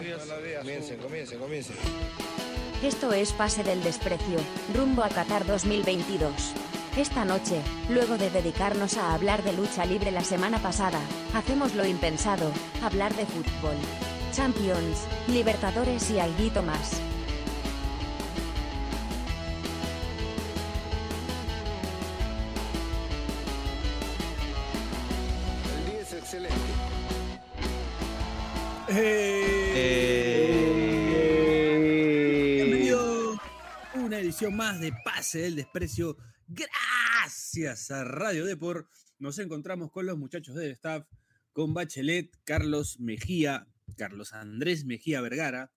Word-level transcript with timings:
Comiencen, 0.00 0.96
comiencen, 0.98 1.38
comiencen. 1.38 1.76
Esto 2.82 3.12
es 3.12 3.32
Pase 3.32 3.62
del 3.62 3.82
Desprecio, 3.82 4.38
rumbo 4.74 5.04
a 5.04 5.10
Qatar 5.10 5.44
2022. 5.44 6.32
Esta 6.96 7.26
noche, 7.26 7.60
luego 7.90 8.16
de 8.16 8.30
dedicarnos 8.30 8.96
a 8.96 9.12
hablar 9.12 9.44
de 9.44 9.52
lucha 9.52 9.84
libre 9.84 10.10
la 10.10 10.24
semana 10.24 10.58
pasada, 10.58 11.00
hacemos 11.34 11.74
lo 11.74 11.84
impensado, 11.84 12.50
hablar 12.82 13.14
de 13.14 13.26
fútbol. 13.26 13.76
Champions, 14.32 15.06
Libertadores 15.28 16.10
y 16.10 16.18
algo 16.18 16.62
más. 16.62 16.98
El 25.76 25.92
día 25.92 26.00
es 26.00 26.12
excelente. 26.14 26.56
Bienvenido 28.88 29.29
más 34.48 34.80
de 34.80 34.94
Pase 35.04 35.40
del 35.40 35.56
Desprecio. 35.56 36.16
Gracias 36.48 37.90
a 37.90 38.04
Radio 38.04 38.46
Depor. 38.46 38.88
Nos 39.18 39.38
encontramos 39.38 39.90
con 39.90 40.06
los 40.06 40.16
muchachos 40.16 40.54
del 40.54 40.70
staff, 40.70 41.06
con 41.52 41.74
Bachelet, 41.74 42.34
Carlos 42.44 42.98
Mejía, 43.00 43.68
Carlos 43.98 44.32
Andrés 44.32 44.86
Mejía 44.86 45.20
Vergara 45.20 45.72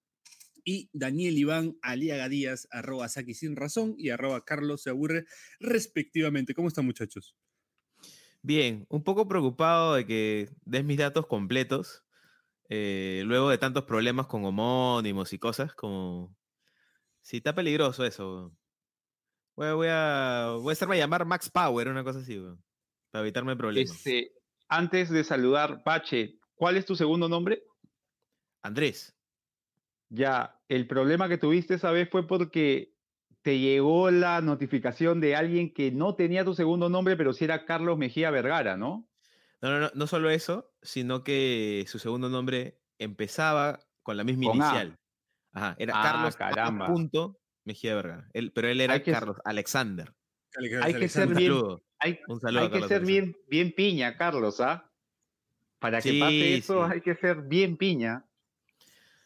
y 0.64 0.90
Daniel 0.94 1.38
Iván 1.38 1.78
Aliaga 1.82 2.30
Díaz, 2.30 2.70
arroba 2.72 3.10
Saki 3.10 3.34
Sin 3.34 3.58
Razón 3.58 3.96
y 3.98 4.12
arroba 4.12 4.46
Carlos 4.46 4.84
Se 4.84 4.92
Aburre, 4.92 5.26
respectivamente. 5.60 6.54
¿Cómo 6.54 6.70
están, 6.70 6.86
muchachos? 6.86 7.36
Bien, 8.42 8.86
un 8.88 9.04
poco 9.04 9.28
preocupado 9.28 9.96
de 9.96 10.06
que 10.06 10.50
des 10.64 10.86
mis 10.86 10.98
datos 10.98 11.28
completos, 11.28 12.06
eh, 12.70 13.24
luego 13.26 13.50
de 13.50 13.58
tantos 13.58 13.84
problemas 13.84 14.28
con 14.28 14.46
homónimos 14.46 15.34
y 15.34 15.40
cosas, 15.40 15.74
como... 15.74 16.34
Sí, 17.24 17.38
está 17.38 17.56
peligroso 17.56 18.06
eso. 18.06 18.56
Voy, 19.56 19.68
a- 19.68 19.74
voy 19.74 19.88
a, 19.90 20.48
voy 20.60 20.72
a 20.72 20.74
hacerme 20.74 20.98
llamar 20.98 21.26
Max 21.26 21.50
Power, 21.50 21.88
una 21.88 22.04
cosa 22.04 22.20
así, 22.20 22.40
para 23.12 23.24
evitarme 23.24 23.56
problemas. 23.56 23.96
Este, 23.96 24.34
antes 24.68 25.10
de 25.10 25.24
saludar, 25.24 25.84
Pache, 25.84 26.40
¿cuál 26.54 26.76
es 26.78 26.86
tu 26.86 26.96
segundo 26.96 27.30
nombre? 27.30 27.64
Andrés, 28.62 29.16
Ya, 30.10 30.62
el 30.68 30.88
problema 30.88 31.28
que 31.30 31.38
tuviste 31.38 31.76
esa 31.76 31.92
vez 31.92 32.10
fue 32.10 32.28
porque 32.28 32.94
te 33.42 33.60
llegó 33.60 34.12
la 34.12 34.42
notificación 34.42 35.20
de 35.22 35.36
alguien 35.36 35.74
que 35.74 35.92
no 35.92 36.16
tenía 36.16 36.46
tu 36.46 36.54
segundo 36.54 36.90
nombre, 36.90 37.16
pero 37.16 37.34
sí 37.34 37.46
era 37.46 37.66
Carlos 37.66 37.98
Mejía 37.98 38.32
Vergara, 38.32 38.78
¿no? 38.78 39.10
no, 39.62 39.70
no, 39.70 39.80
no, 39.80 39.92
no 39.94 40.08
solo 40.08 40.30
eso, 40.30 40.74
sino 40.82 41.24
que 41.24 41.86
su 41.88 42.00
segundo 42.00 42.30
nombre 42.30 42.82
empezaba 43.00 43.80
con 44.02 44.18
la 44.18 44.24
misma 44.24 44.52
Con 44.52 44.62
A. 44.62 44.98
Ajá, 45.54 45.76
era 45.80 45.94
Ah, 45.96 46.04
Carlos 46.04 46.36
A. 46.36 46.38
caramba. 46.38 46.88
punto 46.88 47.40
Mejía 47.66 47.96
Vergara. 47.96 48.30
Él- 48.34 48.52
pero 48.54 48.68
él 48.68 48.82
era 48.82 48.96
Hay 48.96 49.04
que 49.04 49.12
s- 49.12 49.20
Carlos 49.20 49.38
Alexander. 49.46 50.14
Hay 50.82 50.94
que 50.94 51.08
ser 51.08 51.30
Un 51.30 51.34
bien, 51.36 51.52
saludo, 51.54 51.84
hay, 52.00 52.20
un 52.28 52.40
saludo 52.42 52.60
a 52.60 52.64
hay 52.64 52.68
que 52.70 52.74
Carlos 52.74 52.90
ser 52.90 53.06
bien, 53.06 53.36
bien 53.48 53.72
piña, 53.74 54.18
Carlos, 54.18 54.60
¿ah? 54.62 54.92
Para 55.80 56.02
que 56.02 56.10
Sí, 56.12 56.20
pase 56.20 56.54
eso 56.56 56.86
sí. 56.86 56.92
hay 56.94 57.02
que 57.02 57.16
ser 57.16 57.42
bien 57.44 57.78
piña. 57.78 58.26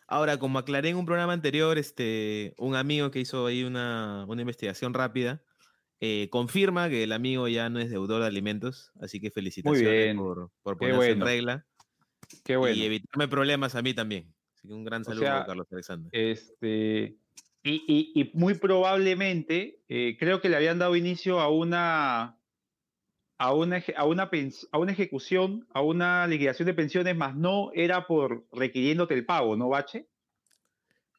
Ahora, 0.08 0.38
como 0.39 0.59
aclaré 0.59 0.89
en 0.89 0.97
un 0.97 1.06
programa 1.06 1.34
anterior, 1.34 1.78
este, 1.78 2.53
un 2.58 2.75
amigo 2.75 3.12
que 3.12 3.19
hizo 3.19 3.45
ahí 3.45 3.64
una, 3.64 4.25
una 4.28 4.41
investigación 4.41 4.94
rápida 4.94 5.44
eh, 6.00 6.30
confirma 6.30 6.89
que 6.89 7.03
el 7.03 7.12
amigo 7.12 7.47
ya 7.47 7.69
no 7.69 7.80
es 7.80 7.89
deudor 7.89 8.22
de 8.22 8.28
alimentos, 8.28 8.91
así 9.02 9.19
que 9.19 9.31
felicitaciones 9.31 10.16
por, 10.16 10.52
por 10.62 10.78
ponerse 10.78 11.12
en 11.12 11.19
bueno. 11.19 11.25
regla 11.25 11.66
Qué 12.45 12.56
bueno. 12.56 12.75
y 12.75 12.84
evitarme 12.86 13.28
problemas 13.28 13.73
a 13.75 13.81
mí 13.81 13.94
también. 13.95 14.34
Así 14.68 14.73
que 14.73 14.73
un 14.73 14.84
gran 14.84 15.02
O 15.02 15.06
saludo 15.06 15.22
sea, 15.22 15.42
a 15.44 15.46
Carlos 15.46 15.68
Alexander. 15.72 16.10
Este, 16.12 17.16
y, 17.64 17.84
y- 17.88 18.12
y 18.16 18.32
muy 18.34 18.56
probablemente, 18.56 19.80
eh, 19.88 20.18
creo 20.20 20.42
que 20.42 20.50
le 20.50 20.58
habían 20.58 20.80
dado 20.80 20.96
inicio 20.96 21.40
a 21.40 21.50
una, 21.50 22.38
a 23.38 23.53
una, 23.53 23.84
a 23.96 24.03
una, 24.06 24.30
a 24.72 24.78
una 24.78 24.91
ejecución, 24.91 25.68
a 25.74 25.81
una 25.81 26.28
liquidación 26.28 26.66
de 26.66 26.74
pensiones, 26.74 27.16
más 27.16 27.36
no 27.36 27.72
era 27.74 28.08
por 28.08 28.46
requiriéndote 28.52 29.14
el 29.14 29.25
pago, 29.25 29.56
¿no, 29.56 29.69
Bache? 29.69 30.08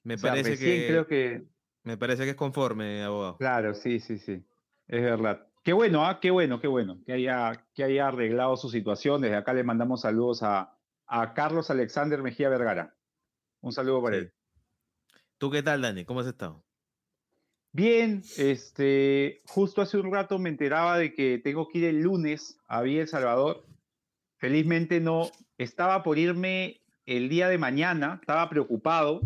me, 0.04 0.14
O 0.14 0.18
sea, 0.18 0.32
parece 0.32 0.58
que, 0.58 0.86
creo 0.86 1.06
que, 1.06 1.46
me 1.84 1.96
parece 1.96 2.24
que 2.24 2.30
es 2.30 2.36
conforme, 2.36 3.02
abogado. 3.02 3.36
claro, 3.38 3.74
sí, 3.74 4.00
sí, 4.00 4.18
sí, 4.18 4.44
es 4.88 5.02
verdad. 5.02 5.46
Qué 5.64 5.72
bueno, 5.72 6.04
¿ah? 6.06 6.18
Qué 6.20 6.30
bueno, 6.30 6.60
qué 6.60 6.66
bueno, 6.66 6.98
que 7.04 7.12
haya, 7.12 7.66
que 7.74 7.84
haya 7.84 8.08
arreglado 8.08 8.56
su 8.56 8.70
situación. 8.70 9.20
Desde 9.20 9.36
acá 9.36 9.52
le 9.52 9.64
mandamos 9.64 10.00
saludos 10.00 10.42
a, 10.42 10.78
a 11.06 11.34
Carlos 11.34 11.70
Alexander 11.70 12.22
Mejía 12.22 12.48
Vergara. 12.48 12.97
Un 13.60 13.72
saludo 13.72 14.02
para 14.02 14.16
Sí. 14.16 14.22
él. 14.22 14.32
¿Tú 15.38 15.50
qué 15.50 15.62
tal, 15.62 15.82
Dani? 15.82 16.04
¿Cómo 16.04 16.20
has 16.20 16.26
estado? 16.26 16.64
Bien, 17.72 18.22
este, 18.38 19.42
justo 19.46 19.82
hace 19.82 19.98
un 19.98 20.12
rato 20.12 20.38
me 20.38 20.48
enteraba 20.48 20.98
de 20.98 21.12
que 21.12 21.38
tengo 21.38 21.68
que 21.68 21.78
ir 21.78 21.84
el 21.84 22.00
lunes 22.02 22.58
a 22.66 22.82
Villa 22.82 23.02
El 23.02 23.08
Salvador. 23.08 23.66
Felizmente 24.38 25.00
no, 25.00 25.30
estaba 25.58 26.02
por 26.02 26.18
irme 26.18 26.80
el 27.06 27.28
día 27.28 27.48
de 27.48 27.58
mañana, 27.58 28.18
estaba 28.20 28.48
preocupado, 28.48 29.20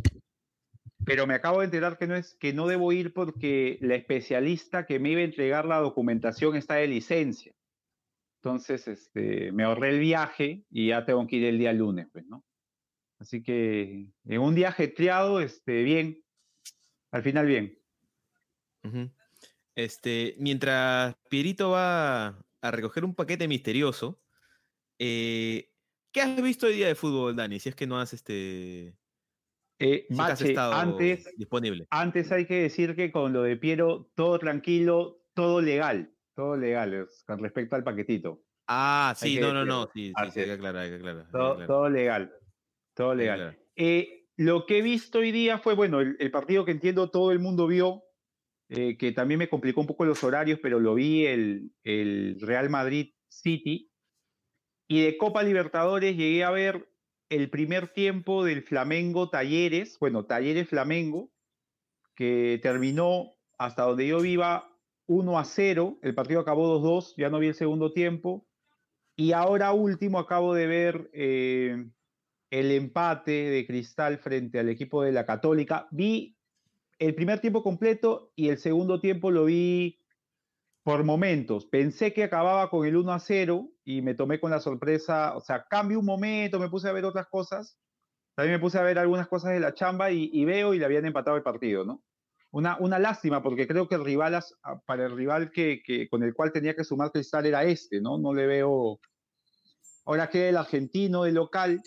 pero 1.04 1.26
me 1.26 1.34
acabo 1.34 1.60
de 1.60 1.66
enterar 1.66 1.98
que 1.98 2.06
no 2.06 2.14
es 2.14 2.34
que 2.34 2.52
no 2.52 2.66
debo 2.66 2.92
ir 2.92 3.12
porque 3.12 3.78
la 3.80 3.94
especialista 3.94 4.86
que 4.86 4.98
me 4.98 5.10
iba 5.10 5.20
a 5.20 5.24
entregar 5.24 5.64
la 5.64 5.78
documentación 5.78 6.56
está 6.56 6.74
de 6.74 6.88
licencia. 6.88 7.54
Entonces, 8.42 8.88
este, 8.88 9.52
me 9.52 9.64
ahorré 9.64 9.90
el 9.90 10.00
viaje 10.00 10.64
y 10.68 10.88
ya 10.88 11.04
tengo 11.04 11.26
que 11.26 11.36
ir 11.36 11.44
el 11.44 11.58
día 11.58 11.72
lunes, 11.72 12.08
pues, 12.12 12.26
¿no? 12.26 12.44
Así 13.22 13.40
que 13.40 14.08
en 14.24 14.40
un 14.40 14.52
día 14.56 14.70
ajetreado, 14.70 15.40
este, 15.40 15.84
bien, 15.84 16.24
al 17.12 17.22
final 17.22 17.46
bien. 17.46 17.78
Este, 19.76 20.34
mientras 20.40 21.14
Pierito 21.30 21.70
va 21.70 22.44
a 22.60 22.70
recoger 22.72 23.04
un 23.04 23.14
paquete 23.14 23.46
misterioso, 23.46 24.20
eh, 24.98 25.70
¿qué 26.10 26.20
has 26.20 26.42
visto 26.42 26.66
hoy 26.66 26.74
día 26.74 26.88
de 26.88 26.96
fútbol, 26.96 27.36
Dani? 27.36 27.60
Si 27.60 27.68
es 27.68 27.76
que 27.76 27.86
no 27.86 28.00
has 28.00 28.12
este, 28.12 28.98
Eh, 29.78 30.06
si 30.10 30.20
has 30.20 30.40
estado 30.40 30.72
antes, 30.74 31.32
disponible. 31.36 31.86
antes 31.90 32.32
hay 32.32 32.44
que 32.46 32.62
decir 32.62 32.96
que 32.96 33.12
con 33.12 33.32
lo 33.32 33.44
de 33.44 33.56
Piero, 33.56 34.10
todo 34.16 34.36
tranquilo, 34.40 35.22
todo 35.32 35.60
legal, 35.62 36.12
todo 36.34 36.56
legal 36.56 37.06
con 37.24 37.38
respecto 37.38 37.76
al 37.76 37.84
paquetito. 37.84 38.42
Ah, 38.66 39.14
sí, 39.16 39.38
no, 39.38 39.52
no, 39.52 39.64
no, 39.64 39.88
sí, 39.94 40.08
sí, 40.08 40.12
hay 40.16 40.30
que 40.32 40.42
es. 40.44 40.50
aclarar, 40.50 40.82
hay 40.82 40.90
que 40.90 40.96
aclarar, 40.96 41.26
hay 41.26 41.26
que 41.26 41.30
Todo, 41.30 41.50
aclarar, 41.52 41.66
todo 41.66 41.88
legal, 41.88 42.32
todo 42.94 43.14
legal. 43.14 43.58
Eh, 43.76 44.26
lo 44.36 44.66
que 44.66 44.78
he 44.78 44.82
visto 44.82 45.18
hoy 45.18 45.32
día 45.32 45.58
fue, 45.58 45.74
bueno, 45.74 46.00
el, 46.00 46.16
el 46.18 46.30
partido 46.30 46.64
que 46.64 46.72
entiendo 46.72 47.10
todo 47.10 47.32
el 47.32 47.38
mundo 47.38 47.66
vio, 47.66 48.02
eh, 48.74 48.96
que 48.96 49.12
también 49.12 49.38
me 49.38 49.50
complicó 49.50 49.82
un 49.82 49.86
poco 49.86 50.06
los 50.06 50.24
horarios, 50.24 50.58
pero 50.62 50.80
lo 50.80 50.94
vi 50.94 51.26
el, 51.26 51.72
el 51.84 52.38
Real 52.40 52.70
Madrid 52.70 53.10
City. 53.28 53.92
Y 54.88 55.02
de 55.02 55.18
Copa 55.18 55.42
Libertadores 55.42 56.16
llegué 56.16 56.42
a 56.42 56.50
ver 56.50 56.88
el 57.28 57.50
primer 57.50 57.88
tiempo 57.88 58.44
del 58.44 58.62
Flamengo 58.62 59.28
Talleres, 59.28 59.98
bueno, 59.98 60.24
Talleres 60.24 60.68
Flamengo, 60.68 61.32
que 62.14 62.60
terminó 62.62 63.34
hasta 63.58 63.82
donde 63.82 64.06
yo 64.06 64.20
viva 64.20 64.70
1 65.06 65.38
a 65.38 65.44
0, 65.44 65.98
el 66.02 66.14
partido 66.14 66.40
acabó 66.40 66.80
2-2, 66.80 67.14
ya 67.16 67.28
no 67.28 67.38
vi 67.38 67.48
el 67.48 67.54
segundo 67.54 67.92
tiempo. 67.92 68.48
Y 69.16 69.32
ahora 69.32 69.72
último 69.72 70.18
acabo 70.18 70.54
de 70.54 70.66
ver 70.66 71.10
eh, 71.12 71.90
el 72.52 72.70
empate 72.70 73.30
de 73.30 73.66
Cristal 73.66 74.18
frente 74.18 74.58
al 74.58 74.68
equipo 74.68 75.02
de 75.02 75.10
la 75.10 75.24
Católica. 75.24 75.88
Vi 75.90 76.36
el 76.98 77.14
primer 77.14 77.40
tiempo 77.40 77.62
completo 77.62 78.30
y 78.36 78.50
el 78.50 78.58
segundo 78.58 79.00
tiempo 79.00 79.30
lo 79.30 79.46
vi 79.46 79.98
por 80.84 81.02
momentos. 81.02 81.64
Pensé 81.64 82.12
que 82.12 82.24
acababa 82.24 82.68
con 82.68 82.86
el 82.86 82.98
1 82.98 83.10
a 83.10 83.20
0 83.20 83.70
y 83.84 84.02
me 84.02 84.14
tomé 84.14 84.38
con 84.38 84.50
la 84.50 84.60
sorpresa, 84.60 85.34
o 85.34 85.40
sea, 85.40 85.64
cambio 85.64 85.98
un 85.98 86.04
momento, 86.04 86.60
me 86.60 86.68
puse 86.68 86.90
a 86.90 86.92
ver 86.92 87.06
otras 87.06 87.26
cosas. 87.28 87.78
También 88.34 88.56
me 88.56 88.60
puse 88.60 88.78
a 88.78 88.82
ver 88.82 88.98
algunas 88.98 89.28
cosas 89.28 89.52
de 89.52 89.60
la 89.60 89.72
chamba 89.72 90.10
y, 90.10 90.44
veo 90.44 90.74
y 90.74 90.78
le 90.78 90.84
habían 90.84 91.06
empatado 91.06 91.38
el 91.38 91.42
partido, 91.42 91.86
¿no? 91.86 92.02
Una, 92.50 92.76
lástima 92.98 93.42
porque 93.42 93.66
creo 93.66 93.88
que 93.88 93.94
el 93.94 94.04
rival, 94.04 94.38
para 94.84 95.06
el 95.06 95.16
rival 95.16 95.50
que, 95.50 95.80
que- 95.82 96.06
con 96.10 96.22
el 96.22 96.34
cual 96.34 96.52
tenía 96.52 96.74
que 96.74 96.84
sumar 96.84 97.12
Cristal 97.12 97.46
era 97.46 97.64
este, 97.64 98.02
¿no? 98.02 98.18
No 98.18 98.34
le 98.34 98.46
veo... 98.46 99.00
Ahora 100.04 100.28
queda 100.28 100.48
el 100.48 100.56
argentino 100.58 101.22
de 101.22 101.32
local 101.32 101.80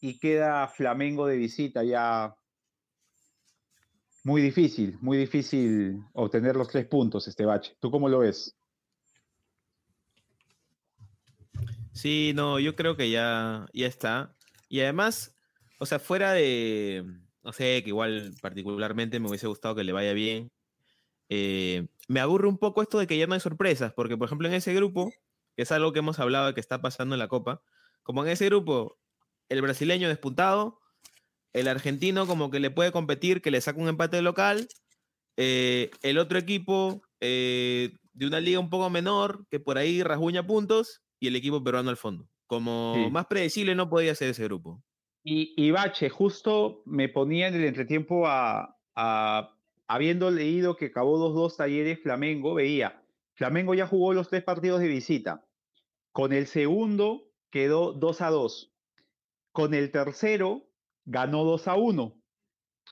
y 0.00 0.18
queda 0.18 0.68
Flamengo 0.68 1.26
de 1.26 1.36
visita 1.36 1.84
ya 1.84 2.34
muy 4.24 4.42
difícil, 4.42 4.98
muy 5.00 5.16
difícil 5.16 6.02
obtener 6.12 6.56
los 6.56 6.68
tres 6.68 6.86
puntos 6.86 7.26
este 7.26 7.44
bache. 7.44 7.76
¿Tú 7.80 7.90
cómo 7.90 8.08
lo 8.08 8.20
ves? 8.20 8.56
Sí, 11.92 12.32
no, 12.34 12.58
yo 12.58 12.76
creo 12.76 12.96
que 12.96 13.10
ya, 13.10 13.66
ya 13.72 13.86
está. 13.86 14.34
Y 14.68 14.80
además, 14.80 15.34
o 15.78 15.86
sea, 15.86 15.98
fuera 15.98 16.32
de, 16.32 17.04
no 17.42 17.52
sé, 17.52 17.82
que 17.82 17.88
igual 17.88 18.34
particularmente 18.40 19.20
me 19.20 19.28
hubiese 19.28 19.46
gustado 19.46 19.74
que 19.74 19.84
le 19.84 19.92
vaya 19.92 20.12
bien. 20.12 20.50
eh, 21.28 21.88
me 22.08 22.20
aburre 22.20 22.48
un 22.48 22.58
poco 22.58 22.82
esto 22.82 22.98
de 22.98 23.06
que 23.06 23.16
ya 23.16 23.26
no 23.26 23.34
hay 23.34 23.40
sorpresas, 23.40 23.92
porque 23.92 24.16
por 24.16 24.26
ejemplo 24.26 24.48
en 24.48 24.54
ese 24.54 24.74
grupo, 24.74 25.12
que 25.56 25.62
es 25.62 25.72
algo 25.72 25.92
que 25.92 26.00
hemos 26.00 26.18
hablado 26.18 26.48
de 26.48 26.54
que 26.54 26.60
está 26.60 26.80
pasando 26.82 27.14
en 27.14 27.20
la 27.20 27.28
Copa, 27.28 27.62
como 28.02 28.24
en 28.24 28.30
ese 28.30 28.46
grupo, 28.46 28.98
el 29.50 29.62
brasileño 29.62 30.08
despuntado, 30.08 30.80
el 31.52 31.68
argentino 31.68 32.26
como 32.26 32.50
que 32.50 32.60
le 32.60 32.70
puede 32.70 32.92
competir, 32.92 33.42
que 33.42 33.50
le 33.50 33.60
saca 33.60 33.80
un 33.80 33.88
empate 33.88 34.22
local, 34.22 34.68
eh, 35.36 35.90
el 36.02 36.18
otro 36.18 36.38
equipo 36.38 37.02
eh, 37.20 37.94
de 38.12 38.26
una 38.26 38.40
liga 38.40 38.60
un 38.60 38.70
poco 38.70 38.90
menor, 38.90 39.46
que 39.50 39.60
por 39.60 39.78
ahí 39.78 40.02
rasguña 40.02 40.46
puntos, 40.46 41.02
y 41.20 41.28
el 41.28 41.36
equipo 41.36 41.62
peruano 41.64 41.90
al 41.90 41.96
fondo. 41.98 42.28
Como 42.46 42.94
Sí. 42.94 43.10
más 43.10 43.26
predecible 43.26 43.74
no 43.74 43.88
podía 43.90 44.14
ser 44.14 44.30
ese 44.30 44.44
grupo. 44.44 44.82
Y, 45.22 45.52
y 45.56 45.70
Bache, 45.70 46.08
justo 46.08 46.82
me 46.86 47.08
ponía 47.08 47.48
en 47.48 47.54
el 47.54 47.64
entretiempo 47.64 48.26
a, 48.26 48.78
a- 48.94 49.56
habiendo 49.86 50.30
leído 50.30 50.76
que 50.76 50.86
acabó 50.86 51.18
2-2 51.18 51.56
Talleres 51.56 52.00
Flamengo, 52.02 52.54
veía, 52.54 53.04
Flamengo 53.34 53.74
ya 53.74 53.86
jugó 53.86 54.14
los 54.14 54.28
tres 54.28 54.42
partidos 54.44 54.80
de 54.80 54.88
visita. 54.88 55.46
Con 56.12 56.32
el 56.32 56.46
segundo 56.46 57.32
quedó 57.50 57.92
2-2. 57.92 58.72
Con 59.52 59.74
el 59.74 59.90
tercero 59.90 60.70
ganó 61.04 61.44
2-1. 61.44 62.16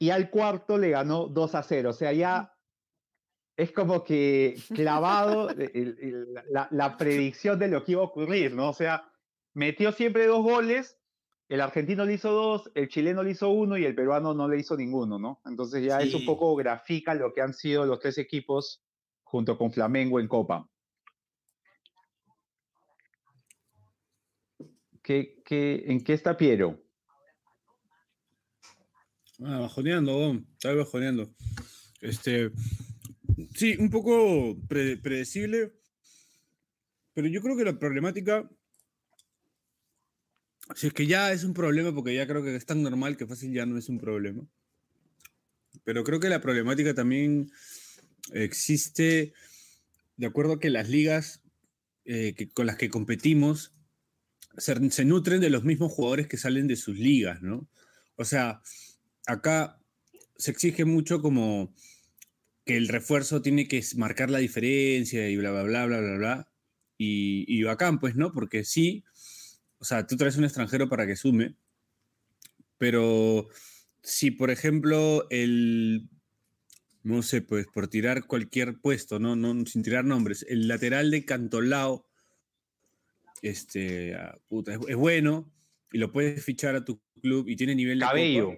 Y 0.01 0.11
al 0.11 0.31
cuarto 0.31 0.79
le 0.79 0.91
ganó 0.91 1.29
2-0. 1.29 1.89
O 1.91 1.93
sea, 1.93 2.13
ya 2.13 2.55
es 3.57 3.73
como 3.73 4.05
que 4.05 4.57
clavado 4.75 5.51
el- 5.51 5.61
el- 5.75 6.35
la, 6.51 6.69
la 6.71 6.97
predicción 6.97 7.59
de 7.59 7.69
lo 7.69 7.85
que 7.85 7.93
iba 7.93 8.03
a 8.03 8.05
ocurrir, 8.05 8.55
¿no? 8.55 8.69
O 8.71 8.73
sea, 8.75 9.13
metió 9.55 9.91
siempre 9.93 10.27
dos 10.27 10.43
goles 10.43 10.95
el 11.49 11.63
argentino 11.63 12.05
le 12.05 12.13
hizo 12.13 12.31
dos, 12.31 12.71
el 12.75 12.89
chileno 12.89 13.23
le 13.23 13.31
hizo 13.31 13.49
uno 13.49 13.79
y 13.79 13.85
el 13.87 13.95
peruano 13.95 14.35
no 14.35 14.49
le 14.49 14.59
hizo 14.59 14.77
ninguno, 14.77 15.19
¿no? 15.19 15.41
Entonces 15.47 15.83
ya 15.83 15.99
eso 16.03 16.19
un 16.19 16.21
Sí. 16.21 16.27
poco 16.27 16.55
grafica 16.57 17.15
lo 17.15 17.33
que 17.33 17.41
han 17.41 17.55
sido 17.55 17.87
los 17.87 18.01
tres 18.01 18.19
equipos 18.19 18.85
junto 19.23 19.57
con 19.57 19.73
Flamengo 19.73 20.21
en 20.21 20.29
Copa. 20.29 20.69
¿Qué, 25.09 25.41
qué, 25.43 25.85
en 25.87 26.05
qué 26.05 26.13
está 26.13 26.37
Piero? 26.37 26.85
Ah, 29.43 29.61
bajoneando, 29.61 30.13
Gon, 30.13 30.47
está 30.53 30.75
bajoneando. 30.75 31.35
Este, 32.03 32.51
sí, 33.55 33.75
un 33.79 33.89
poco 33.89 34.55
pre- 34.69 34.99
predecible, 34.99 35.73
pero 37.15 37.27
yo 37.27 37.41
creo 37.41 37.57
que 37.57 37.65
la 37.65 37.79
problemática, 37.79 38.51
si 40.75 40.89
es 40.89 40.93
que 40.93 41.07
ya 41.07 41.33
es 41.33 41.43
un 41.43 41.55
problema, 41.55 41.95
porque 41.95 42.15
ya 42.15 42.27
creo 42.27 42.43
que 42.45 42.55
es 42.55 42.67
tan 42.67 42.83
normal 42.83 43.17
que 43.17 43.27
fácil 43.27 43.51
ya 43.51 43.65
no 43.65 43.79
es 43.79 43.89
un 43.89 43.99
problema, 43.99 44.47
pero 45.85 46.05
creo 46.05 46.21
que 46.21 46.29
la 46.29 46.43
problemática 46.43 46.93
también 46.93 47.51
existe 48.35 49.33
de 50.19 50.27
acuerdo 50.27 50.53
a 50.53 50.61
que 50.61 50.69
las 50.69 50.91
ligas 50.91 51.43
eh, 52.05 52.35
con 52.53 52.67
las 52.67 52.77
que 52.77 52.91
competimos 52.91 53.73
se, 54.59 55.05
nutren 55.05 55.41
de 55.41 55.51
los 55.51 55.65
mismos 55.65 55.93
jugadores 55.93 56.27
que 56.27 56.37
salen 56.37 56.67
de 56.67 56.77
sus 56.77 56.99
ligas, 56.99 57.43
¿no? 57.43 57.69
O 58.17 58.25
sea, 58.25 58.61
acá 59.27 59.81
se 60.37 60.51
exige 60.51 60.85
mucho 60.85 61.21
como 61.23 61.75
que 62.65 62.77
el 62.77 62.89
refuerzo 62.89 63.43
tiene 63.43 63.69
que 63.69 63.83
marcar 63.97 64.31
la 64.31 64.39
diferencia 64.39 65.29
y 65.29 65.37
bla, 65.37 65.51
bla, 65.51 65.63
bla, 65.63 65.87
bla, 65.87 66.01
bla, 66.01 66.17
bla. 66.17 66.53
Y, 66.99 67.45
y 67.49 67.63
bacán, 67.63 67.99
pues, 68.01 68.17
¿no? 68.17 68.33
Porque 68.33 68.65
sí, 68.65 69.05
o 69.79 69.85
sea, 69.85 70.07
tú 70.07 70.17
traes 70.17 70.37
un 70.37 70.45
extranjero 70.45 70.89
para 70.89 71.07
que 71.07 71.17
sume, 71.17 71.57
pero 72.79 73.49
si, 74.03 74.31
por 74.31 74.51
ejemplo, 74.51 75.27
el, 75.31 76.09
no 77.03 77.23
sé, 77.23 77.43
pues, 77.43 77.67
por 77.67 77.89
tirar 77.89 78.27
cualquier 78.27 78.81
puesto, 78.81 79.19
no 79.19 79.65
sin 79.67 79.83
tirar 79.83 80.05
nombres, 80.05 80.45
el 80.49 80.69
lateral 80.69 81.11
de 81.11 81.25
Cantolao, 81.25 82.08
este, 83.43 84.15
ah, 84.15 84.37
puta, 84.49 84.73
es, 84.75 84.81
es 84.89 84.97
bueno 84.97 85.51
y 85.93 85.99
lo 85.99 86.13
puedes 86.13 86.45
fichar 86.45 86.75
a 86.77 86.85
tu 86.85 87.01
club 87.23 87.49
y 87.49 87.57
tiene 87.57 87.75
nivel 87.75 87.99
de 87.99 88.05
Cabello. 88.07 88.53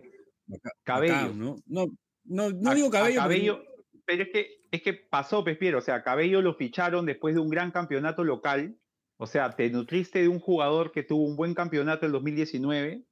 Cabello. 0.85 1.33
¿no? 1.35 1.57
No, 1.67 1.87
no, 2.25 2.51
no 2.51 2.71
A- 2.71 2.75
digo 2.75 2.91
cabello. 2.91 3.21
porque- 3.23 3.35
Cabello, 3.37 3.65
pero 4.05 4.23
es 4.25 4.29
que, 4.31 4.49
es 4.71 4.83
que 4.83 4.93
pasó, 4.95 5.45
Pespiero. 5.45 5.79
O 5.79 5.83
sea, 5.83 6.03
Cabello 6.03 6.43
lo 6.43 6.55
ficharon 6.55 7.07
después 7.07 7.35
de 7.35 7.41
un 7.41 7.49
gran 7.49 7.71
campeonato 7.71 8.25
local. 8.25 8.77
O 9.17 9.27
sea, 9.27 9.55
te 9.55 9.69
nutriste 9.71 10.21
de 10.23 10.29
un 10.29 10.41
jugador 10.41 10.91
que 10.93 11.03
tuvo 11.03 11.25
un 11.25 11.37
buen 11.37 11.55
campeonato 11.55 12.07
en 12.07 12.13
2019 12.13 13.05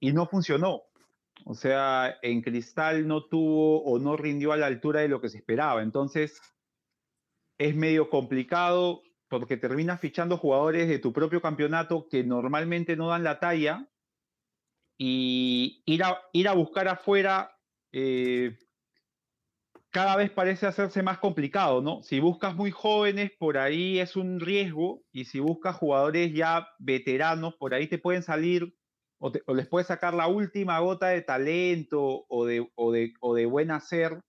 y 0.00 0.12
no 0.12 0.26
funcionó. 0.26 0.82
O 1.46 1.54
sea, 1.54 2.18
en 2.22 2.42
Cristal 2.42 3.08
no 3.08 3.24
tuvo 3.26 3.82
o 3.82 3.98
no 3.98 4.16
rindió 4.16 4.52
a 4.52 4.56
la 4.56 4.66
altura 4.66 5.00
de 5.00 5.08
lo 5.08 5.20
que 5.20 5.30
se 5.30 5.38
esperaba. 5.38 5.82
Entonces, 5.82 6.38
es 7.58 7.74
medio 7.74 8.10
complicado 8.10 9.02
porque 9.32 9.56
terminas 9.56 9.98
fichando 9.98 10.36
jugadores 10.36 10.88
de 10.88 10.98
tu 10.98 11.10
propio 11.10 11.40
campeonato 11.40 12.06
que 12.06 12.22
normalmente 12.22 12.96
no 12.96 13.08
dan 13.08 13.24
la 13.24 13.40
talla 13.40 13.88
y 14.98 15.82
ir 15.86 16.04
a, 16.04 16.20
ir 16.34 16.48
a 16.48 16.52
buscar 16.52 16.86
afuera 16.86 17.58
eh, 17.92 18.58
cada 19.88 20.16
vez 20.16 20.30
parece 20.30 20.66
hacerse 20.66 21.02
más 21.02 21.18
complicado, 21.18 21.80
¿no? 21.80 22.02
Si 22.02 22.20
buscas 22.20 22.54
muy 22.54 22.70
jóvenes, 22.70 23.30
por 23.38 23.56
ahí 23.56 24.00
es 24.00 24.16
un 24.16 24.38
riesgo, 24.38 25.02
y 25.12 25.24
si 25.24 25.40
buscas 25.40 25.76
jugadores 25.76 26.34
ya 26.34 26.68
veteranos, 26.78 27.54
por 27.54 27.72
ahí 27.72 27.86
te 27.86 27.96
pueden 27.96 28.22
salir 28.22 28.74
o, 29.18 29.32
les 29.54 29.66
puedes 29.66 29.86
sacar 29.86 30.12
la 30.12 30.26
última 30.26 30.78
gota 30.80 31.08
de 31.08 31.22
talento 31.22 32.26
o 32.28 32.44
de, 32.44 32.68
o 32.74 32.92
de, 32.92 33.14
o 33.20 33.34
de 33.34 33.46
buen 33.46 33.70
hacer, 33.70 34.20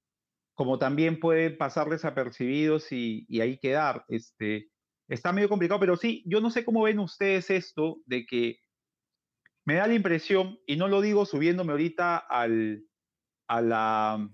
como 0.53 0.79
también 0.79 1.19
pueden 1.19 1.57
pasar 1.57 1.89
desapercibidos 1.89 2.93
y, 2.93 3.25
y 3.27 3.41
ahí 3.41 3.57
quedar. 3.57 4.05
Este, 4.07 4.69
está 5.07 5.31
medio 5.31 5.49
complicado, 5.49 5.79
pero 5.79 5.97
sí, 5.97 6.23
yo 6.25 6.41
no 6.41 6.49
sé 6.49 6.63
cómo 6.65 6.83
ven 6.83 6.99
ustedes 6.99 7.49
esto 7.49 7.97
de 8.05 8.25
que 8.25 8.59
me 9.65 9.75
da 9.75 9.87
la 9.87 9.93
impresión, 9.93 10.59
y 10.67 10.75
no 10.75 10.87
lo 10.87 11.01
digo 11.01 11.25
subiéndome 11.25 11.71
ahorita 11.71 12.17
al, 12.17 12.85
a 13.47 13.61
la 13.61 14.29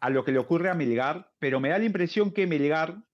a 0.00 0.10
lo 0.10 0.24
que 0.24 0.32
le 0.32 0.38
ocurre 0.38 0.68
a 0.68 0.74
Melgar, 0.74 1.30
pero 1.38 1.60
me 1.60 1.68
da 1.68 1.78
la 1.78 1.84
impresión 1.84 2.32
que 2.32 2.48
Melgar 2.48 3.04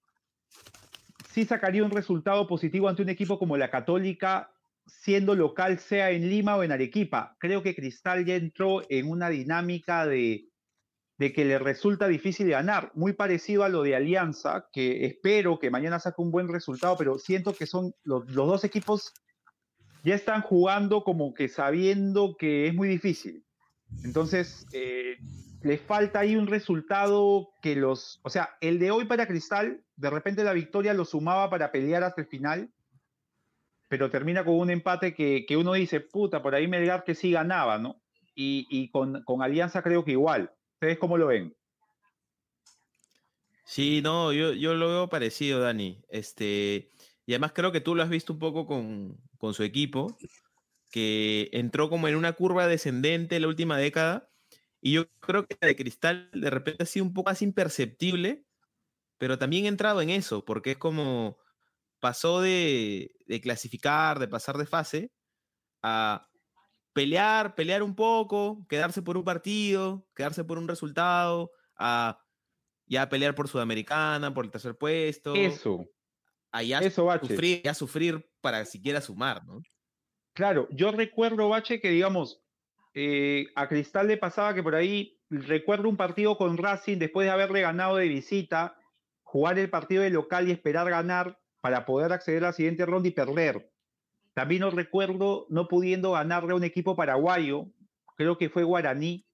sí 1.30 1.44
sacaría 1.44 1.84
un 1.84 1.90
resultado 1.90 2.46
positivo 2.46 2.88
ante 2.88 3.02
un 3.02 3.10
equipo 3.10 3.38
como 3.38 3.58
la 3.58 3.70
Católica, 3.70 4.50
siendo 4.86 5.34
local, 5.34 5.78
sea 5.78 6.10
en 6.10 6.30
Lima 6.30 6.56
o 6.56 6.62
en 6.62 6.72
Arequipa. 6.72 7.36
Creo 7.40 7.62
que 7.62 7.74
Cristal 7.74 8.24
ya 8.24 8.36
entró 8.36 8.80
en 8.88 9.10
una 9.10 9.28
dinámica 9.28 10.06
de, 10.06 10.47
de 11.18 11.32
que 11.32 11.44
le 11.44 11.58
resulta 11.58 12.06
difícil 12.06 12.48
ganar, 12.48 12.92
muy 12.94 13.12
parecido 13.12 13.64
a 13.64 13.68
lo 13.68 13.82
de 13.82 13.96
Alianza, 13.96 14.68
que 14.72 15.04
espero 15.04 15.58
que 15.58 15.70
mañana 15.70 15.98
saque 15.98 16.22
un 16.22 16.30
buen 16.30 16.48
resultado, 16.48 16.96
pero 16.96 17.18
siento 17.18 17.52
que 17.52 17.66
son 17.66 17.92
los, 18.04 18.24
dos 18.32 18.62
equipos 18.62 19.12
ya 20.04 20.14
están 20.14 20.42
jugando 20.42 21.02
como 21.02 21.34
que 21.34 21.48
sabiendo 21.48 22.36
que 22.38 22.68
es 22.68 22.74
muy 22.74 22.88
difícil. 22.88 23.44
Entonces, 24.04 24.64
eh, 24.72 25.16
les 25.62 25.80
falta 25.80 26.20
ahí 26.20 26.36
un 26.36 26.46
resultado 26.46 27.48
que 27.62 27.74
los, 27.74 28.20
o 28.22 28.30
sea, 28.30 28.50
el 28.60 28.78
de 28.78 28.92
hoy 28.92 29.06
para 29.06 29.26
Cristal, 29.26 29.82
de 29.96 30.10
repente 30.10 30.44
la 30.44 30.52
victoria 30.52 30.94
lo 30.94 31.04
sumaba 31.04 31.50
para 31.50 31.72
pelear 31.72 32.04
hasta 32.04 32.20
el 32.20 32.28
final, 32.28 32.70
pero 33.88 34.08
termina 34.08 34.44
con 34.44 34.54
un 34.54 34.70
empate 34.70 35.14
que, 35.14 35.44
que 35.48 35.56
uno 35.56 35.72
dice, 35.72 35.98
puta, 35.98 36.42
por 36.42 36.54
ahí 36.54 36.68
Melgar 36.68 37.02
que 37.02 37.16
sí 37.16 37.32
ganaba, 37.32 37.78
¿no? 37.78 38.00
Y, 38.36 38.68
y 38.70 38.90
con, 38.90 39.24
con 39.24 39.42
Alianza 39.42 39.82
creo 39.82 40.04
que 40.04 40.12
igual. 40.12 40.52
¿Ustedes 40.78 40.98
cómo 41.00 41.18
lo 41.18 41.26
ven? 41.26 41.56
Sí, 43.64 44.00
no, 44.00 44.32
yo, 44.32 44.52
yo 44.52 44.74
lo 44.74 44.86
veo 44.86 45.08
parecido, 45.08 45.58
Dani. 45.58 46.04
Este, 46.08 46.88
y 47.26 47.32
además 47.32 47.50
creo 47.52 47.72
que 47.72 47.80
tú 47.80 47.96
lo 47.96 48.04
has 48.04 48.08
visto 48.08 48.32
un 48.32 48.38
poco 48.38 48.64
con, 48.64 49.16
con 49.38 49.54
su 49.54 49.64
equipo, 49.64 50.16
que 50.92 51.50
entró 51.52 51.90
como 51.90 52.06
en 52.06 52.14
una 52.14 52.34
curva 52.34 52.68
descendente 52.68 53.40
la 53.40 53.48
última 53.48 53.76
década, 53.76 54.30
y 54.80 54.92
yo 54.92 55.10
creo 55.18 55.48
que 55.48 55.56
la 55.60 55.66
de 55.66 55.74
Cristal 55.74 56.30
de 56.32 56.48
repente 56.48 56.84
ha 56.84 56.86
sido 56.86 57.06
un 57.06 57.12
poco 57.12 57.30
más 57.30 57.42
imperceptible, 57.42 58.46
pero 59.18 59.36
también 59.36 59.64
ha 59.64 59.68
entrado 59.68 60.00
en 60.00 60.10
eso, 60.10 60.44
porque 60.44 60.70
es 60.70 60.78
como 60.78 61.38
pasó 61.98 62.40
de, 62.40 63.16
de 63.26 63.40
clasificar, 63.40 64.20
de 64.20 64.28
pasar 64.28 64.56
de 64.58 64.66
fase, 64.66 65.10
a 65.82 66.27
pelear, 66.98 67.54
pelear 67.54 67.84
un 67.84 67.94
poco, 67.94 68.66
quedarse 68.68 69.02
por 69.02 69.16
un 69.16 69.22
partido, 69.22 70.04
quedarse 70.16 70.42
por 70.42 70.58
un 70.58 70.66
resultado, 70.66 71.52
a 71.78 72.18
ya 72.88 73.08
pelear 73.08 73.36
por 73.36 73.46
Sudamericana, 73.46 74.34
por 74.34 74.44
el 74.44 74.50
tercer 74.50 74.76
puesto, 74.76 75.32
Eso, 75.36 75.86
a 76.50 76.64
ya 76.64 76.80
eso, 76.80 77.04
Bache. 77.04 77.28
sufrir, 77.28 77.62
ya 77.62 77.72
sufrir 77.74 78.28
para 78.40 78.64
siquiera 78.64 79.00
sumar, 79.00 79.44
¿no? 79.46 79.60
Claro, 80.34 80.66
yo 80.72 80.90
recuerdo, 80.90 81.48
Bache, 81.48 81.80
que 81.80 81.90
digamos, 81.90 82.42
eh, 82.94 83.46
a 83.54 83.68
Cristal 83.68 84.08
le 84.08 84.16
pasaba 84.16 84.52
que 84.52 84.64
por 84.64 84.74
ahí, 84.74 85.20
recuerdo 85.30 85.88
un 85.88 85.96
partido 85.96 86.36
con 86.36 86.58
Racing 86.58 86.98
después 86.98 87.26
de 87.26 87.30
haberle 87.30 87.60
ganado 87.60 87.94
de 87.94 88.08
visita, 88.08 88.76
jugar 89.22 89.56
el 89.60 89.70
partido 89.70 90.02
de 90.02 90.10
local 90.10 90.48
y 90.48 90.50
esperar 90.50 90.90
ganar 90.90 91.38
para 91.60 91.86
poder 91.86 92.12
acceder 92.12 92.42
a 92.42 92.48
la 92.48 92.52
siguiente 92.54 92.84
ronda 92.86 93.06
y 93.06 93.12
perder. 93.12 93.70
También 94.38 94.60
no 94.60 94.70
recuerdo 94.70 95.46
no 95.50 95.66
pudiendo 95.66 96.12
ganarle 96.12 96.52
a 96.52 96.56
un 96.56 96.62
equipo 96.64 96.94
paraguayo, 96.94 97.66
creo 98.16 98.38
que 98.38 98.48
fue 98.48 98.62
Guaraní, 98.62 99.26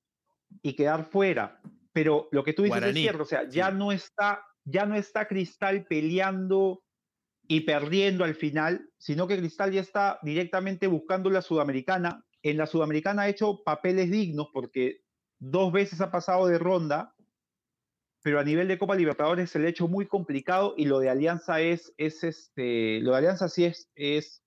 y 0.63 0.75
quedar 0.75 1.05
fuera. 1.05 1.61
Pero 1.93 2.29
lo 2.33 2.43
que 2.43 2.55
tú 2.55 2.63
dices 2.63 2.79
Guaraní, 2.79 3.01
es 3.01 3.05
cierto, 3.05 3.23
o 3.23 3.27
sea, 3.27 3.49
ya 3.49 3.71
sí. 3.71 3.77
no 3.77 3.93
está, 3.93 4.43
ya 4.65 4.87
no 4.87 4.95
está 4.95 5.29
Cristal 5.29 5.87
peleando 5.87 6.83
y 7.47 7.61
perdiendo 7.61 8.25
al 8.25 8.35
final, 8.35 8.89
sino 8.97 9.27
que 9.27 9.37
Cristal 9.37 9.73
ya 9.73 9.83
está 9.83 10.19
directamente 10.23 10.87
buscando 10.87 11.29
la 11.29 11.43
Sudamericana 11.43 12.25
en 12.45 12.59
la 12.59 12.67
Sudamericana 12.67 13.23
ha 13.23 13.29
hecho 13.29 13.63
papeles 13.65 14.11
dignos 14.11 14.49
porque 14.53 15.01
dos 15.39 15.73
veces 15.73 16.01
ha 16.03 16.11
pasado 16.11 16.47
de 16.47 16.59
ronda, 16.59 17.15
pero 18.23 18.39
a 18.39 18.45
nivel 18.45 18.69
de 18.69 18.79
Copa 18.79 18.95
Libertadores 18.95 19.51
se 19.51 19.59
le 19.59 19.67
ha 19.67 19.71
hecho 19.71 19.89
muy 19.89 20.07
complicado 20.07 20.75
y 20.77 20.85
lo 20.85 20.99
de 20.99 21.09
Alianza 21.09 21.61
es, 21.61 21.93
es 21.97 22.23
este, 22.23 23.01
lo 23.01 23.13
de 23.13 23.19
Alianza 23.19 23.49
sí 23.49 23.65
es, 23.65 23.91
es, 23.95 24.44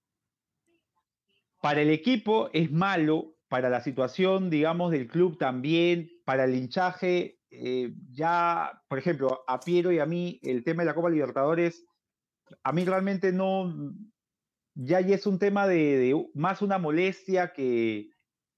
para 1.68 1.82
el 1.82 1.90
equipo 1.90 2.50
es 2.54 2.72
malo, 2.72 3.36
para 3.50 3.70
la 3.70 3.82
situación, 3.82 4.50
digamos, 4.50 4.90
del 4.90 5.06
club 5.06 5.38
también, 5.38 6.10
para 6.24 6.46
el 6.46 6.56
hinchaje, 6.56 7.42
eh, 7.52 7.94
ya, 8.10 8.82
por 8.88 8.98
ejemplo, 8.98 9.44
a 9.46 9.60
Piero 9.60 9.92
y 9.92 10.00
a 10.00 10.06
mí, 10.06 10.40
el 10.44 10.64
tema 10.64 10.84
de 10.84 10.86
la 10.86 10.96
Copa 10.96 11.10
Libertadores, 11.10 11.84
a 12.64 12.72
mí 12.72 12.86
realmente 12.86 13.34
no, 13.34 13.94
ya 14.76 15.00
es 15.00 15.28
un 15.28 15.40
tema 15.40 15.68
de, 15.68 16.16
más 16.36 16.62
una 16.62 16.78
molestia 16.78 17.52
que, 17.52 18.12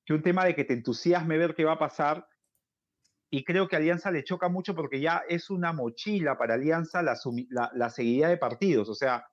que, 0.06 0.14
un 0.14 0.22
tema 0.22 0.46
de 0.46 0.54
que 0.54 0.64
te 0.64 0.76
entusiasme 0.76 1.40
ver 1.40 1.56
qué 1.56 1.66
va 1.66 1.74
a 1.74 1.80
pasar. 1.80 2.28
Y 3.32 3.44
creo 3.44 3.68
que 3.68 3.76
Alianza 3.76 4.12
le 4.12 4.24
choca 4.24 4.50
mucho 4.50 4.76
porque 4.76 5.00
ya 5.00 5.24
es 5.28 5.50
una 5.50 5.74
mochila 5.74 6.38
para 6.38 6.54
Alianza 6.54 7.02
la, 7.02 7.18
la, 7.50 7.72
la 7.74 7.90
seguidilla 7.90 8.30
de 8.30 8.38
partidos. 8.38 8.88
O 8.88 8.94
sea, 8.94 9.26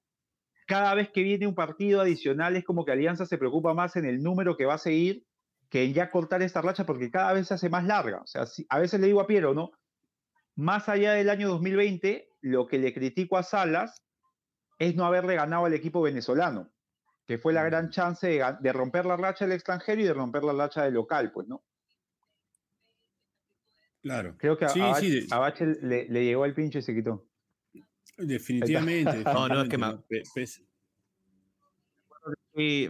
cada 0.66 0.94
vez 0.94 1.10
que 1.10 1.22
viene 1.22 1.46
un 1.46 1.54
partido 1.54 2.00
adicional 2.00 2.56
es 2.56 2.64
como 2.64 2.84
que 2.84 2.92
Alianza 2.92 3.24
se 3.24 3.38
preocupa 3.38 3.72
más 3.74 3.96
en 3.96 4.04
el 4.04 4.22
número 4.22 4.56
que 4.56 4.66
va 4.66 4.74
a 4.74 4.78
seguir 4.78 5.24
que 5.70 5.92
ya 5.92 6.10
cortar 6.10 6.42
esta 6.42 6.62
racha 6.62 6.86
porque 6.86 7.10
cada 7.10 7.32
vez 7.32 7.48
se 7.48 7.54
hace 7.54 7.68
más 7.68 7.84
larga. 7.84 8.20
O 8.22 8.26
sea, 8.26 8.44
a 8.68 8.78
veces 8.78 9.00
le 9.00 9.06
digo 9.06 9.20
a 9.20 9.26
Piero, 9.26 9.54
¿no? 9.54 9.72
Más 10.54 10.88
allá 10.88 11.12
del 11.12 11.28
año 11.28 11.48
2020, 11.48 12.28
lo 12.42 12.66
que 12.66 12.78
le 12.78 12.94
critico 12.94 13.36
a 13.36 13.42
Salas 13.42 14.02
es 14.78 14.94
no 14.94 15.04
haberle 15.04 15.34
ganado 15.34 15.66
al 15.66 15.74
equipo 15.74 16.00
venezolano, 16.02 16.70
que 17.26 17.38
fue 17.38 17.52
la 17.52 17.62
mm. 17.62 17.66
gran 17.66 17.90
chance 17.90 18.26
de, 18.28 18.72
romper 18.72 19.06
la 19.06 19.16
racha 19.16 19.44
del 19.44 19.54
extranjero 19.54 20.00
y 20.00 20.04
de 20.04 20.14
romper 20.14 20.44
la 20.44 20.52
racha 20.52 20.84
del 20.84 20.94
local, 20.94 21.32
pues, 21.32 21.48
¿no? 21.48 21.64
Claro. 24.02 24.36
Creo 24.38 24.56
que 24.56 24.66
a, 24.66 24.68
sí, 24.68 25.26
Bache, 25.28 25.66
le, 25.82 26.06
llegó 26.06 26.44
el 26.44 26.54
pinche 26.54 26.78
y 26.78 26.82
se 26.82 26.94
quitó. 26.94 27.26
Definitivamente. 28.16 29.22
no, 29.24 29.48
no, 29.48 29.62
es 29.62 29.68
que 29.68 29.78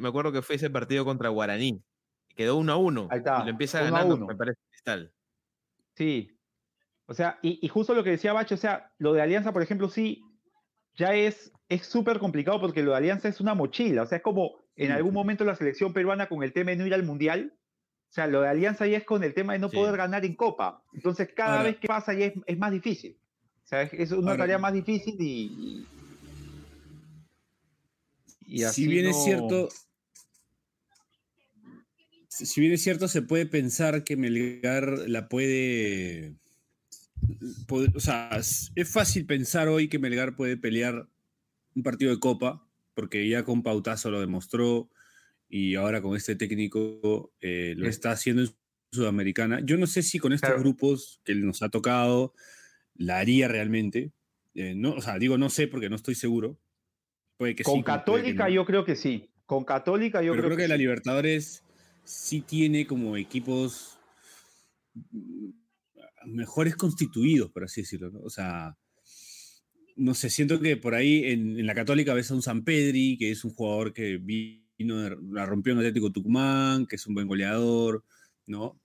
me 0.01 0.09
acuerdo 0.09 0.33
que 0.33 0.43
fue 0.43 0.57
ese 0.57 0.71
partido 0.71 1.05
contra 1.05 1.29
Guaraní 1.29 1.83
Quedó 2.37 2.57
uno 2.57 2.73
a 2.73 2.77
uno. 2.77 3.09
Ahí 3.11 3.19
está. 3.19 3.41
Y 3.41 3.45
lo 3.45 3.51
empieza 3.51 3.83
ganando, 3.83 4.19
me 4.19 4.37
parece, 4.37 4.61
Cristal. 4.71 5.13
Sí. 5.95 6.39
O 7.07 7.15
sea, 7.15 7.39
y, 7.41 7.67
justo 7.69 7.95
lo 7.95 8.05
que 8.05 8.11
decía 8.11 8.35
Bacho, 8.35 8.57
o 8.57 8.59
sea, 8.59 8.93
lo 8.99 9.15
de 9.15 9.23
Alianza, 9.23 9.53
por 9.53 9.63
ejemplo, 9.63 9.89
sí, 9.89 10.23
ya 10.95 11.15
es 11.15 11.53
súper 11.83 12.19
complicado 12.19 12.61
porque 12.61 12.83
lo 12.83 12.91
de 12.91 12.99
Alianza 12.99 13.29
es 13.29 13.41
una 13.41 13.55
mochila. 13.55 14.03
O 14.03 14.07
sea, 14.07 14.17
es 14.17 14.23
como 14.23 14.67
en 14.77 14.93
algún 14.93 15.15
momento 15.15 15.45
la 15.45 15.55
selección 15.55 15.95
peruana 15.95 16.29
con 16.29 16.43
el 16.43 16.53
tema 16.53 16.73
de 16.73 16.77
no 16.77 16.87
ir 16.87 16.95
al 16.95 17.05
Mundial. 17.05 17.55
O 18.11 18.13
sea, 18.13 18.27
lo 18.27 18.43
de 18.43 18.49
Alianza 18.49 18.87
ya 18.87 18.99
es 18.99 19.05
con 19.05 19.25
el 19.25 19.35
tema 19.35 19.55
de 19.55 19.59
no 19.59 19.71
poder 19.71 19.97
ganar 19.97 20.25
en 20.25 20.37
Copa. 20.37 20.83
Entonces, 20.93 21.31
cada 21.35 21.63
vez 21.63 21.79
que 21.79 21.89
pasa 21.89 22.13
ya 22.13 22.33
es, 22.47 22.59
más 22.59 22.71
difícil. 22.71 23.19
O 23.67 23.69
sea, 23.69 23.83
es, 23.83 24.13
una 24.13 24.37
tarea 24.37 24.59
más 24.59 24.73
difícil 24.73 25.17
y. 25.19 25.85
y, 28.47 28.63
así 28.63 28.85
si 28.85 28.89
bien 28.89 29.07
es 29.07 29.25
cierto, 29.25 29.69
si 32.29 32.61
bien 32.61 32.73
es 32.73 32.81
cierto, 32.81 33.09
se 33.09 33.23
puede 33.23 33.45
pensar 33.47 34.05
que 34.05 34.17
Melgar 34.17 34.87
la 35.09 35.29
puede, 35.29 36.37
o 37.69 37.99
sea, 37.99 38.31
es 38.39 38.89
fácil 38.89 39.27
pensar 39.27 39.67
hoy 39.67 39.89
que 39.89 39.99
Melgar 39.99 40.37
puede 40.37 40.57
pelear 40.57 41.09
un 41.75 41.83
partido 41.83 42.13
de 42.13 42.21
Copa, 42.21 42.71
porque 42.95 43.29
ya 43.29 43.43
con 43.43 43.65
Pautazo 43.65 44.13
lo 44.13 44.21
demostró 44.21 44.89
y 45.49 45.75
ahora 45.75 46.01
con 46.03 46.17
este 46.17 46.37
técnico 46.37 47.33
eh, 47.41 47.75
lo 47.77 47.89
está 47.89 48.13
haciendo 48.13 48.43
en 48.43 48.51
Sudamericana. 48.93 49.59
Yo 49.65 49.77
no 49.77 49.89
sé 49.89 50.05
si 50.05 50.21
con 50.21 50.33
estos 50.33 50.57
grupos 50.61 51.21
que 51.25 51.35
nos 51.35 51.63
ha 51.63 51.69
tocado 51.69 52.33
la 52.99 53.19
haría 53.19 53.49
realmente. 53.49 54.13
Eh, 54.55 54.75
no, 54.75 54.93
o 54.93 55.01
sea, 55.01 55.19
digo 55.19 55.39
no 55.39 55.51
sé 55.51 55.69
porque 55.69 55.89
no 55.89 55.97
estoy 55.97 56.15
seguro. 56.15 56.59
Puede 57.37 57.55
que 57.55 57.63
con 57.63 57.83
Católica 57.83 58.49
yo 58.49 58.65
creo 58.65 58.85
que 58.85 58.97
sí. 58.97 59.31
Con 59.45 59.65
Católica 59.65 60.23
yo 60.23 60.33
creo, 60.33 60.45
creo, 60.45 60.57
que, 60.57 60.65
que 60.65 60.69
la 60.69 60.77
Libertadores 60.77 61.63
sí 62.05 62.41
tiene 62.41 62.87
como 62.87 63.17
equipos 63.17 63.99
mejores 66.25 66.77
constituidos, 66.77 67.51
por 67.51 67.65
así 67.65 67.83
decirlo. 67.83 68.11
¿no? 68.11 68.21
O 68.21 68.31
sea, 68.31 68.77
no 69.97 70.15
sé, 70.15 70.31
siento 70.31 70.61
que 70.61 70.77
por 70.77 70.95
ahí 70.95 71.25
en, 71.25 71.67
la 71.67 71.75
Católica 71.75 72.15
ves 72.15 72.31
a 72.31 72.35
un 72.35 72.43
San 72.43 72.65
Pedri, 72.65 73.17
que 73.19 73.31
es 73.31 73.45
un 73.45 73.53
jugador 73.53 73.93
que 73.93 74.19
vino, 74.19 75.11
la 75.33 75.47
rompió 75.47 75.73
en 75.73 75.79
Atlético 75.79 76.13
Tucumán, 76.13 76.87
que 76.87 76.97
es 76.97 77.07
un 77.07 77.15
buen 77.15 77.27
goleador, 77.27 78.05
¿no? 78.47 78.81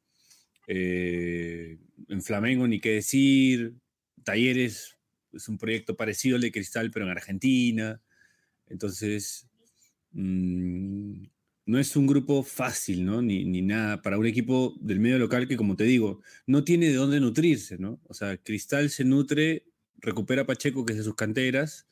Eh, 0.68 1.78
en 2.08 2.22
Flamengo, 2.22 2.68
ni 2.68 2.80
qué 2.80 2.92
decir. 2.92 3.76
Talleres 4.24 4.98
es 5.34 5.48
un 5.48 5.58
proyecto 5.58 5.96
parecido 5.96 6.36
al 6.36 6.42
de 6.42 6.52
Cristal, 6.52 6.92
pero 6.92 7.06
en 7.06 7.12
Argentina. 7.12 8.02
Entonces, 8.68 9.48
mmm, 10.12 11.26
no 11.66 11.80
es 11.80 11.96
un 11.96 12.08
grupo 12.08 12.44
fácil, 12.44 13.06
¿no? 13.06 13.22
Ni, 13.22 13.62
nada 13.62 14.02
para 14.02 14.18
un 14.18 14.26
equipo 14.26 14.76
del 14.82 15.00
medio 15.00 15.20
local 15.20 15.48
que, 15.48 15.58
como 15.58 15.76
te 15.76 15.84
digo, 15.86 16.22
no 16.46 16.64
tiene 16.64 16.88
de 16.88 16.96
dónde 16.96 17.20
nutrirse, 17.20 17.78
¿no? 17.78 18.00
O 18.08 18.14
sea, 18.14 18.38
Cristal 18.38 18.90
se 18.90 19.06
nutre, 19.06 19.66
recupera 19.98 20.42
a 20.44 20.46
Pacheco, 20.46 20.86
que 20.86 20.94
es 20.94 20.98
de 20.98 21.04
sus 21.04 21.16
canteras. 21.16 21.88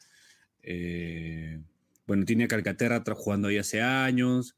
Eh, 0.63 1.61
bueno, 2.07 2.25
tiene 2.25 2.45
a 2.45 2.47
Calcaterra 2.47 3.03
jugando 3.15 3.47
ahí 3.47 3.57
hace 3.57 3.81
años. 3.81 4.55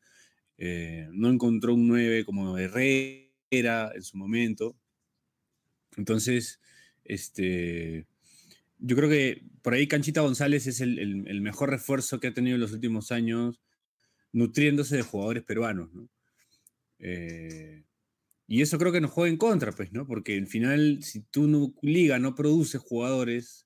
Eh, 0.57 1.07
no 1.11 1.29
encontró 1.29 1.73
un 1.73 1.87
9 1.87 2.25
como 2.25 2.57
Herrera 2.57 3.91
en 3.93 4.03
su 4.03 4.17
momento. 4.17 4.75
Entonces, 5.97 6.59
este, 7.03 8.07
yo 8.79 8.95
creo 8.95 9.09
que 9.09 9.43
por 9.61 9.73
ahí 9.73 9.87
Canchita 9.87 10.21
González 10.21 10.67
es 10.67 10.81
el 10.81 11.41
mejor 11.41 11.69
refuerzo 11.69 12.19
que 12.19 12.27
ha 12.27 12.33
tenido 12.33 12.55
en 12.55 12.61
los 12.61 12.73
últimos 12.73 13.11
años 13.11 13.61
nutriéndose 14.33 14.97
de 14.97 15.01
jugadores 15.03 15.43
peruanos, 15.43 15.93
¿no? 15.93 16.09
Eh, 16.99 17.83
y 18.47 18.61
eso 18.61 18.77
creo 18.77 18.91
que 18.91 19.01
nos 19.01 19.11
juega 19.11 19.29
en 19.29 19.37
contra, 19.37 19.71
pues, 19.71 19.91
¿no? 19.91 20.05
Porque 20.05 20.37
al 20.37 20.47
final, 20.47 21.03
si 21.03 21.21
tu 21.21 21.73
liga 21.81 22.19
no 22.19 22.35
produce 22.35 22.77
jugadores, 22.77 23.65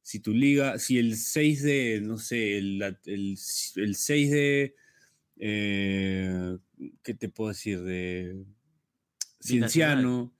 si 0.00 0.20
tu 0.20 0.32
liga, 0.32 0.78
si 0.78 0.98
el 0.98 1.16
6 1.16 1.62
de, 1.62 2.00
no 2.02 2.18
sé, 2.18 2.58
el, 2.58 2.96
el, 3.04 3.36
6 3.36 4.30
de, 4.30 4.74
eh, 5.36 6.58
¿qué 7.02 7.14
te 7.14 7.28
puedo 7.28 7.50
decir? 7.50 7.82
De 7.82 8.42
Cienciano 9.40 10.34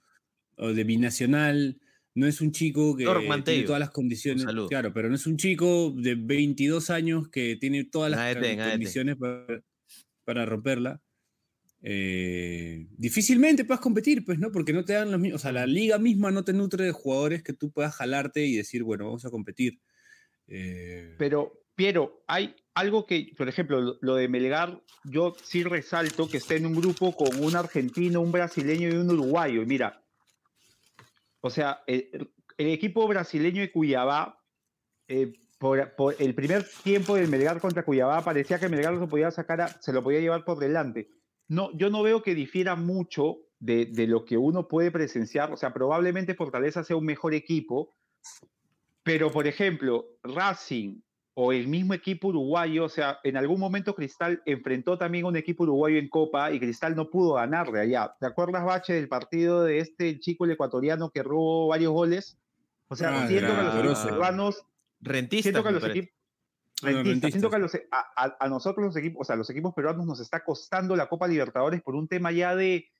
o 0.57 0.73
de 0.73 0.85
Binacional, 0.85 1.81
no 2.15 2.27
es 2.27 2.41
un 2.41 2.53
chico 2.53 2.95
que 2.97 3.05
tiene 3.45 3.63
todas 3.65 3.81
las 3.81 3.91
condiciones. 3.91 4.45
Claro, 4.69 4.93
pero 4.93 5.09
no 5.09 5.15
es 5.15 5.27
un 5.27 5.37
chico 5.37 5.93
de 5.97 6.15
22 6.15 6.91
años 6.91 7.29
que 7.29 7.57
tiene 7.57 7.85
todas 7.85 8.11
las 8.11 8.37
condiciones 8.71 9.17
para, 10.25 10.47
romperla. 10.47 11.01
Eh, 11.85 12.87
difícilmente 12.93 13.65
puedas 13.65 13.81
competir, 13.81 14.25
pues, 14.25 14.39
¿no? 14.39 14.53
Porque 14.53 14.73
no 14.73 14.85
te 14.85 14.93
dan 14.93 15.11
los 15.11 15.21
mismos. 15.21 15.41
O 15.41 15.43
sea, 15.43 15.53
la 15.53 15.67
liga 15.67 15.99
misma 15.99 16.31
no 16.31 16.45
te 16.45 16.53
nutre 16.53 16.85
de 16.85 16.93
jugadores 16.93 17.43
que 17.43 17.55
tú 17.55 17.73
puedas 17.73 17.95
jalarte 17.97 18.45
y 18.47 18.57
decir, 18.57 18.85
bueno, 18.85 19.07
vamos 19.07 19.25
a 19.25 19.31
competir. 19.31 19.81
Eh, 20.47 21.17
pero, 21.19 21.65
Piero, 21.75 22.25
hay 22.29 22.55
algo 22.75 23.07
que, 23.07 23.33
por 23.37 23.49
ejemplo, 23.49 23.99
lo 24.01 24.15
de 24.15 24.29
Melgar, 24.29 24.81
yo 25.05 25.35
sí 25.43 25.65
resalto 25.65 26.29
que 26.29 26.37
está 26.37 26.55
en 26.55 26.67
un 26.67 26.75
grupo 26.75 27.17
con 27.17 27.43
un 27.43 27.57
argentino, 27.57 28.21
un 28.21 28.31
brasileño 28.31 28.89
y 28.89 28.93
un 28.93 29.11
uruguayo. 29.11 29.63
Y 29.63 29.67
mira, 29.67 30.02
o 31.43 31.51
sea, 31.51 31.83
el, 31.87 32.31
equipo 32.57 33.07
brasileño 33.07 33.61
de 33.61 33.73
Cuyabá, 33.73 34.41
eh, 35.09 35.33
por, 35.59 35.93
el 36.19 36.35
primer 36.35 36.65
tiempo 36.83 37.17
del 37.17 37.29
Melgar 37.29 37.61
contra 37.61 37.85
Cuyabá, 37.85 38.23
parecía 38.23 38.59
que 38.59 38.69
Melgar 38.69 38.95
lo 38.95 39.09
podía 39.09 39.31
sacar, 39.31 39.77
se 39.81 39.93
lo 39.93 40.03
podía 40.03 40.21
llevar 40.21 40.45
por 40.45 40.59
delante. 40.59 41.11
No, 41.49 41.77
yo 41.77 41.91
no 41.91 42.03
veo 42.03 42.23
que 42.23 42.35
difiera 42.35 42.77
mucho 42.77 43.39
de, 43.59 43.87
de, 43.87 44.07
lo 44.07 44.25
que 44.25 44.39
uno 44.39 44.69
puede 44.69 44.91
presenciar. 44.91 45.53
O 45.53 45.57
sea, 45.57 45.73
probablemente 45.73 46.35
Fortaleza 46.35 46.85
sea 46.85 46.97
un 46.97 47.05
mejor 47.05 47.35
equipo, 47.35 47.91
pero 49.03 49.31
por 49.31 49.47
ejemplo, 49.47 50.07
Racing 50.23 51.01
o 51.35 51.53
el 51.53 51.67
mismo 51.67 51.95
equipo 51.95 52.29
uruguayo, 52.29 52.85
o 52.85 52.89
sea, 52.89 53.19
en 53.25 53.37
algún 53.37 53.59
momento 53.59 53.95
Cristal 53.95 54.43
enfrentó 54.45 54.99
también 54.99 55.25
a 55.25 55.29
un 55.29 55.37
equipo 55.37 55.63
uruguayo 55.63 55.99
en 55.99 56.09
Copa 56.09 56.53
y 56.53 56.61
Cristal 56.61 56.95
no 56.95 57.09
pudo 57.09 57.35
ganarle 57.35 57.81
allá. 57.81 58.15
¿Te 58.21 58.27
acuerdas, 58.27 58.65
Bache, 58.65 58.93
del 58.93 59.09
partido 59.09 59.65
de 59.65 59.79
este 59.79 60.21
chico 60.21 60.45
el 60.45 60.51
ecuatoriano 60.51 61.11
que 61.11 61.23
robó 61.23 61.69
varios 61.69 61.93
goles? 61.93 62.37
O 62.89 62.97
sea, 62.97 63.27
siento 63.27 63.57
que 63.57 63.63
los 63.63 63.75
equipos 63.77 63.99
peruanos... 64.05 64.67
Rentista, 65.01 65.43
siento 65.45 65.63
que 65.63 65.69
a 65.71 65.73
los 65.73 65.85
equipos... 65.85 66.11
siento 67.31 67.51
que 67.51 67.89
a, 67.91 68.49
nosotros 68.49 68.85
los 68.85 68.97
equipos, 68.97 69.23
o 69.23 69.25
sea, 69.25 69.37
los 69.37 69.49
equipos 69.49 69.73
peruanos 69.73 70.05
nos 70.05 70.21
está 70.21 70.45
costando 70.45 70.95
la 70.97 71.09
Copa 71.09 71.29
Libertadores 71.29 71.81
por 71.81 71.95
un 71.95 72.09
tema 72.09 72.31
ya 72.31 72.55
de... 72.55 72.91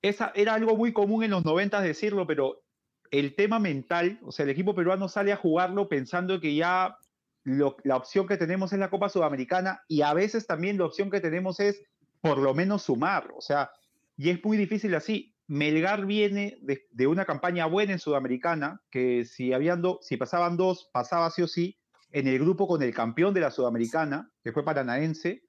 Esa, 0.00 0.30
era 0.36 0.54
algo 0.54 0.76
muy 0.76 0.92
común 0.92 1.24
en 1.24 1.32
los 1.32 1.44
noventas 1.44 1.82
decirlo, 1.82 2.24
pero 2.28 2.62
el 3.10 3.34
tema 3.34 3.58
mental, 3.58 4.20
o 4.22 4.30
sea, 4.30 4.44
el 4.44 4.50
equipo 4.50 4.76
peruano 4.76 5.08
sale 5.08 5.32
a 5.32 5.36
jugarlo 5.36 5.88
pensando 5.88 6.40
que 6.40 6.54
ya 6.54 6.96
la 7.46 7.96
opción 7.96 8.26
que 8.26 8.36
tenemos 8.36 8.72
es 8.72 8.78
la 8.78 8.90
Copa 8.90 9.08
Sudamericana 9.08 9.80
y 9.88 10.02
a 10.02 10.12
veces 10.14 10.46
también 10.46 10.78
la 10.78 10.86
opción 10.86 11.10
que 11.10 11.20
tenemos 11.20 11.60
es 11.60 11.82
por 12.20 12.38
lo 12.38 12.54
menos 12.54 12.82
sumar, 12.82 13.30
o 13.36 13.40
sea, 13.40 13.70
y 14.16 14.30
es 14.30 14.44
muy 14.44 14.56
difícil 14.56 14.94
así. 14.94 15.32
Melgar 15.48 16.06
viene 16.06 16.58
de, 16.60 16.88
de 16.90 17.06
una 17.06 17.24
campaña 17.24 17.66
buena 17.66 17.92
en 17.92 18.00
Sudamericana, 18.00 18.82
que 18.90 19.24
si, 19.24 19.52
habían 19.52 19.80
do- 19.80 20.00
si 20.02 20.16
pasaban 20.16 20.56
dos, 20.56 20.90
pasaba 20.92 21.30
sí 21.30 21.42
o 21.42 21.46
sí, 21.46 21.78
en 22.10 22.26
el 22.26 22.40
grupo 22.40 22.66
con 22.66 22.82
el 22.82 22.92
campeón 22.92 23.32
de 23.32 23.42
la 23.42 23.52
Sudamericana, 23.52 24.28
que 24.42 24.50
fue 24.50 24.64
Paranaense, 24.64 25.44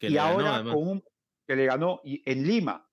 Que 0.00 0.08
y 0.08 0.14
ganó, 0.14 0.28
ahora 0.28 0.54
además. 0.56 0.74
con 0.74 0.88
un 0.88 1.04
que 1.46 1.54
le 1.54 1.66
ganó 1.66 2.00
y- 2.02 2.20
en 2.28 2.46
Lima. 2.48 2.88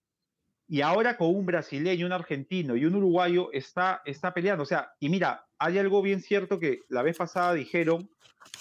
Y 0.67 0.81
ahora 0.81 1.17
con 1.17 1.35
un 1.35 1.45
brasileño, 1.47 2.05
un 2.05 2.11
argentino 2.11 2.75
y 2.75 2.85
un 2.85 2.95
uruguayo 2.95 3.51
está, 3.51 4.01
está 4.05 4.33
peleando. 4.33 4.63
O 4.63 4.65
sea, 4.67 4.91
y 4.99 5.09
mira, 5.09 5.44
hay 5.59 5.77
algo 5.77 6.01
bien 6.01 6.21
cierto 6.21 6.59
que 6.59 6.81
la 6.89 7.01
vez 7.01 7.17
pasada 7.17 7.53
dijeron, 7.53 8.09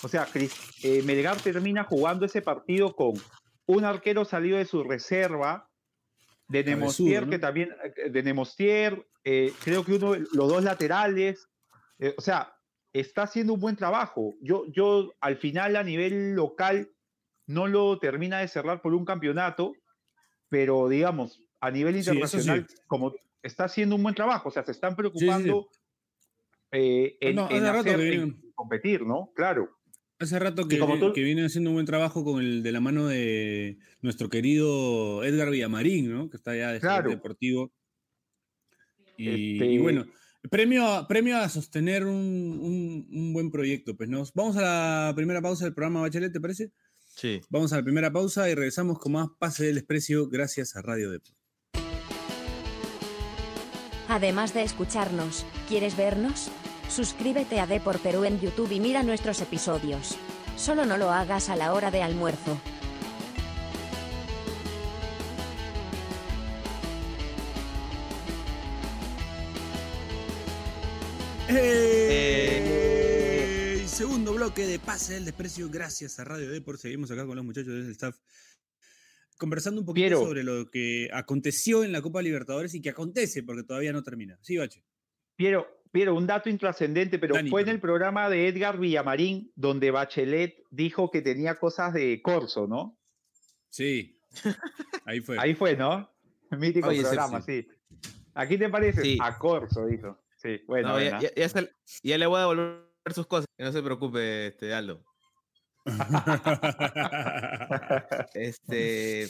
o 0.02 0.08
sea, 0.08 0.26
Cris- 0.26 0.52
eh, 0.82 1.02
Melgar 1.02 1.40
termina 1.40 1.84
jugando 1.84 2.26
ese 2.26 2.42
partido 2.42 2.94
con 2.94 3.14
un 3.66 3.84
arquero 3.84 4.24
salido 4.24 4.58
de 4.58 4.64
su 4.64 4.82
reserva, 4.84 5.68
de 6.48 6.62
Nemostier, 6.64 7.24
¿no? 7.24 7.30
que 7.30 7.38
también, 7.38 7.70
eh, 7.96 8.10
de 8.10 8.22
Nemostier, 8.22 9.06
eh, 9.24 9.52
creo 9.64 9.84
que 9.84 9.94
uno, 9.94 10.14
los 10.14 10.48
dos 10.48 10.62
laterales, 10.62 11.48
eh, 11.98 12.14
o 12.16 12.20
sea, 12.20 12.54
está 12.92 13.22
haciendo 13.22 13.54
un 13.54 13.60
buen 13.60 13.76
trabajo. 13.76 14.34
Yo, 14.40 14.64
yo 14.70 15.12
al 15.20 15.36
final 15.38 15.76
a 15.76 15.82
nivel 15.82 16.34
local 16.34 16.90
no 17.46 17.66
lo 17.66 17.98
termina 17.98 18.38
de 18.40 18.48
cerrar 18.48 18.82
por 18.82 18.94
un 18.94 19.04
campeonato, 19.04 19.72
pero 20.48 20.88
digamos, 20.88 21.40
a 21.60 21.70
nivel 21.70 21.94
Sí, 21.94 22.00
eso 22.00 22.10
sí. 22.12 22.16
internacional, 22.16 22.66
como 22.86 23.14
está 23.42 23.64
haciendo 23.64 23.96
un 23.96 24.02
buen 24.02 24.14
trabajo, 24.14 24.48
o 24.50 24.52
sea, 24.52 24.64
se 24.64 24.72
están 24.72 24.94
preocupando 24.94 25.66
eh, 26.74 27.16
en, 27.20 27.36
No, 27.36 27.44
hace 27.46 27.56
en 27.56 27.62
rato 27.64 27.78
hacer- 27.80 27.96
que 27.96 28.02
en 28.02 28.10
vienen- 28.10 28.52
competir, 28.54 29.02
¿no? 29.06 29.30
Claro. 29.34 29.70
Hace 30.18 30.38
rato 30.38 30.68
que, 30.68 30.78
como 30.78 30.94
vi- 30.94 31.00
tú- 31.00 31.12
que 31.12 31.22
viene 31.22 31.44
haciendo 31.44 31.70
un 31.70 31.74
buen 31.76 31.86
trabajo 31.86 32.24
con 32.24 32.40
el 32.42 32.62
de 32.62 32.72
la 32.72 32.80
mano 32.80 33.06
de 33.06 33.78
nuestro 34.00 34.28
querido 34.30 35.24
Edgar 35.24 35.50
Villamarín, 35.50 36.12
¿no? 36.12 36.30
Que 36.30 36.36
está 36.36 36.54
ya 36.56 36.72
de 36.72 36.80
Claro. 36.80 37.10
deportivo. 37.10 37.72
Y, 39.16 39.28
Este- 39.58 39.66
y 39.72 39.78
bueno, 39.78 40.06
premio, 40.50 40.86
a- 40.86 41.06
premio 41.08 41.36
a 41.38 41.48
sostener 41.48 42.04
un, 42.06 42.14
un- 42.16 43.08
un 43.10 43.32
buen 43.32 43.50
proyecto. 43.50 43.96
Pues 43.96 44.08
nos 44.08 44.32
vamos 44.34 44.56
a 44.56 44.62
la 45.08 45.12
primera 45.16 45.40
pausa 45.42 45.64
del 45.64 45.74
programa 45.74 46.00
Bachelet, 46.02 46.32
¿te 46.32 46.40
parece? 46.40 46.70
Sí. 47.16 47.40
Vamos 47.50 47.72
a 47.72 47.76
la 47.76 47.82
primera 47.84 48.12
pausa 48.12 48.48
y 48.50 48.54
regresamos 48.54 48.98
con 48.98 49.12
más 49.12 49.28
Pase 49.38 49.66
del 49.66 49.76
Desprecio 49.76 50.28
gracias 50.28 50.74
a 50.76 50.82
Radio 50.82 51.10
Depor. 51.10 51.34
Además 54.08 54.52
de 54.54 54.62
escucharnos, 54.62 55.46
¿quieres 55.68 55.96
vernos? 55.96 56.50
Suscríbete 56.88 57.60
a 57.60 57.66
Depor 57.66 57.98
Perú 57.98 58.24
en 58.24 58.40
YouTube 58.40 58.72
y 58.72 58.80
mira 58.80 59.02
nuestros 59.02 59.40
episodios. 59.40 60.16
Solo 60.56 60.86
no 60.86 60.96
lo 60.96 61.10
hagas 61.10 61.48
a 61.48 61.56
la 61.56 61.72
hora 61.74 61.90
de 61.90 62.02
almuerzo. 62.02 62.58
¡Ey! 71.48 73.86
Segundo 73.88 74.34
bloque 74.34 74.66
de 74.66 74.78
Pase 74.78 75.14
del 75.14 75.24
Desprecio 75.24 75.68
gracias 75.70 76.18
a 76.18 76.24
Radio 76.24 76.50
Depor. 76.50 76.78
Seguimos 76.78 77.10
acá 77.10 77.26
con 77.26 77.36
los 77.36 77.44
muchachos 77.44 77.72
del 77.72 77.90
staff 77.90 78.16
conversando 79.36 79.80
un 79.80 79.86
poquito 79.86 80.06
Piero. 80.06 80.20
sobre 80.20 80.42
lo 80.42 80.70
que 80.70 81.08
aconteció 81.12 81.84
en 81.84 81.92
la 81.92 82.02
Copa 82.02 82.22
Libertadores 82.22 82.74
y 82.74 82.80
que 82.80 82.90
acontece 82.90 83.42
porque 83.42 83.64
todavía 83.64 83.92
no 83.92 84.02
termina. 84.02 84.38
Sí, 84.40 84.56
Bache. 84.56 84.84
Piero, 85.36 85.66
Piero, 85.94 86.16
un 86.16 86.26
dato 86.26 86.48
intrascendente, 86.50 87.20
pero 87.20 87.36
Dani, 87.36 87.50
fue 87.50 87.62
en 87.62 87.68
el 87.68 87.78
programa 87.80 88.28
de 88.28 88.48
Edgar 88.48 88.78
Villamarín 88.78 89.52
donde 89.54 89.92
Bachelet 89.92 90.56
dijo 90.70 91.08
que 91.08 91.22
tenía 91.22 91.54
cosas 91.54 91.94
de 91.94 92.20
Corso, 92.20 92.66
¿no? 92.66 92.98
Sí. 93.68 94.18
Ahí 95.06 95.20
fue. 95.20 95.38
Ahí 95.38 95.54
fue, 95.54 95.76
¿no? 95.76 96.12
Mítico 96.50 96.88
Oye, 96.88 97.00
programa, 97.02 97.40
sí. 97.42 97.68
¿Aquí 98.34 98.58
te 98.58 98.68
parece? 98.68 99.02
Sí. 99.02 99.18
A 99.22 99.38
Corso, 99.38 99.86
dijo. 99.86 100.18
Sí, 100.36 100.60
bueno, 100.66 100.88
No, 100.88 101.00
ya, 101.00 101.20
ya- 101.20 101.32
ya 101.32 101.48
se- 101.48 101.70
ya 102.02 102.18
le 102.18 102.26
voy 102.26 102.38
a 102.38 102.40
devolver 102.40 102.82
sus 103.14 103.28
cosas. 103.28 103.46
que 103.56 103.62
No 103.62 103.70
se 103.70 103.80
preocupe, 103.80 104.48
este, 104.48 104.74
Aldo. 104.74 105.04
Este, 108.34 109.28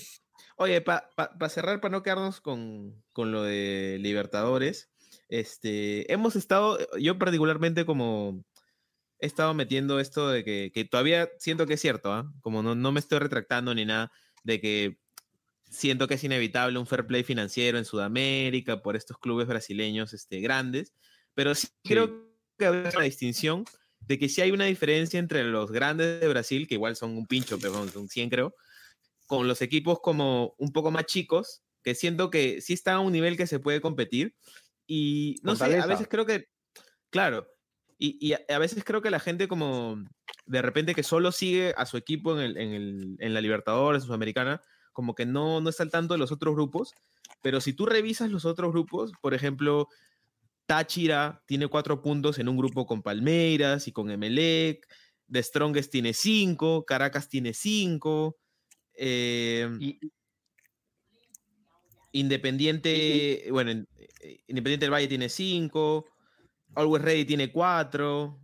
oye, 0.56 0.80
para 0.80 1.10
cerrar, 1.50 1.82
para 1.82 1.92
no 1.92 2.02
quedarnos 2.02 2.40
con, 2.40 3.04
con 3.12 3.32
lo 3.32 3.42
de 3.42 3.98
Libertadores, 4.00 4.90
este, 5.28 6.12
hemos 6.12 6.36
estado, 6.36 6.78
yo 6.98 7.18
particularmente 7.18 7.84
como 7.84 8.44
he 9.18 9.26
estado 9.26 9.54
metiendo 9.54 10.00
esto 10.00 10.28
de 10.28 10.44
que, 10.44 10.70
que 10.72 10.84
todavía 10.84 11.30
siento 11.38 11.66
que 11.66 11.74
es 11.74 11.80
cierto, 11.80 12.12
¿ah? 12.12 12.30
como 12.40 12.62
no, 12.62 12.74
no 12.74 12.92
me 12.92 13.00
estoy 13.00 13.18
retractando 13.20 13.74
ni 13.74 13.84
nada, 13.84 14.12
de 14.42 14.60
que 14.60 14.98
siento 15.70 16.06
que 16.06 16.14
es 16.14 16.24
inevitable 16.24 16.78
un 16.78 16.86
fair 16.86 17.06
play 17.06 17.24
financiero 17.24 17.78
en 17.78 17.84
Sudamérica 17.84 18.82
por 18.82 18.96
estos 18.96 19.18
clubes 19.18 19.46
brasileños 19.46 20.12
este, 20.12 20.40
grandes, 20.40 20.92
pero 21.34 21.54
sí, 21.54 21.66
Sí. 21.66 21.72
creo 21.84 22.28
que 22.58 22.66
hay 22.66 22.72
una 22.94 23.02
distinción 23.02 23.64
de 24.00 24.18
que 24.18 24.28
sí 24.28 24.40
hay 24.42 24.50
una 24.50 24.66
diferencia 24.66 25.18
entre 25.18 25.44
los 25.44 25.72
grandes 25.72 26.20
de 26.20 26.28
Brasil, 26.28 26.68
que 26.68 26.74
igual 26.74 26.94
son 26.94 27.16
un 27.16 27.26
pincho, 27.26 27.58
pero 27.58 27.88
son 27.88 28.08
100 28.08 28.30
creo, 28.30 28.54
con 29.26 29.48
los 29.48 29.62
equipos 29.62 30.00
como 30.00 30.54
un 30.58 30.72
poco 30.72 30.90
más 30.90 31.06
chicos, 31.06 31.62
que 31.82 31.94
siento 31.94 32.30
que 32.30 32.60
sí 32.60 32.74
están 32.74 32.96
a 32.96 33.00
un 33.00 33.12
nivel 33.12 33.36
que 33.36 33.46
se 33.46 33.58
puede 33.60 33.80
competir. 33.80 34.34
Y 34.86 35.36
no 35.42 35.56
sé, 35.56 35.78
a 35.78 35.86
veces 35.86 36.08
creo 36.08 36.26
que, 36.26 36.46
claro, 37.10 37.46
y, 37.98 38.18
y 38.20 38.32
a, 38.32 38.40
a 38.48 38.58
veces 38.58 38.84
creo 38.84 39.00
que 39.02 39.10
la 39.10 39.20
gente 39.20 39.48
como 39.48 40.04
de 40.46 40.62
repente 40.62 40.94
que 40.94 41.02
solo 41.02 41.32
sigue 41.32 41.74
a 41.76 41.86
su 41.86 41.96
equipo 41.96 42.38
en, 42.38 42.40
el, 42.40 42.56
en, 42.56 42.72
el, 42.72 43.16
en 43.18 43.34
la 43.34 43.40
Libertadores, 43.40 44.02
en 44.02 44.06
Sudamericana, 44.06 44.60
como 44.92 45.14
que 45.14 45.26
no, 45.26 45.60
no 45.60 45.70
está 45.70 45.82
al 45.82 45.90
tanto 45.90 46.14
de 46.14 46.18
los 46.18 46.32
otros 46.32 46.54
grupos, 46.54 46.94
pero 47.42 47.60
si 47.60 47.72
tú 47.72 47.86
revisas 47.86 48.30
los 48.30 48.44
otros 48.44 48.72
grupos, 48.72 49.12
por 49.20 49.34
ejemplo, 49.34 49.88
Táchira 50.66 51.42
tiene 51.46 51.68
cuatro 51.68 52.00
puntos 52.02 52.38
en 52.38 52.48
un 52.48 52.56
grupo 52.56 52.86
con 52.86 53.02
Palmeiras 53.02 53.88
y 53.88 53.92
con 53.92 54.10
Emelec, 54.10 54.86
The 55.30 55.42
Strongest 55.42 55.90
tiene 55.90 56.12
cinco, 56.12 56.84
Caracas 56.84 57.28
tiene 57.28 57.54
cinco, 57.54 58.36
eh, 58.94 59.68
Y, 59.80 59.98
Independiente, 62.14 63.46
bueno, 63.50 63.70
en- 63.72 63.88
eh, 64.20 64.38
Independiente 64.46 64.86
del 64.86 64.92
Valle 64.92 65.08
tiene 65.08 65.28
cinco, 65.28 66.06
Always 66.74 67.02
Ready 67.02 67.24
tiene 67.24 67.50
cuatro. 67.52 68.40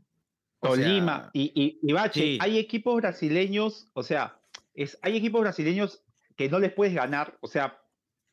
o 0.63 0.75
sea, 0.77 0.85
Tolima 0.85 1.31
y, 1.33 1.53
y, 1.55 1.79
y 1.83 1.93
Bache, 1.93 2.21
sí. 2.21 2.39
hay 2.41 2.59
equipos 2.59 2.97
brasileños, 2.97 3.89
o 3.95 4.03
sea, 4.03 4.39
es, 4.75 4.99
hay 5.03 5.17
equipos 5.17 5.41
brasileños 5.41 6.03
que 6.37 6.49
no 6.49 6.59
les 6.59 6.73
puedes 6.73 6.95
ganar, 6.95 7.39
o 7.41 7.47
sea, 7.49 7.81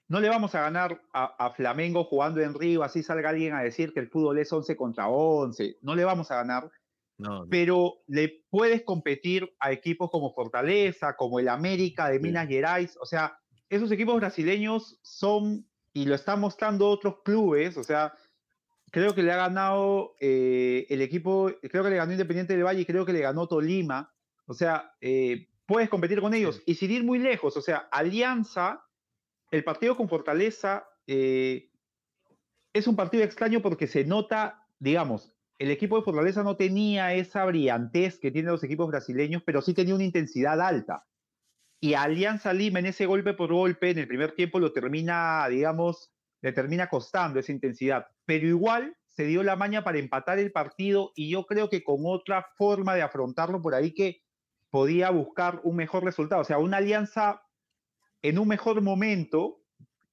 no 0.10 0.20
le 0.20 0.30
vamos 0.30 0.56
a 0.56 0.62
ganar 0.62 1.02
a, 1.14 1.26
a 1.46 1.54
Flamengo 1.54 2.04
jugando 2.06 2.42
en 2.42 2.54
Río, 2.54 2.84
así 2.84 3.04
salga 3.04 3.30
alguien 3.30 3.54
a 3.54 3.62
decir 3.62 3.94
que 3.94 4.00
el 4.02 4.10
fútbol 4.10 4.40
es 4.40 4.52
11 4.52 4.76
contra 4.76 5.08
11, 5.08 5.78
no 5.82 5.96
le 5.96 6.04
vamos 6.04 6.32
a 6.32 6.36
ganar, 6.36 6.70
no, 7.18 7.44
no. 7.44 7.48
pero 7.50 7.96
le 8.08 8.44
puedes 8.50 8.84
competir 8.84 9.50
a 9.60 9.72
equipos 9.72 10.10
como 10.12 10.34
Fortaleza, 10.34 11.16
como 11.16 11.40
el 11.40 11.48
América 11.50 12.10
de 12.10 12.20
Minas 12.20 12.48
Gerais, 12.48 12.98
o 13.02 13.06
sea, 13.06 13.38
esos 13.70 13.92
equipos 13.92 14.16
brasileños 14.18 15.00
son, 15.02 15.68
y 15.94 16.06
lo 16.06 16.16
están 16.16 16.40
mostrando 16.40 16.90
otros 16.90 17.22
clubes, 17.24 17.78
o 17.78 17.84
sea, 17.84 18.14
creo 18.92 19.14
que 19.14 19.24
le 19.24 19.32
ha 19.32 19.38
ganado 19.38 20.16
eh, 20.20 20.86
el 20.90 21.02
equipo, 21.02 21.52
creo 21.62 21.84
que 21.84 21.90
le 21.90 21.98
ganó 21.98 22.12
Independiente 22.12 22.54
del 22.54 22.66
Valle 22.66 22.82
y 22.82 22.86
creo 22.86 23.06
que 23.06 23.14
le 23.14 23.22
ganó 23.22 23.48
Tolima, 23.48 24.14
o 24.46 24.54
sea, 24.54 24.94
eh, 25.02 25.50
puedes 25.66 25.90
competir 25.90 26.22
con 26.22 26.34
ellos, 26.34 26.62
y 26.66 26.76
sin 26.76 26.92
ir 26.92 27.04
muy 27.04 27.20
lejos, 27.20 27.58
o 27.58 27.62
sea, 27.62 27.88
Alianza, 27.92 28.86
el 29.52 29.64
partido 29.64 29.98
con 29.98 30.10
Fortaleza, 30.10 30.88
eh, 31.08 31.70
es 32.74 32.88
un 32.88 32.96
partido 32.96 33.24
extraño 33.24 33.62
porque 33.62 33.88
se 33.88 34.06
nota, 34.06 34.68
digamos, 34.80 35.34
el 35.60 35.72
equipo 35.72 35.98
de 35.98 36.04
Fortaleza 36.04 36.44
no 36.44 36.56
tenía 36.56 37.14
esa 37.14 37.44
brillantez 37.46 38.20
que 38.20 38.32
tienen 38.32 38.52
los 38.52 38.64
equipos 38.64 38.88
brasileños, 38.88 39.42
pero 39.44 39.62
sí 39.62 39.74
tenía 39.74 39.96
una 39.96 40.04
intensidad 40.04 40.62
alta. 40.62 41.06
Y 41.80 41.94
Alianza 41.94 42.54
Lima 42.54 42.80
en 42.80 42.88
ese 42.88 43.06
golpe 43.06 43.34
por 43.34 43.54
golpe, 43.54 43.92
en 43.92 44.00
el 44.00 44.08
primer 44.08 44.34
tiempo 44.34 44.60
lo 44.60 44.74
termina, 44.74 45.48
digamos, 45.50 46.12
le 46.42 46.52
termina 46.52 46.88
costando 46.88 47.40
esa 47.40 47.52
intensidad. 47.52 48.08
Pero 48.26 48.48
igual 48.48 48.96
se 49.06 49.26
dio 49.26 49.44
la 49.44 49.56
maña 49.56 49.84
para 49.84 50.00
empatar 50.00 50.40
el 50.40 50.52
partido 50.52 51.12
y 51.16 51.30
yo 51.30 51.46
creo 51.46 51.70
que 51.70 51.84
con 51.84 52.02
otra 52.06 52.46
forma 52.58 52.96
de 52.96 53.02
afrontarlo 53.02 53.62
por 53.62 53.74
ahí 53.76 53.94
que 53.94 54.22
podía 54.70 55.10
buscar 55.12 55.62
un 55.64 55.76
mejor 55.76 56.04
resultado. 56.04 56.42
O 56.42 56.46
sea, 56.46 56.58
una 56.58 56.78
alianza 56.78 57.42
en 58.22 58.40
un 58.40 58.48
mejor 58.48 58.82
momento, 58.82 59.64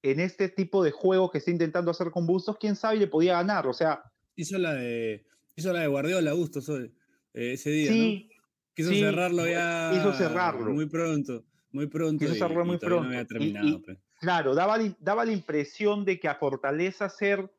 en 0.01 0.19
este 0.19 0.49
tipo 0.49 0.83
de 0.83 0.91
juego 0.91 1.31
que 1.31 1.39
está 1.39 1.51
intentando 1.51 1.91
hacer 1.91 2.11
con 2.11 2.27
Bustos, 2.27 2.57
quién 2.59 2.75
sabe, 2.75 2.97
le 2.97 3.07
podía 3.07 3.33
ganar. 3.33 3.67
O 3.67 3.73
sea, 3.73 4.03
hizo 4.35 4.57
la 4.57 4.73
de 4.73 5.25
hizo 5.55 5.73
la 5.73 5.81
de 5.81 5.87
Guardiola 5.87 6.31
Augusto 6.31 6.59
eh, 6.77 6.91
ese 7.33 7.69
día, 7.71 7.89
¿no? 7.89 7.95
sí, 7.97 8.29
Quiso 8.75 8.89
sí, 8.89 8.99
cerrarlo 8.99 9.47
ya. 9.47 9.93
hizo 9.95 10.13
cerrarlo. 10.13 10.73
Muy 10.73 10.87
pronto, 10.87 11.45
muy 11.75 11.87
pronto. 11.87 12.25
Y- 12.25 12.27
muy 12.65 12.77
pronto. 12.77 13.01
No 13.03 13.09
había 13.09 13.25
terminado. 13.25 13.67
y- 13.67 13.77
pues. 13.79 13.97
Claro, 14.19 14.55
daba, 14.55 14.77
la- 14.77 14.95
daba 14.99 15.25
la 15.25 15.31
impresión 15.33 16.05
de 16.05 16.19
que 16.19 16.27
a 16.27 16.35
Fortaleza 16.35 17.09
ser 17.09 17.51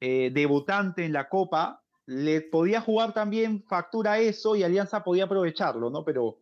eh, 0.00 0.30
debutante 0.32 1.04
en 1.06 1.12
la 1.14 1.28
Copa 1.30 1.82
le 2.04 2.42
podía 2.42 2.80
jugar 2.82 3.14
también 3.14 3.64
factura 3.64 4.18
eso 4.20 4.54
y 4.54 4.62
Alianza 4.62 5.02
podía 5.02 5.24
aprovecharlo, 5.24 5.90
¿no? 5.90 6.04
Pero 6.04 6.38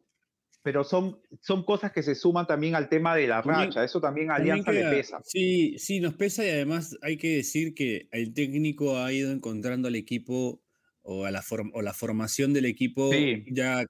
pero 0.62 0.82
son, 0.82 1.20
son 1.42 1.62
cosas 1.62 1.92
que 1.92 2.02
se 2.02 2.14
suman 2.14 2.46
también 2.46 2.74
al 2.74 2.88
tema 2.88 3.14
de 3.14 3.26
la 3.26 3.42
También- 3.42 3.68
racha. 3.68 3.84
Eso 3.84 4.00
también 4.00 4.30
a 4.30 4.36
También 4.36 4.52
Alianza 4.66 4.72
le 4.72 4.96
pesa. 4.96 5.20
Sí, 5.22 5.78
sí, 5.78 6.00
nos 6.00 6.14
pesa 6.14 6.42
y 6.42 6.48
además 6.48 6.96
hay 7.02 7.18
que 7.18 7.36
decir 7.36 7.74
que 7.74 8.08
el 8.12 8.32
técnico 8.32 8.96
ha 8.98 9.12
ido 9.12 9.30
encontrando 9.30 9.88
al 9.88 9.94
equipo 9.94 10.62
o, 11.02 11.26
a 11.26 11.30
la, 11.30 11.42
form- 11.42 11.70
o 11.74 11.82
la 11.82 11.92
formación 11.92 12.54
del 12.54 12.64
equipo 12.64 13.12
Sí. 13.12 13.44
ya, 13.52 13.84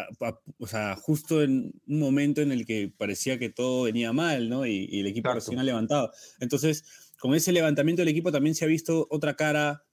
a- 0.00 0.26
a- 0.28 0.40
o 0.58 0.66
sea, 0.66 0.96
justo 0.96 1.42
en 1.42 1.72
un 1.86 1.98
momento 1.98 2.40
en 2.42 2.52
el 2.52 2.66
que 2.66 2.92
parecía 2.96 3.38
que 3.38 3.50
todo 3.50 3.84
venía 3.84 4.12
mal, 4.12 4.48
¿no? 4.48 4.66
Y, 4.66 4.86
y 4.90 5.00
el 5.00 5.06
equipo 5.06 5.28
Exacto. 5.28 5.34
recién 5.46 5.58
ha 5.58 5.64
levantado. 5.64 6.10
Entonces, 6.40 6.84
con 7.18 7.34
ese 7.34 7.52
levantamiento 7.52 8.00
del 8.02 8.08
equipo 8.08 8.32
también 8.32 8.54
se 8.54 8.64
ha 8.64 8.68
visto 8.68 9.06
otra 9.10 9.34
cara 9.36 9.84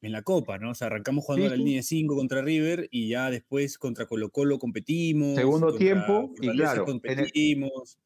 en 0.00 0.12
la 0.12 0.22
Copa, 0.22 0.58
¿no? 0.58 0.70
O 0.70 0.74
sea, 0.74 0.86
arrancamos 0.86 1.24
jugando 1.24 1.46
Sí, 1.46 1.50
la 1.50 1.56
línea 1.56 1.76
de 1.78 1.82
5 1.82 2.14
contra 2.14 2.40
River 2.40 2.88
y 2.92 3.08
ya 3.08 3.30
después 3.30 3.78
contra 3.78 4.06
Colo 4.06 4.30
Colo 4.30 4.58
competimos. 4.60 5.34
Segundo 5.34 5.74
tiempo, 5.74 6.32
y 6.40 6.48
claro, 6.50 6.82
el- 6.82 6.86
competimos, 6.86 7.98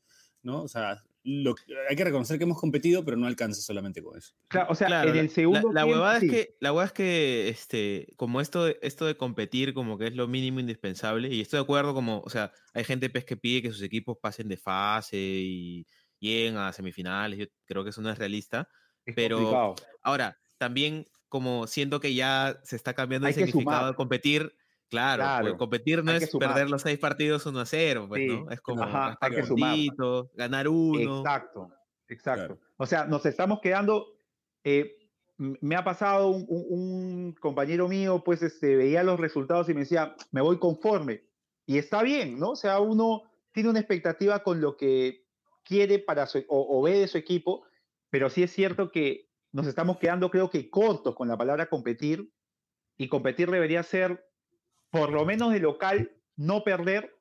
¿no? 0.43 0.63
O 0.63 0.69
sea, 0.69 1.05
lo- 1.25 1.55
hay 1.89 1.97
que 1.97 2.05
reconocer 2.05 2.39
que 2.39 2.45
hemos 2.45 2.61
competido, 2.61 3.05
pero 3.05 3.17
no 3.17 3.27
alcanza 3.27 3.61
solamente 3.61 4.03
con 4.03 4.19
eso. 4.19 4.35
Claro, 4.49 4.73
o 4.73 4.75
sea, 4.75 4.89
Claro, 4.89 5.11
en 5.11 5.17
el 5.17 5.31
segundo 5.31 5.69
la, 5.73 5.81
la 5.81 5.85
tiempo, 5.87 6.01
huevada 6.01 6.21
sí. 6.21 6.27
es 6.27 6.33
que, 6.33 6.57
la 6.61 6.73
huevada 6.73 6.87
es 6.87 6.93
que 6.93 7.49
este, 7.49 8.07
como 8.17 8.41
esto 8.41 8.65
de, 8.65 8.79
esto 8.83 9.07
de 9.07 9.17
competir 9.17 9.73
como 9.75 9.99
que 9.99 10.07
es 10.09 10.15
lo 10.17 10.27
mínimo 10.29 10.61
indispensable, 10.61 11.29
y 11.29 11.41
estoy 11.41 11.59
de 11.59 11.63
acuerdo 11.65 11.95
como, 11.95 12.21
o 12.25 12.31
sea, 12.31 12.53
hay 12.75 12.85
gente 12.85 13.09
pues, 13.11 13.25
que 13.25 13.37
pide 13.37 13.63
que 13.63 13.71
sus 13.73 13.83
equipos 13.83 14.17
pasen 14.21 14.49
de 14.49 14.57
fase 14.57 15.17
y 15.19 15.87
lleguen 16.19 16.57
a 16.57 16.73
semifinales, 16.73 17.39
yo 17.39 17.47
creo 17.65 17.85
que 17.85 17.91
eso 17.91 18.03
no 18.03 18.11
es 18.11 18.19
realista. 18.19 18.69
es 19.05 19.15
pero- 19.15 19.37
complicado. 19.39 19.75
Ahora, 20.03 20.39
también 20.59 21.07
como 21.29 21.67
siento 21.67 21.99
que 21.99 22.15
ya 22.15 22.61
se 22.63 22.77
está 22.77 22.95
cambiando 22.95 23.27
el 23.27 23.31
Hay 23.33 23.35
que 23.41 23.47
significado 23.47 23.79
sumar. 23.79 23.93
de 23.93 23.97
competir, 23.97 24.55
claro, 24.93 25.23
pues, 25.23 25.41
Claro, 25.43 25.59
competir 25.59 26.05
no 26.05 26.13
hay 26.13 26.19
es 26.19 26.31
perder 26.37 26.71
los 26.71 26.83
seis 26.83 26.99
partidos 26.99 27.45
1 27.47 27.59
a 27.61 27.67
0, 27.67 28.07
pues, 28.09 28.21
Sí, 28.23 28.29
¿no? 28.29 28.51
Es 28.51 28.61
como 28.61 28.83
ajá, 28.85 29.13
estar 29.15 29.31
hay 29.31 29.37
que 29.37 29.47
sumar. 29.47 29.71
juntito, 29.75 30.31
ganar 30.35 30.69
uno. 30.69 31.19
Exacto, 31.19 31.71
exacto. 32.09 32.57
Claro. 32.57 32.61
O 32.77 32.87
sea, 32.87 33.05
nos 33.07 33.27
estamos 33.27 33.61
quedando. 33.61 34.07
eh, 34.65 34.97
me 35.39 35.75
ha 35.75 35.83
pasado 35.83 36.29
un, 36.29 36.45
un- 36.49 36.67
un 36.71 37.33
compañero 37.41 37.89
mío, 37.89 38.23
pues 38.25 38.43
este, 38.43 38.77
veía 38.77 39.03
los 39.03 39.19
resultados 39.19 39.69
y 39.69 39.75
me 39.75 39.81
decía, 39.81 40.15
me 40.31 40.41
voy 40.41 40.59
conforme. 40.61 41.25
Y 41.67 41.79
está 41.79 42.03
bien, 42.05 42.39
¿no? 42.39 42.51
O 42.51 42.57
sea, 42.57 42.79
uno 42.79 43.23
tiene 43.51 43.71
una 43.71 43.81
expectativa 43.81 44.45
con 44.45 44.61
lo 44.61 44.77
que 44.77 45.27
quiere 45.65 45.99
para 45.99 46.27
su, 46.27 46.39
o, 46.49 46.79
o 46.79 46.83
ve 46.83 47.01
de 47.01 47.09
su 47.09 47.19
equipo, 47.19 47.65
pero 48.11 48.31
sí 48.31 48.43
es 48.45 48.53
cierto 48.53 48.93
que 48.93 49.31
nos 49.51 49.67
estamos 49.67 49.99
quedando, 49.99 50.31
creo 50.31 50.49
que 50.49 50.71
cortos 50.71 51.15
con 51.17 51.27
la 51.29 51.37
palabra 51.37 51.69
competir. 51.69 52.33
Y 52.97 53.09
competir 53.09 53.51
debería 53.51 53.83
ser, 53.83 54.25
por 54.93 55.11
lo 55.11 55.25
menos 55.25 55.53
de 55.53 55.59
local, 55.59 56.13
no 56.37 56.63
perder 56.63 57.17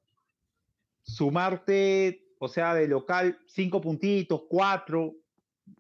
sumarte, 1.04 2.36
o 2.38 2.50
sea, 2.50 2.76
de 2.76 2.86
local, 2.86 3.40
cinco 3.48 3.80
puntitos, 3.80 4.44
cuatro, 4.50 5.16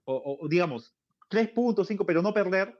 o, 0.05 0.39
o, 0.41 0.47
digamos, 0.47 0.95
tres 1.29 1.49
puntos, 1.49 1.89
cinco, 1.89 2.05
pero 2.05 2.21
no 2.21 2.33
perder. 2.33 2.79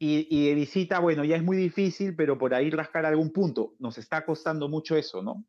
Y, 0.00 0.26
y 0.28 0.48
de 0.48 0.54
visita, 0.54 0.98
bueno, 0.98 1.24
ya 1.24 1.36
es 1.36 1.44
muy 1.44 1.56
difícil, 1.56 2.16
pero 2.16 2.36
por 2.36 2.52
ahí 2.52 2.68
rascar 2.70 3.06
algún 3.06 3.32
punto. 3.32 3.74
Nos 3.78 3.96
está 3.96 4.24
costando 4.24 4.68
mucho 4.68 4.96
eso, 4.96 5.22
¿no? 5.22 5.44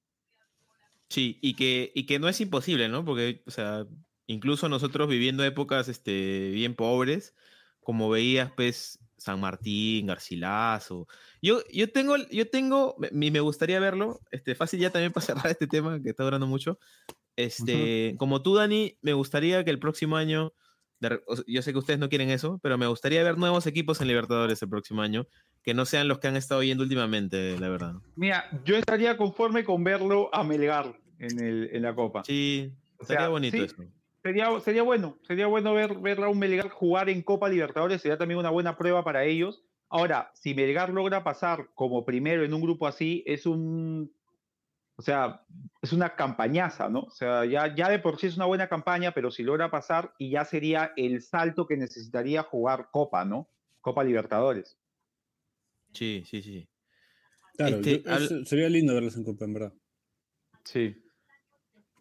Sí, 1.10 1.40
y 1.42 1.56
que, 1.56 1.92
y 1.96 2.06
que 2.06 2.20
no 2.20 2.30
es 2.30 2.40
imposible, 2.42 2.90
¿no? 2.90 3.04
Porque, 3.04 3.42
o 3.48 3.52
sea, 3.52 3.88
incluso 4.28 4.70
nosotros 4.70 5.10
viviendo 5.10 5.44
épocas 5.44 5.88
este, 5.88 6.52
bien 6.52 6.76
pobres, 6.76 7.34
como 7.82 8.10
veías, 8.10 8.52
pues, 8.52 9.00
San 9.22 9.40
Martín, 9.40 10.08
Garcilaso. 10.08 11.08
Yo, 11.42 11.62
yo 11.72 11.92
tengo, 11.92 12.18
yo 12.32 12.50
tengo, 12.50 12.96
me, 13.12 13.30
me 13.30 13.40
gustaría 13.40 13.80
verlo, 13.80 14.20
este, 14.32 14.56
fácil 14.56 14.80
ya 14.80 14.90
también 14.90 15.14
para 15.14 15.26
cerrar 15.26 15.48
este 15.48 15.68
tema 15.68 16.02
que 16.02 16.10
está 16.10 16.24
durando 16.24 16.48
mucho. 16.48 16.80
Este, 17.36 18.16
como 18.18 18.42
tú, 18.42 18.56
Dani, 18.56 18.98
me 19.02 19.14
gustaría 19.14 19.64
que 19.64 19.72
el 19.72 19.80
próximo 19.80 20.18
año, 20.18 20.54
de 21.00 21.22
o 21.28 21.36
yo 21.48 21.62
sé 21.62 21.72
que 21.72 21.80
ustedes 21.80 22.00
no 22.00 22.10
quieren 22.10 22.30
eso, 22.30 22.60
pero 22.62 22.78
me 22.78 22.88
gustaría 22.88 23.24
ver 23.24 23.38
nuevos 23.38 23.66
equipos 23.68 24.02
en 24.02 24.08
Libertadores 24.08 24.62
el 24.62 24.70
próximo 24.70 25.02
año, 25.02 25.28
que 25.64 25.74
no 25.74 25.86
sean 25.86 26.08
los 26.08 26.20
que 26.20 26.28
han 26.28 26.36
estado 26.36 26.64
yendo 26.64 26.84
últimamente, 26.84 27.58
la 27.60 27.70
verdad. 27.70 27.94
Mira, 28.16 28.50
yo 28.66 28.76
estaría 28.76 29.18
conforme 29.18 29.64
con 29.64 29.84
verlo 29.84 30.34
a 30.34 30.44
Melgar 30.44 31.00
en, 31.20 31.40
el, 31.40 31.70
en 31.72 31.82
la 31.84 31.96
Copa. 31.96 32.24
Sí, 32.24 32.72
O 32.98 33.04
estaría 33.04 33.22
sea, 33.22 33.30
bonito 33.30 33.58
sí, 33.58 33.64
eso. 33.64 33.84
Sería, 34.24 34.60
sería 34.60 34.84
bueno, 34.84 35.18
sería 35.24 35.48
bueno 35.48 35.74
ver, 35.74 35.96
ver 36.00 36.20
a 36.24 36.30
un 36.30 36.38
Melgar 36.38 36.70
jugar 36.70 37.10
en 37.10 37.24
Copa 37.24 37.50
Libertadores, 37.50 38.02
sería 38.02 38.18
también 38.18 38.40
una 38.40 38.52
buena 38.52 38.78
prueba 38.78 39.04
para 39.04 39.24
ellos. 39.24 39.64
Ahora, 39.90 40.32
si 40.36 40.54
Melgar 40.54 40.90
logra 40.92 41.24
pasar 41.24 41.70
como 41.74 42.06
primero 42.06 42.44
en 42.46 42.54
un 42.54 42.62
grupo 42.62 42.86
así, 42.88 43.24
es 43.26 43.46
un, 43.48 44.14
o 44.96 45.02
sea, 45.02 45.44
es 45.82 45.92
una 45.92 46.16
campañaza, 46.16 46.88
¿no? 46.88 47.00
O 47.02 47.10
sea, 47.12 47.46
ya, 47.46 47.74
ya 47.76 47.90
de 47.90 47.98
por 48.00 48.20
sí 48.20 48.28
es 48.28 48.36
una 48.38 48.46
buena 48.46 48.70
campaña, 48.70 49.12
pero 49.12 49.32
si 49.32 49.42
logra 49.42 49.72
pasar, 49.72 50.14
y 50.20 50.30
ya 50.30 50.46
sería 50.46 50.94
el 50.96 51.22
salto 51.24 51.66
que 51.66 51.76
necesitaría 51.76 52.44
jugar 52.44 52.90
Copa, 52.92 53.26
¿no? 53.26 53.50
Copa 53.82 54.04
Libertadores. 54.04 54.78
Sí, 55.94 56.24
sí, 56.28 56.42
sí. 56.44 56.70
Claro, 57.58 57.78
Este, 57.78 58.04
yo- 58.04 58.46
sería 58.46 58.70
lindo 58.70 58.94
verlos 58.94 59.18
en 59.18 59.24
Copa, 59.24 59.46
en 59.46 59.54
verdad. 59.54 59.74
Sí. 60.64 60.96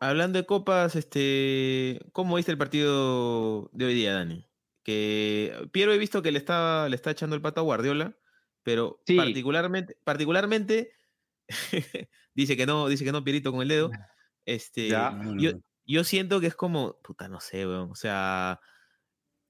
Hablando 0.01 0.39
de 0.39 0.47
copas, 0.47 0.97
este, 0.97 2.01
¿cómo 2.13 2.37
viste 2.37 2.51
el 2.51 2.59
partido 2.59 3.69
de 3.73 3.85
hoy 3.85 3.95
día, 3.95 4.15
Dani? 4.15 4.49
Que 4.83 5.69
Piero 5.73 5.93
he 5.93 5.99
visto 5.99 6.23
que 6.23 6.33
le 6.33 6.39
está, 6.39 6.89
le 6.89 6.97
está 6.97 7.11
echando 7.11 7.37
el 7.37 7.43
pato 7.43 7.61
a 7.61 7.65
Guardiola, 7.65 8.17
pero 8.63 9.03
Sí. 9.07 9.17
particularmente, 9.17 9.99
particularmente 10.03 10.93
dice 12.35 12.57
que 12.57 12.65
no, 12.67 12.89
dice 12.89 13.05
que 13.05 13.13
no, 13.13 13.23
Pierito 13.25 13.53
con 13.53 13.61
el 13.61 13.69
dedo. 13.69 13.91
Este, 14.47 14.89
Ya. 14.89 15.11
No, 15.11 15.35
no, 15.35 15.41
yo, 15.41 15.51
yo 15.85 16.03
siento 16.05 16.41
que 16.41 16.47
es 16.47 16.55
como, 16.55 16.99
puta, 17.03 17.29
no 17.29 17.41
sé, 17.41 17.67
weón. 17.67 17.91
O 17.91 17.95
sea, 17.95 18.61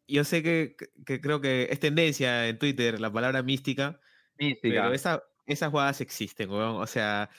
yo 0.08 0.24
sé 0.24 0.42
que, 0.42 0.74
que- 0.76 0.88
que 1.06 1.20
creo 1.20 1.40
que 1.40 1.68
es 1.70 1.78
tendencia 1.78 2.48
en 2.48 2.58
Twitter 2.58 3.00
la 3.00 3.12
palabra 3.12 3.44
mística, 3.44 4.00
Mística. 4.36 4.82
pero 4.82 4.92
esa, 4.94 5.22
esas 5.46 5.70
jugadas 5.70 6.00
existen, 6.00 6.50
weón. 6.50 6.82
O 6.82 6.86
sea, 6.88 7.30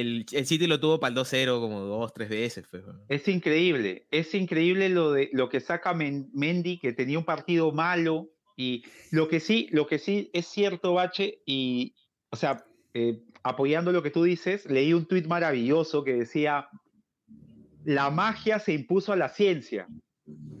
el, 0.00 0.26
el 0.32 0.46
City 0.46 0.66
lo 0.66 0.80
tuvo 0.80 0.98
para 1.00 1.10
el 1.10 1.14
2-0 1.14 1.60
como 1.60 1.80
dos, 1.80 2.12
tres 2.12 2.28
veces, 2.28 2.66
pues. 2.70 2.84
Es 3.08 3.26
increíble, 3.28 4.06
es 4.10 4.34
increíble 4.34 4.88
lo 4.88 5.12
de 5.12 5.30
lo 5.32 5.48
que 5.48 5.60
saca 5.60 5.94
Men- 5.94 6.30
Mendy, 6.34 6.78
que 6.78 6.92
tenía 6.92 7.18
un 7.18 7.24
partido 7.24 7.72
malo, 7.72 8.30
y 8.56 8.84
lo 9.10 9.28
que 9.28 9.40
sí, 9.40 9.68
lo 9.70 9.86
que 9.86 9.98
sí 9.98 10.30
es 10.32 10.46
cierto, 10.46 10.94
Bache, 10.94 11.42
y 11.46 11.94
o 12.30 12.36
sea, 12.36 12.64
eh, 12.92 13.20
apoyando 13.42 13.92
lo 13.92 14.02
que 14.02 14.10
tú 14.10 14.22
dices, 14.24 14.64
leí 14.70 14.92
un 14.92 15.06
tuit 15.06 15.26
maravilloso 15.26 16.04
que 16.04 16.14
decía 16.14 16.68
la 17.84 18.10
magia 18.10 18.58
se 18.58 18.72
impuso 18.72 19.12
a 19.12 19.16
la 19.16 19.28
ciencia. 19.28 19.86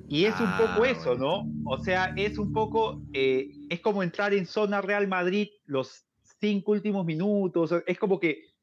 Y 0.08 0.26
es 0.26 0.38
un 0.38 0.46
poco 0.58 0.84
Ah, 0.84 0.90
eso, 0.90 1.14
¿no? 1.16 1.44
O 1.64 1.78
sea, 1.78 2.12
es 2.16 2.38
un 2.38 2.52
poco, 2.52 3.00
eh, 3.14 3.48
es 3.70 3.80
como 3.80 4.02
entrar 4.02 4.34
en 4.34 4.44
zona 4.46 4.82
Real 4.82 5.08
Madrid 5.08 5.48
los 5.64 6.04
cinco 6.40 6.72
últimos 6.72 7.06
minutos, 7.06 7.74
es 7.86 7.98
como 7.98 8.20
que 8.20 8.53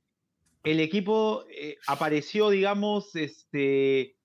el 0.64 0.80
equipo 0.80 1.46
eh, 1.50 1.78
apareció, 1.88 2.50
digamos, 2.50 3.16
este, 3.16 4.18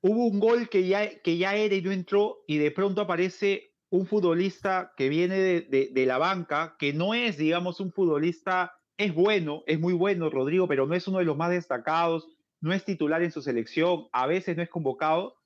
hubo 0.00 0.26
un 0.26 0.40
gol 0.40 0.68
que 0.68 0.86
ya, 0.86 1.20
que 1.20 1.36
ya 1.36 1.54
era 1.54 1.74
y 1.74 1.82
no 1.82 1.92
entró, 1.92 2.44
y 2.46 2.58
de 2.58 2.70
pronto 2.70 3.02
aparece 3.02 3.74
un 3.90 4.06
futbolista 4.06 4.92
que 4.96 5.08
viene 5.08 5.36
de, 5.38 6.06
la 6.06 6.18
banca, 6.18 6.76
que 6.78 6.92
no 6.92 7.14
es, 7.14 7.36
digamos, 7.36 7.78
un 7.80 7.92
futbolista, 7.92 8.72
es 8.96 9.14
bueno, 9.14 9.62
es 9.66 9.78
muy 9.78 9.92
bueno 9.92 10.30
Rodrigo, 10.30 10.66
pero 10.66 10.86
no 10.86 10.94
es 10.94 11.06
uno 11.06 11.18
de 11.18 11.24
los 11.24 11.36
más 11.36 11.50
destacados, 11.50 12.26
no 12.60 12.72
es 12.72 12.84
titular 12.84 13.22
en 13.22 13.30
su 13.30 13.40
selección, 13.40 14.08
a 14.12 14.26
veces 14.26 14.56
no 14.56 14.62
es 14.62 14.68
convocado, 14.68 15.36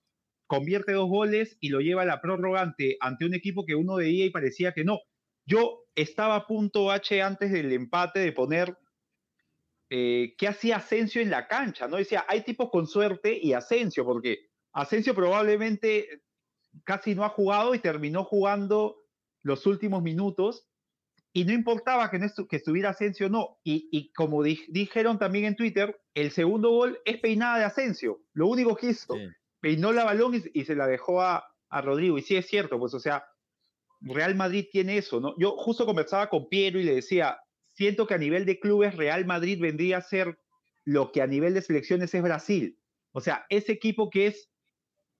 convierte 0.46 0.92
dos 0.92 1.08
goles 1.08 1.58
y 1.60 1.68
lo 1.68 1.80
lleva 1.80 2.02
a 2.02 2.06
la 2.06 2.20
prórroga 2.20 2.62
ante, 2.62 2.96
ante 3.00 3.26
un 3.26 3.34
equipo 3.34 3.66
que 3.66 3.74
uno 3.74 3.96
veía 3.96 4.24
y 4.24 4.30
parecía 4.30 4.72
que 4.72 4.84
no. 4.84 5.00
Yo 5.44 5.84
estaba 5.94 6.36
a 6.36 6.46
punto, 6.46 6.90
H, 6.90 7.20
antes 7.20 7.52
del 7.52 7.72
empate 7.72 8.20
de 8.20 8.32
poner 8.32 8.76
eh, 9.90 10.34
qué 10.36 10.48
hacía 10.48 10.76
Asensio 10.76 11.22
en 11.22 11.30
la 11.30 11.48
cancha, 11.48 11.88
¿no? 11.88 11.96
Decía, 11.96 12.24
hay 12.28 12.42
tipos 12.42 12.70
con 12.70 12.86
suerte 12.86 13.38
y 13.40 13.52
Asensio, 13.52 14.04
porque 14.04 14.50
Asensio 14.72 15.14
probablemente 15.14 16.22
casi 16.84 17.14
no 17.14 17.24
ha 17.24 17.30
jugado 17.30 17.74
y 17.74 17.78
terminó 17.78 18.24
jugando 18.24 18.96
los 19.42 19.66
últimos 19.66 20.02
minutos 20.02 20.68
y 21.32 21.44
no 21.44 21.52
importaba 21.52 22.10
que, 22.10 22.18
no 22.18 22.26
estu- 22.26 22.46
que 22.46 22.56
estuviera 22.56 22.90
Asensio 22.90 23.26
o 23.26 23.30
no. 23.30 23.58
Y, 23.64 23.88
y 23.92 24.12
como 24.12 24.42
di- 24.42 24.64
dijeron 24.68 25.18
también 25.18 25.44
en 25.46 25.56
Twitter, 25.56 26.00
el 26.14 26.30
segundo 26.30 26.70
gol 26.70 27.00
es 27.04 27.18
peinada 27.18 27.58
de 27.58 27.64
Asensio, 27.64 28.22
lo 28.32 28.48
único 28.48 28.76
que 28.76 28.88
hizo. 28.90 29.14
Sí. 29.14 29.26
Peinó 29.60 29.92
la 29.92 30.04
balón 30.04 30.34
y, 30.34 30.60
y 30.60 30.64
se 30.64 30.76
la 30.76 30.86
dejó 30.86 31.20
a, 31.22 31.44
a 31.70 31.80
Rodrigo. 31.80 32.16
Y 32.18 32.22
sí 32.22 32.36
es 32.36 32.46
cierto, 32.46 32.78
pues 32.78 32.94
o 32.94 33.00
sea, 33.00 33.24
Real 34.00 34.34
Madrid 34.36 34.66
tiene 34.70 34.98
eso, 34.98 35.20
¿no? 35.20 35.34
Yo 35.38 35.56
justo 35.56 35.84
conversaba 35.84 36.28
con 36.28 36.48
Piero 36.48 36.78
y 36.78 36.84
le 36.84 36.94
decía, 36.94 37.38
siento 37.78 38.08
que 38.08 38.14
a 38.14 38.18
nivel 38.18 38.44
de 38.44 38.58
clubes 38.58 38.96
Real 38.96 39.24
Madrid 39.24 39.60
vendría 39.60 39.98
a 39.98 40.02
ser 40.02 40.36
lo 40.84 41.12
que 41.12 41.22
a 41.22 41.28
nivel 41.28 41.54
de 41.54 41.62
selecciones 41.62 42.12
es 42.12 42.22
Brasil. 42.24 42.76
O 43.12 43.20
sea, 43.20 43.46
ese 43.50 43.70
equipo 43.70 44.10
que 44.10 44.26
es 44.26 44.50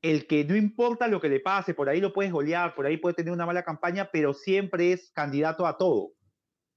el 0.03 0.27
que 0.27 0.45
no 0.45 0.57
importa 0.57 1.07
lo 1.07 1.21
que 1.21 1.29
le 1.29 1.39
pase, 1.39 1.73
por 1.73 1.89
ahí 1.89 2.01
lo 2.01 2.13
puedes 2.13 2.33
golear, 2.33 2.75
por 2.75 2.85
ahí 2.85 2.97
puede 2.97 3.15
tener 3.15 3.33
una 3.33 3.47
mala 3.47 3.63
campaña, 3.63 4.11
pero 4.13 4.35
siempre 4.35 4.93
es 4.93 5.13
candidato 5.13 5.69
a 5.69 5.77
todo. 5.77 6.15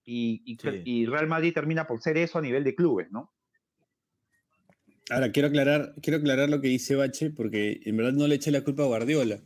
Y, 0.06 0.44
y, 0.46 0.56
Sí. 0.58 0.82
y 0.86 1.06
Real 1.08 1.28
Madrid 1.28 1.52
termina 1.52 1.88
por 1.88 2.00
ser 2.00 2.16
eso 2.18 2.38
a 2.38 2.44
nivel 2.44 2.64
de 2.64 2.76
clubes, 2.76 3.12
¿no? 3.12 3.34
Ahora, 5.10 5.32
quiero 5.32 5.48
aclarar, 5.48 5.96
quiero 6.04 6.20
aclarar 6.20 6.50
lo 6.50 6.62
que 6.62 6.68
dice 6.68 6.96
Bache, 6.96 7.32
porque 7.32 7.82
en 7.86 7.98
verdad 7.98 8.14
no 8.14 8.28
le 8.28 8.36
eché 8.36 8.52
la 8.52 8.64
culpa 8.64 8.84
a 8.84 8.88
Guardiola. 8.88 9.42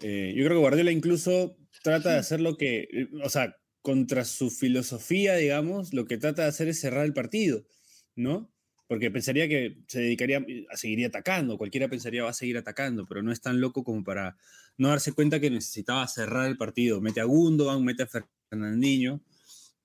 Eh, 0.00 0.34
yo 0.36 0.44
creo 0.44 0.56
que 0.56 0.62
Guardiola 0.62 0.92
incluso 0.92 1.56
trata 1.82 2.12
de 2.12 2.18
hacer 2.18 2.40
lo 2.40 2.56
que, 2.56 2.88
eh, 2.92 3.08
o 3.24 3.28
sea, 3.28 3.56
contra 3.82 4.24
su 4.24 4.50
filosofía, 4.50 5.36
digamos, 5.36 5.92
lo 5.94 6.04
que 6.04 6.18
trata 6.18 6.42
de 6.42 6.48
hacer 6.48 6.68
es 6.68 6.80
cerrar 6.80 7.04
el 7.06 7.14
partido, 7.14 7.66
¿no? 8.14 8.52
Porque 8.86 9.10
pensaría 9.10 9.48
que 9.48 9.78
se 9.86 10.00
dedicaría 10.00 10.44
a 10.70 10.76
seguir 10.76 11.06
atacando, 11.06 11.56
cualquiera 11.56 11.88
pensaría 11.88 12.24
va 12.24 12.30
a 12.30 12.34
seguir 12.34 12.58
atacando, 12.58 13.06
pero 13.06 13.22
no 13.22 13.30
es 13.32 13.40
tan 13.40 13.60
loco 13.60 13.84
como 13.84 14.02
para 14.02 14.36
no 14.76 14.88
darse 14.88 15.12
cuenta 15.12 15.38
que 15.40 15.48
necesitaba 15.50 16.06
cerrar 16.08 16.48
el 16.48 16.56
partido. 16.56 17.00
Mete 17.00 17.20
a 17.20 17.24
Gundogan, 17.24 17.84
mete 17.84 18.02
a 18.02 18.08
Fernandinho. 18.50 19.22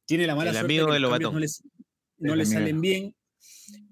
Tiene 0.05 0.25
la 0.27 0.35
mala 0.35 0.49
El 0.49 0.55
suerte 0.55 0.73
amigo 0.73 0.87
que 0.87 0.93
de 0.93 0.99
los 0.99 1.11
no, 1.33 1.39
les- 1.39 1.63
no 2.17 2.35
le 2.35 2.45
salen 2.45 2.81
bien. 2.81 3.15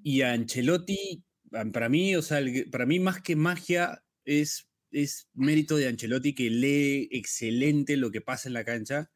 Y 0.04 0.22
a 0.22 0.34
Ancelotti, 0.34 1.24
para 1.72 1.89
mí, 1.89 2.16
o 2.16 2.22
sea, 2.22 2.39
el- 2.39 2.70
para 2.70 2.86
mí 2.86 3.00
más 3.00 3.22
que 3.22 3.36
magia 3.36 4.04
es, 4.26 4.68
es 4.92 5.30
mérito 5.34 5.78
de 5.78 5.88
Ancelotti 5.88 6.34
que 6.34 6.50
lee 6.50 7.08
excelente 7.12 7.98
lo 7.98 8.12
que 8.12 8.22
pasa 8.22 8.50
en 8.50 8.54
la 8.54 8.66
cancha 8.66 9.12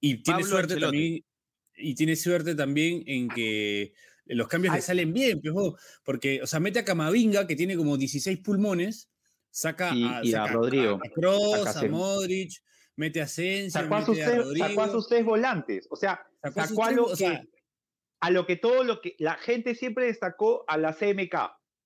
y 0.00 0.22
tiene 0.22 0.40
Pablo 0.40 0.46
suerte 0.50 0.74
Ancelotti. 0.74 0.96
también 0.96 1.24
y 1.82 1.94
tiene 1.94 2.16
suerte 2.16 2.54
también 2.54 3.02
en 3.06 3.28
que 3.28 3.92
los 4.26 4.48
cambios 4.48 4.74
le 4.74 4.82
salen 4.82 5.12
bien, 5.12 5.40
pues, 5.40 5.54
porque, 6.04 6.40
o 6.42 6.46
sea, 6.46 6.60
mete 6.60 6.78
a 6.78 6.84
Camavinga, 6.84 7.46
que 7.46 7.56
tiene 7.56 7.76
como 7.76 7.96
16 7.96 8.38
pulmones, 8.40 9.10
saca 9.50 9.94
Y- 9.94 10.04
a, 10.04 10.20
y 10.22 10.34
a 10.34 10.46
Rodrigo, 10.46 11.00
a, 11.04 11.08
Kroos, 11.10 11.66
a. 11.76 11.82
Modric, 11.88 12.52
mete 12.96 13.20
a 13.20 13.24
Asensio, 13.24 13.80
Sacó 13.80 13.94
a, 13.96 14.04
sus 14.06 14.16
tres, 14.18 14.36
Rodrigo. 14.44 14.66
sacó 14.68 14.82
a 14.82 14.88
sus 14.90 15.08
tres 15.08 15.24
volantes. 15.24 15.88
O 15.90 15.96
sea, 15.96 16.24
sacó 16.42 16.60
a 16.60 16.66
sus 16.66 16.76
sacó 16.76 16.82
a 16.84 16.86
tres- 16.88 16.96
lo 16.96 17.04
o 17.06 17.10
que, 17.10 17.16
sea, 17.16 17.44
a 18.20 18.30
lo 18.30 18.46
que 18.46 18.56
todo 18.56 18.84
lo 18.84 19.00
que 19.00 19.16
la 19.18 19.34
gente 19.36 19.74
siempre 19.74 20.04
destacó 20.06 20.64
a 20.68 20.76
la 20.76 20.92
CMK. 20.92 21.34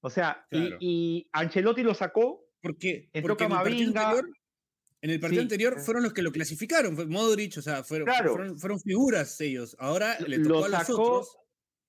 O 0.01 0.11
sea, 0.11 0.45
y- 0.51 0.59
Claro. 0.61 0.77
y, 0.81 1.29
Ancelotti 1.33 1.83
lo 1.83 1.95
sacó. 1.95 2.45
Porque, 2.61 3.09
Entró 3.13 3.35
porque 3.35 3.45
en 3.45 3.51
Camavinga. 3.51 4.09
anterior, 4.11 4.37
en 5.05 5.11
el 5.11 5.21
partido 5.21 5.43
Sí. 5.43 5.45
anterior 5.45 5.81
fueron 5.81 6.03
los 6.03 6.13
que 6.15 6.23
lo 6.23 6.33
clasificaron, 6.33 6.97
fue 6.97 7.07
Modric, 7.07 7.59
o 7.59 7.63
sea, 7.63 7.85
fueron, 7.85 8.07
Claro. 8.07 8.33
fueron, 8.33 8.59
fueron 8.59 8.81
figuras 8.81 9.41
ellos. 9.41 9.77
Ahora 9.79 10.19
le 10.27 10.39
Lo 10.39 10.49
tocó 10.55 10.65
a 10.65 10.69
los 10.69 10.87
sacó 10.87 11.03
otros. 11.03 11.39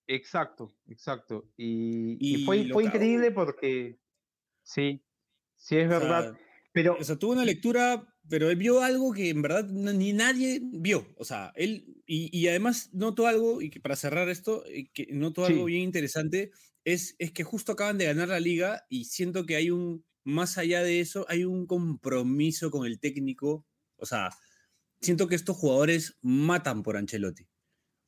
Exacto, 0.08 0.76
exacto. 0.88 1.52
Y, 1.58 2.18
y 2.20 2.36
Y 2.36 2.46
fue, 2.46 2.58
increíble 2.84 3.32
porque 3.32 4.00
sí, 4.64 5.04
sí 5.56 5.78
es 5.78 5.88
o 5.88 6.00
sea, 6.00 6.00
verdad. 6.00 6.38
Pero 6.74 6.98
O 7.00 7.04
sea, 7.04 7.16
tuvo 7.18 7.32
una 7.34 7.46
lectura, 7.46 8.14
pero 8.30 8.50
él 8.50 8.58
vio 8.58 8.82
algo 8.82 9.14
que 9.14 9.30
en 9.30 9.42
verdad 9.42 9.66
ni 9.70 10.14
nadie 10.14 10.60
vio. 10.64 11.14
O 11.18 11.26
sea, 11.26 11.54
él, 11.56 12.04
y, 12.06 12.38
y 12.38 12.48
además 12.50 12.90
notó 12.94 13.28
algo, 13.28 13.62
y 13.62 13.70
que 13.70 13.80
para 13.80 13.96
cerrar 13.96 14.30
esto, 14.30 14.66
eh, 14.68 14.90
que 14.94 15.08
notó 15.12 15.46
algo 15.46 15.66
bien 15.66 15.82
interesante, 15.84 16.52
es, 16.84 17.16
es 17.20 17.32
que 17.32 17.44
justo 17.44 17.72
acaban 17.72 17.98
de 17.98 18.06
ganar 18.06 18.28
la 18.30 18.40
liga 18.40 18.86
y 18.90 19.06
siento 19.06 19.46
que 19.46 19.56
hay 19.56 19.72
un, 19.72 20.06
más 20.26 20.58
allá 20.58 20.84
de 20.84 21.00
eso, 21.00 21.26
hay 21.30 21.46
un 21.46 21.66
compromiso 21.66 22.70
con 22.72 22.86
el 22.86 23.00
técnico. 23.00 23.66
O 23.96 24.06
sea, 24.06 24.32
siento 25.00 25.28
que 25.28 25.36
estos 25.36 25.56
jugadores 25.56 26.18
matan 26.22 26.84
por 26.84 26.98
Ancelotti. 26.98 27.48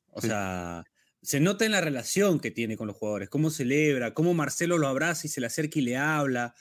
O 0.08 0.20
Sí. 0.20 0.26
sea, 0.26 0.84
se 1.22 1.40
nota 1.40 1.64
en 1.64 1.72
la 1.72 1.80
relación 1.80 2.40
que 2.40 2.50
tiene 2.50 2.76
con 2.76 2.86
los 2.88 2.96
jugadores, 2.96 3.28
cómo 3.28 3.50
celebra, 3.50 4.12
cómo 4.14 4.34
Marcelo 4.34 4.78
lo 4.78 4.86
abraza 4.88 5.26
y 5.26 5.30
se 5.30 5.40
le 5.40 5.46
acerca 5.46 5.78
y 5.78 5.82
le 5.82 5.96
habla, 5.96 6.54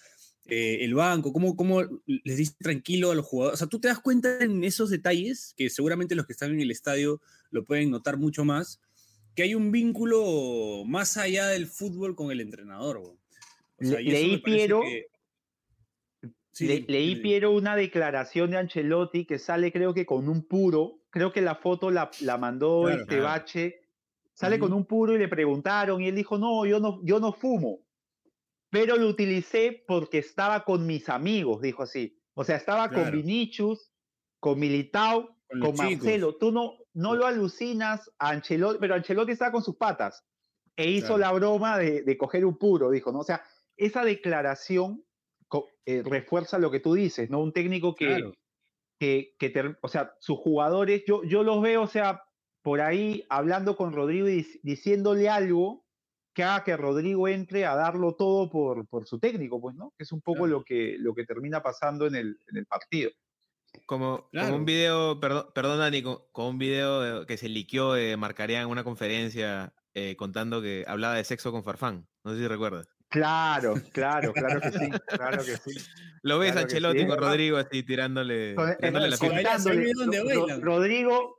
eh, 0.46 0.78
el 0.82 0.94
banco, 0.94 1.34
cómo, 1.34 1.56
cómo 1.58 1.82
les 2.06 2.38
dice 2.38 2.54
tranquilo 2.60 3.12
a 3.12 3.16
los 3.16 3.26
jugadores. 3.26 3.56
O 3.56 3.58
sea, 3.58 3.68
tú 3.68 3.80
te 3.80 3.88
das 3.90 4.00
cuenta 4.00 4.40
en 4.40 4.64
esos 4.64 4.90
detalles, 4.90 5.54
que 5.58 5.70
seguramente 5.70 6.16
los 6.16 6.26
que 6.26 6.34
están 6.34 6.52
en 6.52 6.62
el 6.62 6.72
estadio 6.72 7.20
lo 7.52 7.66
pueden 7.66 7.92
notar 7.92 8.18
mucho 8.18 8.46
más, 8.46 8.80
que 9.36 9.44
hay 9.44 9.56
un 9.56 9.72
vínculo 9.72 10.84
más 10.86 11.18
allá 11.18 11.48
del 11.48 11.68
fútbol 11.68 12.16
con 12.16 12.32
el 12.32 12.40
entrenador. 12.42 12.98
O 12.98 13.18
sea, 13.82 14.00
leí, 14.00 14.38
Piero, 14.38 14.82
que- 14.82 15.08
Sí, 16.58 16.68
le- 16.68 16.86
leí, 16.88 17.10
dime. 17.10 17.22
Piero, 17.22 17.52
una 17.52 17.76
declaración 17.76 18.52
de 18.52 18.58
Ancelotti 18.58 19.26
que 19.26 19.40
sale 19.40 19.72
creo 19.72 19.94
que 19.94 20.06
con 20.06 20.28
un 20.30 20.48
puro. 20.48 21.02
Creo 21.10 21.32
que 21.32 21.42
la 21.42 21.56
foto 21.56 21.90
la, 21.92 22.10
la 22.22 22.38
mandó 22.38 22.84
Claro, 22.84 23.02
este 23.02 23.16
claro. 23.18 23.24
Bache. 23.24 23.82
Sale 24.34 24.60
con 24.60 24.72
un 24.72 24.86
puro 24.86 25.14
y 25.16 25.18
le 25.18 25.28
preguntaron 25.28 26.00
y 26.02 26.08
él 26.10 26.16
dijo, 26.16 26.38
no, 26.38 26.64
yo 26.66 26.80
no, 26.80 27.00
yo 27.04 27.20
no 27.20 27.34
fumo. 27.34 27.80
Pero 28.70 28.96
lo 28.96 29.08
utilicé 29.08 29.84
porque 29.88 30.20
estaba 30.20 30.64
con 30.64 30.86
mis 30.86 31.10
amigos, 31.10 31.62
dijo 31.62 31.82
así. 31.84 32.22
O 32.36 32.44
sea, 32.44 32.56
estaba 32.58 32.88
con 32.90 33.02
Claro. 33.02 33.18
Vinicius, 33.18 33.92
con 34.40 34.60
Militao, 34.60 35.28
Con 35.48 35.60
con, 35.60 35.60
los 35.60 35.72
chicos. 35.80 36.04
Marcelo. 36.06 36.36
Tú 36.36 36.52
no, 36.52 36.74
no 36.94 37.16
lo 37.16 37.26
alucinas 37.26 38.12
a 38.20 38.30
Ancelotti, 38.30 38.78
pero 38.80 38.94
Ancelotti 38.94 39.32
estaba 39.32 39.52
con 39.54 39.64
sus 39.64 39.76
patas. 39.78 40.24
E 40.76 40.88
hizo 40.92 41.18
la 41.18 41.32
broma 41.32 41.80
de, 41.80 42.04
de 42.04 42.18
coger 42.18 42.46
un 42.46 42.58
puro, 42.60 42.92
dijo, 42.92 43.12
¿no? 43.12 43.20
O 43.22 43.24
sea, 43.24 43.42
esa 43.76 44.04
declaración 44.06 45.04
eh, 45.86 46.04
refuerza 46.04 46.58
lo 46.60 46.72
que 46.72 46.80
tú 46.80 46.94
dices, 46.94 47.30
¿no? 47.30 47.40
Un 47.40 47.54
técnico 47.54 47.96
que, 47.96 48.06
Claro. 48.08 48.34
que, 49.00 49.36
o 49.82 49.88
sea, 49.88 50.14
sus 50.20 50.38
jugadores, 50.40 51.04
yo, 51.08 51.24
yo 51.24 51.44
los 51.44 51.62
veo, 51.62 51.84
o 51.84 51.88
sea, 51.88 52.24
por 52.62 52.82
ahí 52.82 53.24
hablando 53.30 53.78
con 53.78 53.94
Rodrigo 53.94 54.28
y 54.28 54.44
dic- 54.44 54.60
diciéndole 54.64 55.30
algo 55.30 55.86
que 56.34 56.44
haga 56.44 56.64
que 56.64 56.78
Rodrigo 56.78 57.28
entre 57.28 57.66
a 57.66 57.76
darlo 57.76 58.16
todo 58.16 58.50
por, 58.50 58.88
por 58.88 59.08
su 59.08 59.20
técnico, 59.20 59.60
pues, 59.62 59.76
¿no? 59.76 59.94
Que 59.98 60.04
es 60.04 60.12
un 60.12 60.22
poco 60.22 60.40
Claro. 60.44 60.60
lo, 60.60 60.64
que, 60.64 60.96
lo 61.00 61.16
que 61.16 61.26
termina 61.26 61.64
pasando 61.64 62.06
en 62.08 62.16
el, 62.16 62.40
en 62.48 62.58
el 62.58 62.66
partido. 62.66 63.10
Como, 63.86 64.30
un 64.34 64.66
video, 64.66 65.20
perdón, 65.20 65.48
perdón 65.54 65.80
Dani, 65.80 66.02
co- 66.02 66.30
como, 66.32 66.50
un 66.50 66.58
video 66.58 67.02
de- 67.02 67.26
que 67.26 67.38
se 67.38 67.48
liqueó 67.50 67.94
de 67.94 68.18
Marcaría 68.18 68.62
en 68.62 68.68
una 68.70 68.84
conferencia 68.84 69.74
eh, 69.94 70.16
contando 70.16 70.62
que 70.62 70.84
hablaba 70.88 71.16
de 71.16 71.24
sexo 71.24 71.52
con 71.52 71.64
Farfán. 71.64 72.08
No 72.24 72.34
sé 72.34 72.40
si 72.40 72.48
recuerdas. 72.48 72.88
Claro, 73.10 73.74
claro, 73.94 74.34
claro 74.34 74.60
que 74.62 74.72
sí, 74.72 74.90
claro 75.08 75.38
que 75.44 75.58
sí. 75.58 75.78
Lo 76.24 76.40
ves 76.40 76.52
Claro 76.52 76.68
a 76.68 76.70
sí, 76.70 76.76
con. 77.08 77.18
Rodrigo 77.18 77.58
así 77.58 77.84
tirándole, 77.84 78.56
tirándole 78.80 79.10
la. 79.10 80.60
Rodrigo, 80.60 81.38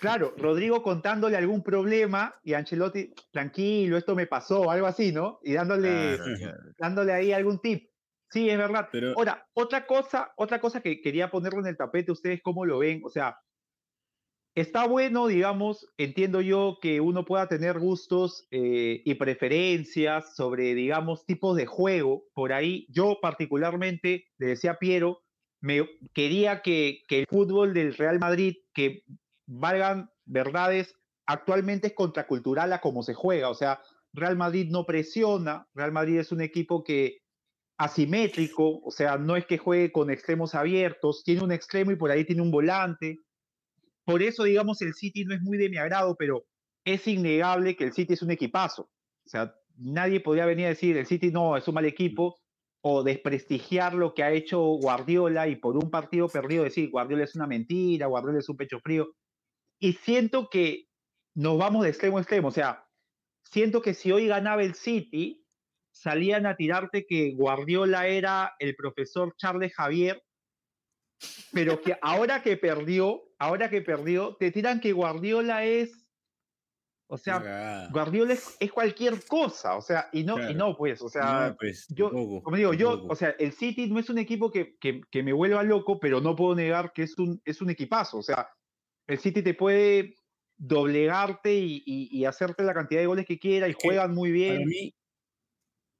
claro, 0.00 0.34
Rodrigo 0.36 0.82
contándole 0.82 1.36
algún 1.36 1.62
problema 1.62 2.34
y 2.42 2.54
Ancelotti, 2.54 3.12
tranquilo, 3.30 3.96
esto 3.96 4.14
me 4.16 4.26
pasó, 4.26 4.70
algo 4.70 4.86
así, 4.86 5.12
¿no? 5.12 5.38
Y 5.42 5.52
dándole, 5.52 6.16
Claro, 6.16 6.36
claro. 6.38 6.58
dándole 6.78 7.12
ahí 7.12 7.32
algún 7.32 7.60
tip. 7.60 7.88
Sí, 8.30 8.50
es 8.50 8.58
verdad. 8.58 8.88
Pero- 8.92 9.14
Ahora, 9.16 9.46
otra 9.54 9.86
cosa, 9.86 10.32
otra 10.36 10.60
cosa 10.60 10.80
que 10.80 11.00
quería 11.00 11.30
ponerlo 11.30 11.60
en 11.60 11.66
el 11.68 11.76
tapete, 11.76 12.12
ustedes 12.12 12.40
cómo 12.42 12.66
lo 12.66 12.78
ven, 12.80 13.00
o 13.04 13.08
sea, 13.08 13.38
está 14.60 14.86
bueno, 14.86 15.26
digamos, 15.26 15.88
entiendo 15.98 16.40
yo 16.40 16.78
que 16.80 17.00
uno 17.00 17.24
pueda 17.24 17.48
tener 17.48 17.78
gustos 17.78 18.46
eh, 18.50 19.02
y 19.04 19.14
preferencias 19.14 20.34
sobre, 20.34 20.74
digamos, 20.74 21.26
tipos 21.26 21.56
de 21.56 21.66
juego. 21.66 22.24
Por 22.34 22.52
ahí, 22.52 22.86
yo 22.90 23.18
particularmente, 23.20 24.26
le 24.38 24.46
decía 24.46 24.78
Piero, 24.78 25.20
me 25.60 25.88
quería 26.14 26.62
que, 26.62 27.02
que 27.08 27.20
el 27.20 27.26
fútbol 27.26 27.74
del 27.74 27.94
Real 27.94 28.18
Madrid, 28.18 28.56
que 28.72 29.02
valgan 29.46 30.10
verdades, 30.24 30.94
actualmente 31.26 31.88
es 31.88 31.94
contracultural 31.94 32.72
a 32.72 32.80
cómo 32.80 33.02
se 33.02 33.14
juega. 33.14 33.50
O 33.50 33.54
sea, 33.54 33.80
Real 34.12 34.36
Madrid 34.36 34.68
no 34.70 34.86
presiona, 34.86 35.66
Real 35.74 35.92
Madrid 35.92 36.18
es 36.18 36.32
un 36.32 36.40
equipo 36.40 36.84
que 36.84 37.18
asimétrico, 37.78 38.80
o 38.82 38.90
sea, 38.90 39.18
no 39.18 39.36
es 39.36 39.46
que 39.46 39.56
juegue 39.56 39.92
con 39.92 40.10
extremos 40.10 40.54
abiertos, 40.54 41.22
tiene 41.24 41.44
un 41.44 41.52
extremo 41.52 41.92
y 41.92 41.96
por 41.96 42.10
ahí 42.10 42.24
tiene 42.24 42.42
un 42.42 42.50
volante. 42.50 43.18
Por 44.08 44.22
eso, 44.22 44.44
digamos, 44.44 44.80
el 44.80 44.94
City 44.94 45.26
no 45.26 45.34
es 45.34 45.42
muy 45.42 45.58
de 45.58 45.68
mi 45.68 45.76
agrado, 45.76 46.16
pero 46.18 46.46
es 46.82 47.06
innegable 47.06 47.76
que 47.76 47.84
el 47.84 47.92
City 47.92 48.14
es 48.14 48.22
un 48.22 48.30
equipazo. 48.30 48.84
O 48.84 49.28
sea, 49.28 49.54
nadie 49.76 50.20
podría 50.20 50.46
venir 50.46 50.64
a 50.64 50.70
decir 50.70 50.96
el 50.96 51.04
City 51.04 51.30
no, 51.30 51.58
es 51.58 51.68
un 51.68 51.74
mal 51.74 51.84
equipo, 51.84 52.40
o 52.80 53.02
desprestigiar 53.02 53.92
lo 53.92 54.14
que 54.14 54.22
ha 54.22 54.32
hecho 54.32 54.60
Guardiola 54.60 55.46
y 55.48 55.56
por 55.56 55.76
un 55.76 55.90
partido 55.90 56.26
perdido 56.26 56.64
decir 56.64 56.88
Guardiola 56.88 57.24
es 57.24 57.36
una 57.36 57.46
mentira, 57.46 58.06
Guardiola 58.06 58.38
es 58.38 58.48
un 58.48 58.56
pecho 58.56 58.80
frío. 58.80 59.14
Y 59.78 59.92
siento 59.92 60.48
que 60.48 60.86
nos 61.34 61.58
vamos 61.58 61.82
de 61.82 61.90
extremo 61.90 62.16
a 62.16 62.22
extremo. 62.22 62.48
O 62.48 62.52
sea, 62.52 62.88
siento 63.42 63.82
que 63.82 63.92
si 63.92 64.10
hoy 64.10 64.26
ganaba 64.26 64.62
el 64.62 64.74
City, 64.74 65.44
salían 65.92 66.46
a 66.46 66.56
tirarte 66.56 67.04
que 67.06 67.34
Guardiola 67.34 68.06
era 68.06 68.54
el 68.58 68.74
profesor 68.74 69.34
Charles 69.36 69.74
Javier, 69.74 70.22
pero 71.52 71.80
que 71.80 71.96
ahora 72.02 72.42
que 72.42 72.56
perdió, 72.56 73.22
ahora 73.38 73.70
que 73.70 73.82
perdió, 73.82 74.36
te 74.36 74.50
tiran 74.52 74.80
que 74.80 74.92
Guardiola 74.92 75.64
es, 75.64 76.06
o 77.08 77.16
sea. 77.18 77.44
Guardiola 77.90 78.34
es, 78.34 78.54
es 78.60 78.70
cualquier 78.70 79.24
cosa, 79.24 79.74
o 79.76 79.80
sea, 79.80 80.10
y 80.12 80.22
no, 80.24 80.36
y 80.46 80.54
no, 80.54 80.76
pues, 80.76 81.00
o 81.00 81.08
sea, 81.08 81.48
No, 81.48 81.56
pues, 81.58 81.86
yo, 81.88 82.10
como 82.42 82.54
digo, 82.58 82.74
yo, 82.74 83.06
o 83.08 83.16
sea, 83.16 83.30
el 83.38 83.52
City 83.52 83.88
no 83.88 83.98
es 83.98 84.10
un 84.10 84.18
equipo 84.18 84.50
que, 84.50 84.76
que, 84.78 85.00
que 85.10 85.22
me 85.22 85.32
vuelva 85.32 85.62
loco, 85.62 85.98
pero 85.98 86.20
no 86.20 86.36
puedo 86.36 86.54
negar 86.54 86.92
que 86.92 87.04
es 87.04 87.18
un, 87.18 87.40
es 87.46 87.62
un 87.62 87.70
equipazo, 87.70 88.18
o 88.18 88.22
sea, 88.22 88.50
el 89.06 89.18
City 89.18 89.40
te 89.42 89.54
puede 89.54 90.16
doblegarte 90.58 91.54
y, 91.54 91.82
y- 91.86 92.08
y 92.18 92.26
hacerte 92.26 92.62
la 92.62 92.74
cantidad 92.74 93.00
de 93.00 93.06
goles 93.06 93.24
que 93.26 93.38
quiera 93.38 93.68
y 93.68 93.74
juegan 93.74 94.14
muy 94.14 94.32
Para 94.44 94.58
bien. 94.58 94.64
mí, 94.66 94.92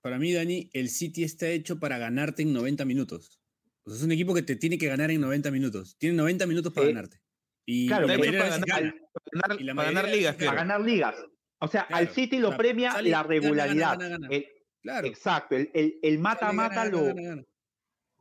para 0.02 0.18
mí, 0.18 0.32
Dani, 0.32 0.70
el 0.72 0.88
City 0.88 1.22
está 1.24 1.48
hecho 1.50 1.78
para 1.78 1.98
ganarte 1.98 2.42
en 2.42 2.52
90 2.52 2.84
minutos. 2.84 3.37
O 3.88 3.90
sea, 3.90 3.98
es 3.98 4.04
un 4.04 4.12
equipo 4.12 4.34
que 4.34 4.42
te 4.42 4.56
tiene 4.56 4.78
que 4.78 4.86
ganar 4.86 5.10
en 5.10 5.20
90 5.20 5.50
minutos. 5.50 5.96
Tiene 5.98 6.16
90 6.16 6.46
minutos 6.46 6.72
para 6.72 6.86
Eh, 6.86 6.92
ganarte. 6.92 7.20
Y 7.66 7.86
claro, 7.88 8.06
para 8.06 8.16
ganar- 8.18 8.60
gana. 8.66 8.94
Para 9.12 9.30
ganar, 9.32 9.60
Y 9.60 9.64
la 9.64 9.74
para 9.74 9.88
ganar 9.88 10.04
mayoría 10.04 10.32
de 10.32 10.38
ligas, 10.38 10.54
ganar 10.56 10.80
ligas. 10.80 11.14
O 11.60 11.68
sea, 11.68 11.82
al 11.82 12.08
City 12.10 12.38
lo 12.38 12.56
premia 12.56 12.92
sale, 12.92 13.10
la 13.10 13.22
regularidad. 13.22 13.98
gana, 13.98 14.08
gana, 14.08 14.18
gana. 14.26 14.28
El, 14.30 14.46
Claro. 14.80 15.06
Exacto, 15.08 15.56
el- 15.56 16.18
mata-mata 16.20 16.84
lo, 16.86 17.12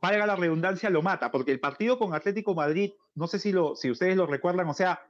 valga 0.00 0.26
la 0.26 0.36
redundancia, 0.36 0.90
lo 0.90 1.02
mata, 1.02 1.30
porque 1.30 1.52
el 1.52 1.60
partido 1.60 1.98
con 1.98 2.14
Atlético 2.14 2.54
Madrid, 2.54 2.90
no 3.14 3.26
sé 3.28 3.38
si, 3.38 3.52
lo, 3.52 3.76
si 3.76 3.90
ustedes 3.90 4.16
lo 4.16 4.26
recuerdan, 4.26 4.68
o 4.68 4.74
sea, 4.74 5.00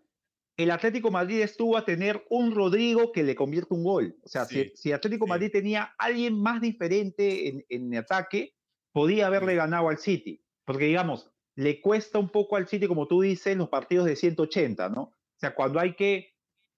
el 0.56 0.70
Atlético 0.70 1.10
Madrid 1.10 1.40
estuvo 1.40 1.76
a 1.76 1.84
tener 1.84 2.24
un 2.30 2.54
Rodrigo 2.54 3.12
que 3.12 3.22
le 3.22 3.34
convierte 3.34 3.74
un 3.74 3.84
gol. 3.84 4.16
O 4.24 4.28
sea, 4.28 4.44
si- 4.44 4.64
Sí, 4.64 4.72
si, 4.74 4.92
Atlético 4.92 5.24
sí. 5.24 5.30
Madrid 5.30 5.50
tenía 5.52 5.94
alguien 5.98 6.40
más 6.40 6.60
diferente 6.60 7.48
en, 7.48 7.64
en 7.68 7.94
ataque, 7.96 8.54
podía 8.92 9.26
haberle 9.28 9.54
ganado 9.54 9.88
al 9.88 9.98
City. 9.98 10.42
Porque, 10.68 10.84
digamos, 10.84 11.32
le 11.56 11.80
cuesta 11.80 12.18
un 12.18 12.28
poco 12.28 12.56
al 12.56 12.68
City, 12.68 12.86
como 12.86 13.08
tú 13.08 13.22
dices, 13.22 13.56
los 13.56 13.70
partidos 13.70 14.04
de 14.04 14.16
180, 14.16 14.90
¿no? 14.90 15.00
O 15.02 15.14
sea, 15.40 15.54
cuando 15.54 15.80
hay 15.80 15.96
que... 15.96 16.34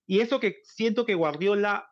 Y 0.06 0.20
eso 0.20 0.38
que 0.38 0.60
siento 0.62 1.04
que 1.04 1.16
Guardiola 1.16 1.88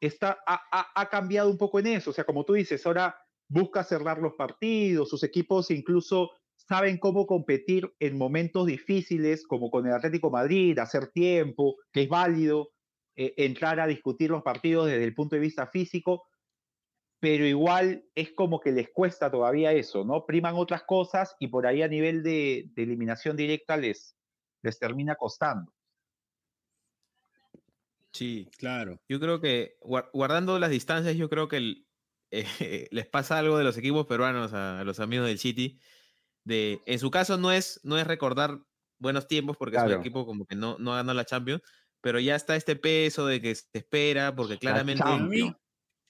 está, 0.00 0.38
ha, 0.46 0.60
ha- 0.70 0.92
ha 0.94 1.08
cambiado 1.08 1.48
un 1.50 1.56
poco 1.56 1.78
en 1.78 1.86
eso. 1.86 2.10
O 2.10 2.12
sea, 2.12 2.24
como 2.24 2.44
tú 2.44 2.52
dices, 2.52 2.84
ahora 2.84 3.16
busca 3.48 3.84
cerrar 3.84 4.18
los 4.18 4.34
partidos, 4.34 5.08
sus 5.08 5.22
equipos 5.24 5.70
incluso 5.70 6.30
saben 6.56 6.98
cómo 6.98 7.26
competir 7.26 7.90
en 8.00 8.18
momentos 8.18 8.66
difíciles, 8.66 9.46
como 9.46 9.70
con 9.70 9.86
el 9.86 9.94
Atlético 9.94 10.30
Madrid, 10.30 10.78
hacer 10.78 11.08
tiempo, 11.08 11.76
que 11.90 12.02
es 12.02 12.08
válido, 12.10 12.72
eh, 13.16 13.32
entrar 13.38 13.80
a 13.80 13.86
discutir 13.86 14.30
los 14.30 14.42
partidos 14.42 14.88
desde 14.88 15.04
el 15.04 15.14
punto 15.14 15.36
de 15.36 15.40
vista 15.40 15.66
físico, 15.68 16.26
pero 17.20 17.46
igual 17.46 18.04
es 18.14 18.32
como 18.32 18.58
que 18.60 18.72
les 18.72 18.88
cuesta 18.90 19.30
todavía 19.30 19.72
eso, 19.72 20.04
¿no? 20.04 20.24
Priman 20.26 20.54
otras 20.56 20.82
cosas 20.84 21.36
y 21.38 21.48
por 21.48 21.66
ahí 21.66 21.82
a 21.82 21.88
nivel 21.88 22.22
de, 22.22 22.70
de 22.74 22.82
eliminación 22.82 23.36
directa 23.36 23.76
les, 23.76 24.16
les 24.62 24.78
termina 24.78 25.14
costando. 25.16 25.72
Sí. 28.12 28.48
Claro. 28.58 29.00
Yo 29.08 29.20
creo 29.20 29.40
que 29.40 29.76
guar- 29.80 30.10
guardando 30.12 30.58
las 30.58 30.70
distancias, 30.70 31.16
yo 31.16 31.28
creo 31.28 31.48
que 31.48 31.56
el- 31.58 31.86
eh, 32.32 32.88
les 32.90 33.06
pasa 33.06 33.38
algo 33.38 33.58
de 33.58 33.64
los 33.64 33.76
equipos 33.76 34.06
peruanos 34.06 34.52
a, 34.52 34.80
a 34.80 34.84
los 34.84 35.00
amigos 35.00 35.26
del 35.26 35.38
City. 35.38 35.78
De, 36.44 36.80
en 36.86 36.98
su 36.98 37.10
caso 37.10 37.36
no 37.36 37.52
es, 37.52 37.80
no 37.84 37.98
es 37.98 38.06
recordar 38.06 38.60
buenos 38.98 39.26
tiempos 39.28 39.56
porque 39.56 39.76
es 39.76 39.82
un 39.82 39.88
equipo 40.00 40.26
como 40.26 40.46
que 40.46 40.56
no, 40.56 40.76
no 40.78 40.92
ganó 40.94 41.12
la 41.12 41.24
Champions, 41.24 41.62
pero 42.00 42.18
ya 42.18 42.34
está 42.34 42.56
este 42.56 42.76
peso 42.76 43.26
de 43.26 43.40
que 43.40 43.54
se 43.54 43.66
espera 43.72 44.34
porque 44.34 44.58
claramente 44.58 45.02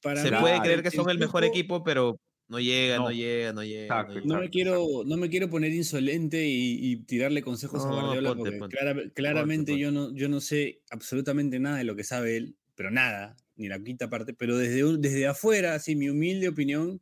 Para 0.03 0.23
se 0.23 0.31
mí, 0.31 0.37
puede 0.41 0.61
creer 0.63 0.83
que 0.83 0.91
son 0.91 1.11
el 1.11 1.19
mejor 1.19 1.45
equipo, 1.45 1.83
pero 1.85 2.19
no 2.49 2.59
llega, 2.61 2.97
no, 2.97 3.05
No. 3.05 3.11
llega, 3.13 3.53
no 3.53 3.63
llega. 3.63 3.83
Exacto, 3.85 4.15
no 4.15 4.21
No 4.21 4.35
llega. 4.35 4.41
me, 4.41 4.51
quiero, 4.51 4.87
no 5.07 5.17
me 5.17 5.29
quiero 5.31 5.51
poner 5.51 5.73
insolente 5.73 6.47
y, 6.47 6.79
y 6.93 6.97
tirarle 7.05 7.43
consejos 7.43 7.85
a 7.85 7.91
Guardiola 7.91 8.29
ponte, 8.31 8.39
porque 8.43 8.59
ponte. 8.59 8.77
clara- 8.77 9.11
claramente 9.15 9.73
ponte. 9.73 9.83
Yo, 9.83 9.91
no, 9.93 10.15
yo 10.15 10.29
no 10.29 10.41
sé 10.41 10.81
absolutamente 10.91 11.59
nada 11.61 11.79
de 11.79 11.85
lo 11.85 11.97
que 11.97 12.05
sabe 12.05 12.37
él, 12.37 12.57
pero 12.75 12.91
nada, 12.91 13.37
ni 13.57 13.69
la 13.69 13.79
quinta 13.83 14.09
parte, 14.11 14.35
pero 14.35 14.57
desde, 14.57 14.83
desde 14.99 15.27
afuera, 15.27 15.75
así 15.75 15.95
mi 15.97 16.09
humilde 16.09 16.49
opinión 16.49 17.01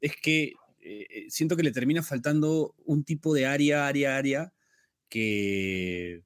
es 0.00 0.16
que 0.16 0.54
eh, 0.80 1.06
eh, 1.10 1.26
siento 1.30 1.56
que 1.56 1.62
le 1.64 1.72
termina 1.72 2.02
faltando 2.02 2.74
un 2.84 3.04
tipo 3.04 3.34
de 3.34 3.46
área, 3.46 3.86
área, 3.88 4.16
área 4.16 4.52
que 5.08 6.22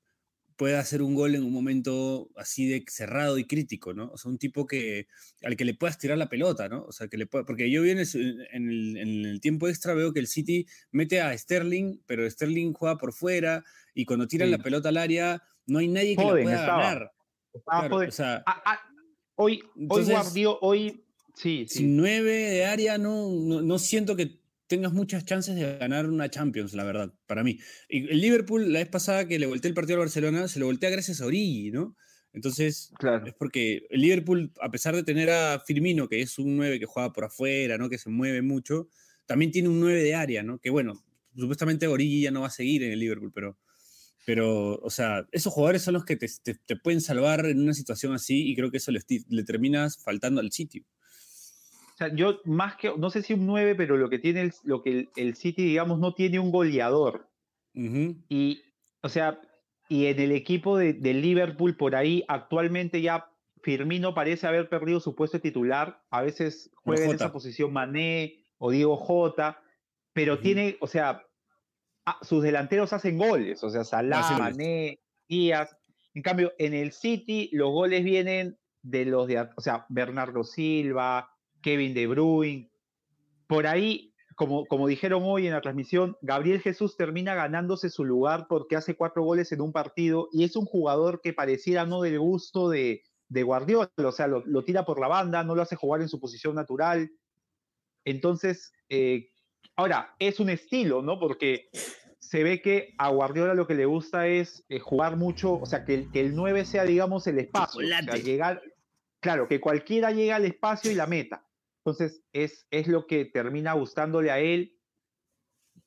pueda 0.57 0.81
hacer 0.81 1.03
un 1.03 1.15
gol 1.15 1.35
en 1.35 1.45
un 1.45 1.53
momento 1.53 2.31
así 2.37 2.67
de 2.67 2.83
cerrado 2.89 3.37
y 3.39 3.45
crítico, 3.45 3.93
¿no? 3.93 4.11
O 4.13 4.17
sea, 4.17 4.31
un 4.31 4.39
tipo 4.39 4.67
que 4.67 5.07
al 5.43 5.55
que 5.57 5.65
le 5.67 5.75
puedas 5.75 5.99
tirar 5.99 6.17
la 6.17 6.29
pelota, 6.31 6.69
¿no? 6.69 6.83
O 6.85 6.93
sea, 6.93 7.09
que 7.09 7.19
le 7.19 7.27
pueda, 7.27 7.45
porque 7.45 7.71
yo 7.71 7.83
vi 7.83 7.91
en 7.91 7.99
el, 7.99 8.09
en 8.53 8.69
el- 8.71 8.97
en 8.97 9.27
el 9.27 9.41
tiempo 9.41 9.69
extra 9.69 9.93
veo 9.95 10.13
que 10.13 10.21
el 10.21 10.27
City 10.29 10.67
mete 10.93 11.21
a 11.21 11.37
Sterling, 11.37 12.01
pero 12.07 12.29
Sterling 12.29 12.73
juega 12.73 12.97
por 12.97 13.13
fuera 13.13 13.65
y 13.95 14.05
cuando 14.07 14.27
tiran 14.27 14.49
Sí. 14.49 14.53
la 14.57 14.63
pelota 14.63 14.89
al 14.89 14.97
área 14.97 15.43
no 15.67 15.79
hay 15.79 15.89
nadie 15.89 16.17
que 16.17 16.23
Foden 16.23 16.37
la 16.39 16.43
pueda 16.45 16.57
estaba. 16.61 16.83
ganar. 16.83 17.13
Ah, 17.55 17.61
Claro, 17.81 17.95
joder. 17.95 18.09
o 18.09 18.13
sea, 18.13 18.43
Ah, 18.47 18.63
ah, 18.65 18.81
hoy, 19.37 19.63
Entonces- 19.77 20.09
hoy 20.09 20.13
Guardiola, 20.15 20.59
hoy, 20.63 21.05
sí, 21.35 21.67
sí. 21.69 21.79
sin 21.79 21.97
nueve 21.97 22.33
de 22.33 22.65
área 22.65 22.97
no, 22.99 23.29
no, 23.31 23.61
no 23.63 23.79
siento 23.79 24.17
que 24.17 24.39
tengas 24.67 24.93
muchas 24.93 25.25
chances 25.25 25.55
de 25.57 25.79
ganar 25.79 26.09
una 26.09 26.29
Champions, 26.31 26.75
la 26.75 26.85
verdad, 26.85 27.15
para 27.27 27.45
mí. 27.45 27.59
Y 27.89 28.09
el 28.11 28.21
Liverpool, 28.21 28.73
la 28.73 28.81
vez 28.81 28.89
pasada 28.89 29.27
que 29.29 29.39
le 29.39 29.47
volteé 29.47 29.69
el 29.69 29.75
partido 29.75 29.97
al 29.97 30.01
Barcelona, 30.07 30.49
se 30.49 30.59
lo 30.61 30.67
voltea 30.67 30.91
gracias 30.91 31.21
a 31.21 31.27
Origi, 31.27 31.71
¿no? 31.71 31.97
Entonces, 32.33 32.93
Claro. 32.99 33.27
es 33.27 33.35
porque 33.35 33.87
el 33.91 34.01
Liverpool, 34.03 34.53
a 34.61 34.71
pesar 34.71 34.95
de 34.95 35.03
tener 35.03 35.31
a 35.31 35.61
Firmino, 35.61 36.09
que 36.09 36.21
es 36.21 36.39
un 36.39 36.57
9 36.57 36.79
que 36.79 36.87
juega 36.87 37.13
por 37.13 37.25
afuera, 37.25 37.79
¿no? 37.79 37.89
Que 37.89 37.99
se 37.99 38.11
mueve 38.11 38.43
mucho, 38.43 38.89
también 39.27 39.51
tiene 39.51 39.69
un 39.69 39.81
9 39.81 40.03
de 40.03 40.15
área, 40.15 40.43
¿no? 40.43 40.59
Que 40.59 40.71
bueno, 40.71 41.03
supuestamente 41.37 41.87
Origi 41.87 42.21
ya 42.23 42.31
no 42.31 42.43
va 42.43 42.49
a 42.49 42.51
seguir 42.51 42.83
en 42.83 42.93
el 42.93 42.99
Liverpool, 43.01 43.33
pero, 43.35 43.59
pero 44.25 44.75
o 44.77 44.91
sea, 44.91 45.27
esos 45.33 45.53
jugadores 45.53 45.83
son 45.83 45.95
los 45.95 46.05
que 46.05 46.17
te, 46.17 46.27
te- 46.43 46.55
te 46.57 46.77
pueden 46.77 47.01
salvar 47.01 47.47
en 47.47 47.61
una 47.61 47.75
situación 47.75 48.13
así 48.15 48.49
y 48.51 48.55
creo 48.57 48.71
que 48.71 48.79
eso 48.79 48.91
le, 48.93 49.01
le 49.29 49.45
terminas 49.45 49.99
faltando 50.03 50.41
al 50.41 50.53
sitio. 50.53 50.85
O 51.97 51.99
sea, 51.99 52.15
yo 52.15 52.41
más 52.45 52.77
que, 52.77 52.93
no 52.99 53.09
sé 53.09 53.23
si 53.23 53.33
un 53.33 53.47
9, 53.47 53.75
pero 53.75 53.97
lo 53.97 54.11
que 54.11 54.19
tiene 54.19 54.43
el, 54.43 54.53
lo 54.65 54.83
que 54.83 54.91
el, 54.91 55.09
el 55.17 55.35
City, 55.35 55.65
digamos, 55.65 55.99
no 55.99 56.13
tiene 56.13 56.39
un 56.39 56.53
goleador. 56.53 57.27
Y, 57.73 58.63
o 59.03 59.09
sea, 59.09 59.41
y 59.89 60.05
en 60.07 60.21
el 60.21 60.33
equipo 60.33 60.77
de, 60.77 60.93
de 60.93 61.15
Liverpool, 61.15 61.75
por 61.75 61.97
ahí, 61.97 62.23
actualmente 62.29 63.01
ya 63.01 63.31
Firmino 63.63 64.13
parece 64.13 64.47
haber 64.47 64.69
perdido 64.69 65.01
su 65.01 65.15
puesto 65.15 65.39
de 65.39 65.43
titular. 65.43 66.03
A 66.11 66.21
veces 66.21 66.71
juega 66.77 67.07
en 67.07 67.15
esa 67.15 67.33
posición 67.33 67.73
Mané 67.73 68.45
o 68.59 68.71
Diego 68.71 68.99
Jota, 68.99 69.63
pero 70.13 70.39
tiene, 70.39 70.77
o 70.81 70.87
sea, 70.87 71.23
sus 72.21 72.43
delanteros 72.43 72.93
hacen 72.93 73.17
goles, 73.17 73.65
o 73.65 73.71
sea, 73.71 73.85
Salah, 73.85 74.21
goles. 74.21 74.39
Mané, 74.39 75.01
Díaz. 75.29 75.75
En 76.13 76.21
cambio, 76.21 76.53
en 76.59 76.75
el 76.75 76.93
City 76.93 77.49
los 77.53 77.71
goles 77.71 78.05
vienen 78.05 78.59
de 78.83 79.07
los 79.07 79.27
de, 79.27 79.49
o 79.57 79.61
sea, 79.63 79.87
Bernardo 79.89 80.45
Silva, 80.45 81.31
Kevin 81.63 81.95
De 81.95 82.07
Bruyne. 82.07 82.71
Por 83.47 83.67
ahí, 83.67 84.15
como, 84.35 84.67
como 84.67 84.87
dijeron 84.87 85.23
hoy 85.25 85.47
en 85.47 85.53
la 85.53 85.61
transmisión, 85.61 86.17
Gabriel 86.21 86.61
Jesús 86.61 86.97
termina 86.97 87.35
ganándose 87.35 87.91
su 87.91 88.05
lugar 88.05 88.47
porque 88.49 88.77
hace 88.77 88.97
cuatro 88.97 89.23
goles 89.23 89.53
en 89.53 89.61
un 89.61 89.73
partido 89.73 90.29
y 90.33 90.45
es 90.45 90.57
un 90.57 90.65
jugador 90.65 91.21
que 91.21 91.33
pareciera 91.33 91.87
no 91.87 92.03
del 92.03 92.19
gusto 92.19 92.69
de, 92.69 93.03
de 93.29 93.43
Guardiola, 93.43 93.91
o 93.97 94.13
sea, 94.13 94.27
lo, 94.27 94.45
lo 94.47 94.65
tira 94.65 94.85
por 94.85 95.01
la 95.01 95.09
banda, 95.09 95.43
no 95.45 95.55
lo 95.55 95.63
hace 95.63 95.77
jugar 95.77 96.01
en 96.01 96.09
su 96.09 96.21
posición 96.21 96.55
natural. 96.55 97.11
Entonces, 98.05 98.73
eh, 98.89 99.31
ahora, 99.75 100.15
es 100.19 100.41
un 100.41 100.49
estilo, 100.49 101.03
¿no? 101.03 101.19
Porque 101.19 101.69
se 102.19 102.43
ve 102.43 102.63
que 102.63 102.95
a 102.99 103.09
Guardiola 103.09 103.55
lo 103.55 103.67
que 103.67 103.75
le 103.75 103.85
gusta 103.85 104.27
es 104.27 104.65
eh, 104.69 104.79
jugar 104.79 105.17
mucho, 105.17 105.55
o 105.55 105.67
sea, 105.67 105.85
que 105.85 105.95
el, 105.95 106.11
que 106.11 106.21
el 106.21 106.35
9 106.35 106.65
sea, 106.65 106.85
digamos, 106.85 107.27
el 107.27 107.39
espacio. 107.39 107.85
o 107.85 107.89
sea, 107.89 108.01
Chocolate. 108.01 108.23
llegar, 108.23 108.63
claro, 109.21 109.49
que 109.49 109.61
cualquiera 109.61 110.11
llegue 110.11 110.33
al 110.33 110.45
espacio 110.45 110.91
y 110.91 110.95
la 110.95 111.07
meta. 111.07 111.46
Entonces, 111.87 112.25
es, 112.33 112.67
es 112.73 112.89
lo 112.89 113.07
que 113.07 113.27
termina 113.27 113.73
gustándole 113.75 114.33
a 114.33 114.41
él. 114.41 114.77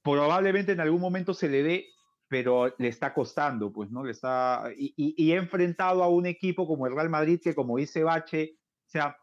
Probablemente 0.01 0.71
en 0.71 0.79
algún 0.79 1.01
momento 1.01 1.33
se 1.33 1.49
le 1.49 1.61
dé, 1.61 1.87
pero 2.29 2.73
le 2.77 2.87
está 2.87 3.13
costando, 3.13 3.73
pues, 3.73 3.91
¿no? 3.91 4.05
Le 4.05 4.11
está, 4.11 4.71
y, 4.77 4.93
y, 4.95 5.21
y 5.21 5.33
enfrentado 5.33 6.01
a 6.01 6.07
un 6.07 6.25
equipo 6.25 6.65
como 6.65 6.87
el 6.87 6.95
Real 6.95 7.09
Madrid, 7.09 7.41
que 7.43 7.53
como 7.53 7.75
dice 7.75 8.05
Bache, 8.05 8.55
o 8.87 8.89
sea, 8.89 9.17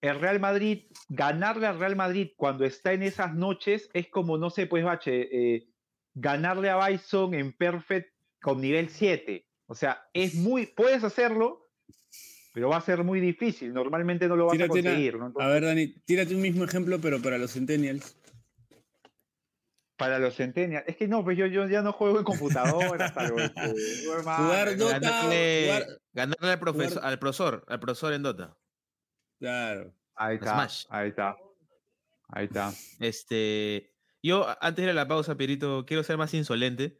el 0.00 0.18
Real 0.18 0.40
Madrid, 0.40 0.86
ganarle 1.10 1.66
al 1.66 1.78
Real 1.78 1.96
Madrid 1.96 2.30
cuando 2.34 2.64
está 2.64 2.94
en 2.94 3.02
esas 3.02 3.34
noches 3.34 3.90
es 3.92 4.08
como, 4.08 4.38
no 4.38 4.48
sé, 4.48 4.66
pues, 4.66 4.82
Bache, 4.82 5.28
eh, 5.56 5.68
ganarle 6.14 6.70
a 6.70 6.88
Bison 6.88 7.34
en 7.34 7.52
Perfect 7.52 8.08
con 8.40 8.62
nivel 8.62 8.88
7. 8.88 9.46
O 9.66 9.74
sea, 9.74 10.08
es 10.14 10.34
muy, 10.34 10.64
puedes 10.64 11.04
hacerlo, 11.04 11.68
pero 12.60 12.68
va 12.68 12.76
a 12.76 12.80
ser 12.82 13.02
muy 13.04 13.20
difícil. 13.20 13.72
Normalmente 13.72 14.28
no 14.28 14.36
lo 14.36 14.44
vas 14.44 14.52
Tírate 14.52 14.70
a 14.70 14.74
una- 14.74 14.82
conseguir, 14.90 15.16
¿no? 15.16 15.24
A 15.24 15.28
Entonces, 15.28 15.52
ver, 15.54 15.64
Dani, 15.64 15.86
tírate 16.04 16.34
un 16.34 16.42
mismo 16.42 16.62
ejemplo, 16.64 17.00
pero 17.00 17.18
para 17.22 17.38
los 17.38 17.52
Centennials. 17.54 18.18
para 19.96 20.18
los 20.18 20.34
Centennials. 20.36 20.84
Es 20.86 20.96
que 20.98 21.08
no, 21.08 21.24
pues 21.24 21.38
yo, 21.38 21.46
yo 21.46 21.66
ya 21.68 21.80
no 21.80 21.92
juego 21.94 22.18
en 22.18 22.24
computadora, 22.24 23.12
salvo 23.14 23.36
Jugar 24.24 24.76
Dota, 24.76 24.98
Ganarle, 24.98 25.62
jugar- 25.68 25.86
ganarle 26.12 26.50
al, 26.50 26.58
profesor, 26.58 26.92
jugar- 26.98 27.06
al 27.12 27.18
profesor, 27.18 27.64
al 27.66 27.80
profesor 27.80 28.12
en 28.12 28.22
Dota. 28.24 28.58
Claro. 29.38 29.94
Ahí 30.16 30.34
está, 30.36 30.52
Smash. 30.52 30.84
ahí 30.90 31.08
está. 31.08 31.36
Ahí 32.28 32.44
está. 32.44 32.72
Este, 32.98 33.94
yo 34.22 34.46
a- 34.46 34.58
antes 34.60 34.82
de 34.84 34.84
ir 34.84 34.90
a 34.90 34.94
la 34.94 35.08
pausa, 35.08 35.36
Pierito, 35.38 35.86
quiero 35.86 36.02
ser 36.02 36.18
más 36.18 36.34
insolente. 36.34 36.98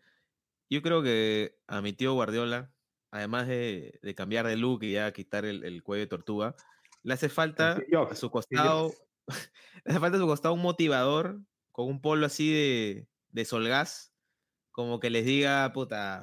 Yo 0.70 0.80
creo 0.80 1.02
que 1.02 1.58
a 1.66 1.82
mi 1.82 1.92
tío 1.92 2.14
Guardiola, 2.14 2.72
además 3.10 3.46
de, 3.48 3.98
de 4.02 4.14
cambiar 4.14 4.46
de 4.46 4.56
look 4.56 4.82
y 4.82 4.92
ya 4.92 5.12
quitar 5.12 5.44
el, 5.44 5.64
el 5.64 5.82
cuello 5.82 6.02
de 6.02 6.08
tortuga, 6.08 6.54
le 7.02 7.14
hace 7.14 7.28
falta 7.28 7.80
a 8.10 8.14
su 8.14 8.30
costado, 8.30 8.92
le 9.84 9.90
hace 9.90 10.00
falta 10.00 10.16
a 10.16 10.20
su 10.20 10.26
costado 10.26 10.54
un 10.54 10.62
motivador 10.62 11.40
con 11.72 11.88
un 11.88 12.00
polo 12.00 12.26
así 12.26 12.52
de, 12.52 13.08
de 13.30 13.44
solgas, 13.44 14.12
como 14.70 15.00
que 15.00 15.10
les 15.10 15.24
diga, 15.24 15.72
puta, 15.72 16.20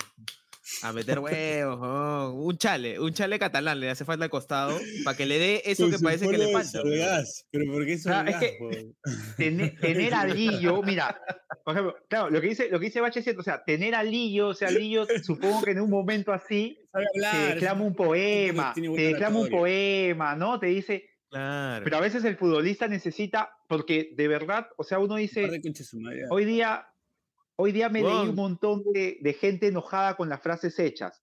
a 0.84 0.94
meter 0.94 1.20
huevos, 1.20 1.80
¿no? 1.80 2.34
un 2.34 2.58
chale, 2.58 3.00
un 3.00 3.14
chale 3.14 3.40
catalán 3.40 3.80
le 3.80 3.90
hace 3.90 4.06
falta 4.06 4.26
al 4.26 4.30
costado 4.30 4.78
para 5.04 5.16
que 5.18 5.26
le 5.26 5.40
dé 5.40 5.62
eso 5.66 5.84
Con 5.84 5.92
que 5.92 6.00
parece 6.00 6.28
que 6.30 6.38
le 6.38 6.52
falta. 6.52 6.82
pues. 6.82 7.00
Solgas, 7.00 7.46
Pero 7.52 7.72
¿por 7.72 7.86
qué 7.86 7.92
Ah, 7.94 7.96
es 7.96 8.02
Solgas, 8.04 8.40
que-? 8.40 8.92
Tener, 9.38 9.80
tener 9.80 10.14
a 10.14 10.26
Lillo, 10.26 10.82
mira, 10.84 11.20
por 11.64 11.74
ejemplo, 11.74 11.96
claro, 12.10 12.30
lo 12.30 12.42
que 12.42 12.48
dice, 12.48 12.70
lo 12.70 12.80
que 12.80 12.86
dice 12.86 13.02
Bache 13.02 13.20
es 13.20 13.24
cierto, 13.24 13.42
o 13.42 13.44
sea, 13.44 13.64
tener 13.64 13.96
a 13.96 14.04
Lillo, 14.04 14.50
o 14.50 14.54
sea, 14.54 14.70
Lillo, 14.72 15.06
supongo 15.24 15.62
que 15.64 15.72
en 15.72 15.82
un 15.82 15.90
momento 15.90 16.32
así 16.34 16.78
Sabe 16.92 17.06
te 17.14 17.26
hablar, 17.26 17.54
declama 17.56 17.82
es 17.82 17.88
un 17.88 17.96
poema, 17.96 18.74
te 18.74 19.02
declama 19.02 19.40
un 19.40 19.50
poema, 19.50 20.36
¿no? 20.36 20.60
Te 20.60 20.68
dice, 20.68 21.04
Claro. 21.30 21.84
Pero 21.84 21.98
a 21.98 22.00
veces 22.00 22.24
el 22.24 22.38
futbolista 22.38 22.88
necesita, 22.88 23.50
porque 23.68 24.12
de 24.16 24.30
verdad, 24.30 24.68
o 24.78 24.84
sea, 24.86 25.00
uno 25.00 25.18
dice, 25.18 25.62
hoy 26.30 26.46
día, 26.46 26.88
hoy 27.58 27.72
día 27.74 27.90
me 27.90 28.02
leí 28.02 28.10
Weón. 28.12 28.30
un 28.30 28.36
montón 28.36 28.84
de, 28.94 29.18
de 29.22 29.34
gente 29.34 29.68
enojada 29.68 30.16
con 30.16 30.30
las 30.30 30.42
frases 30.42 30.78
hechas. 30.80 31.22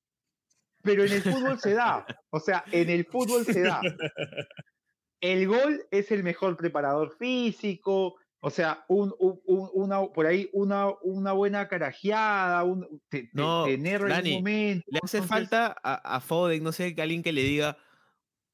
Pero 0.83 1.03
en 1.05 1.13
el 1.13 1.23
fútbol 1.23 1.59
se 1.59 1.73
da. 1.75 2.05
O 2.31 2.41
sea, 2.41 2.63
en 2.71 2.91
el 2.91 3.07
fútbol 3.07 3.45
se 3.47 3.63
da. 3.63 3.81
El 5.21 5.47
gol 5.49 5.87
es 5.91 6.11
el 6.13 6.23
mejor 6.23 6.57
preparador 6.57 7.17
físico. 7.17 8.17
O 8.41 8.51
sea, 8.51 8.85
un, 8.89 9.15
un- 9.19 9.41
un- 9.47 9.71
una, 9.73 10.03
por 10.09 10.27
ahí 10.27 10.51
una, 10.53 10.89
una 11.03 11.33
buena 11.33 11.67
carajeada, 11.67 12.63
un, 12.65 13.01
te- 13.09 13.31
No, 13.33 13.65
tener 13.65 14.07
Dani, 14.07 14.31
un 14.33 14.37
momento. 14.37 14.85
Le 14.89 14.99
hace 15.03 15.17
entonces- 15.19 15.27
falta 15.27 15.75
a, 15.83 16.17
a 16.17 16.21
Foden, 16.21 16.63
no 16.63 16.71
sé, 16.73 16.95
que 16.95 17.01
alguien 17.01 17.23
que 17.23 17.33
le 17.33 17.41
diga, 17.43 17.79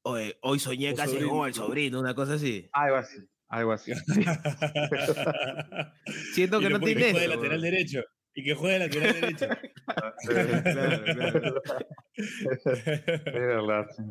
hoy 0.03 0.59
soñé 0.59 0.95
casi 0.95 1.19
con 1.27 1.45
el 1.45 1.53
sobrino, 1.53 1.99
una 1.99 2.15
cosa 2.15 2.35
así. 2.35 2.69
Algo 2.71 2.95
así, 2.95 3.17
algo 3.51 3.73
así. 3.73 3.91
Siento 6.33 6.59
que 6.59 6.69
no 6.69 6.79
tiene 6.79 7.01
que 7.01 7.11
juegue 7.11 7.25
eso, 7.25 7.35
lateral 7.35 7.61
derecho. 7.61 8.03
Y 8.33 8.43
que 8.43 8.55
juegue 8.55 8.79
lateral 8.79 9.13
derecho. 9.21 9.47
Claro, 10.25 11.03
claro. 11.03 11.61
Es 12.15 12.63
verdad. 13.25 13.85
sí. 13.95 14.03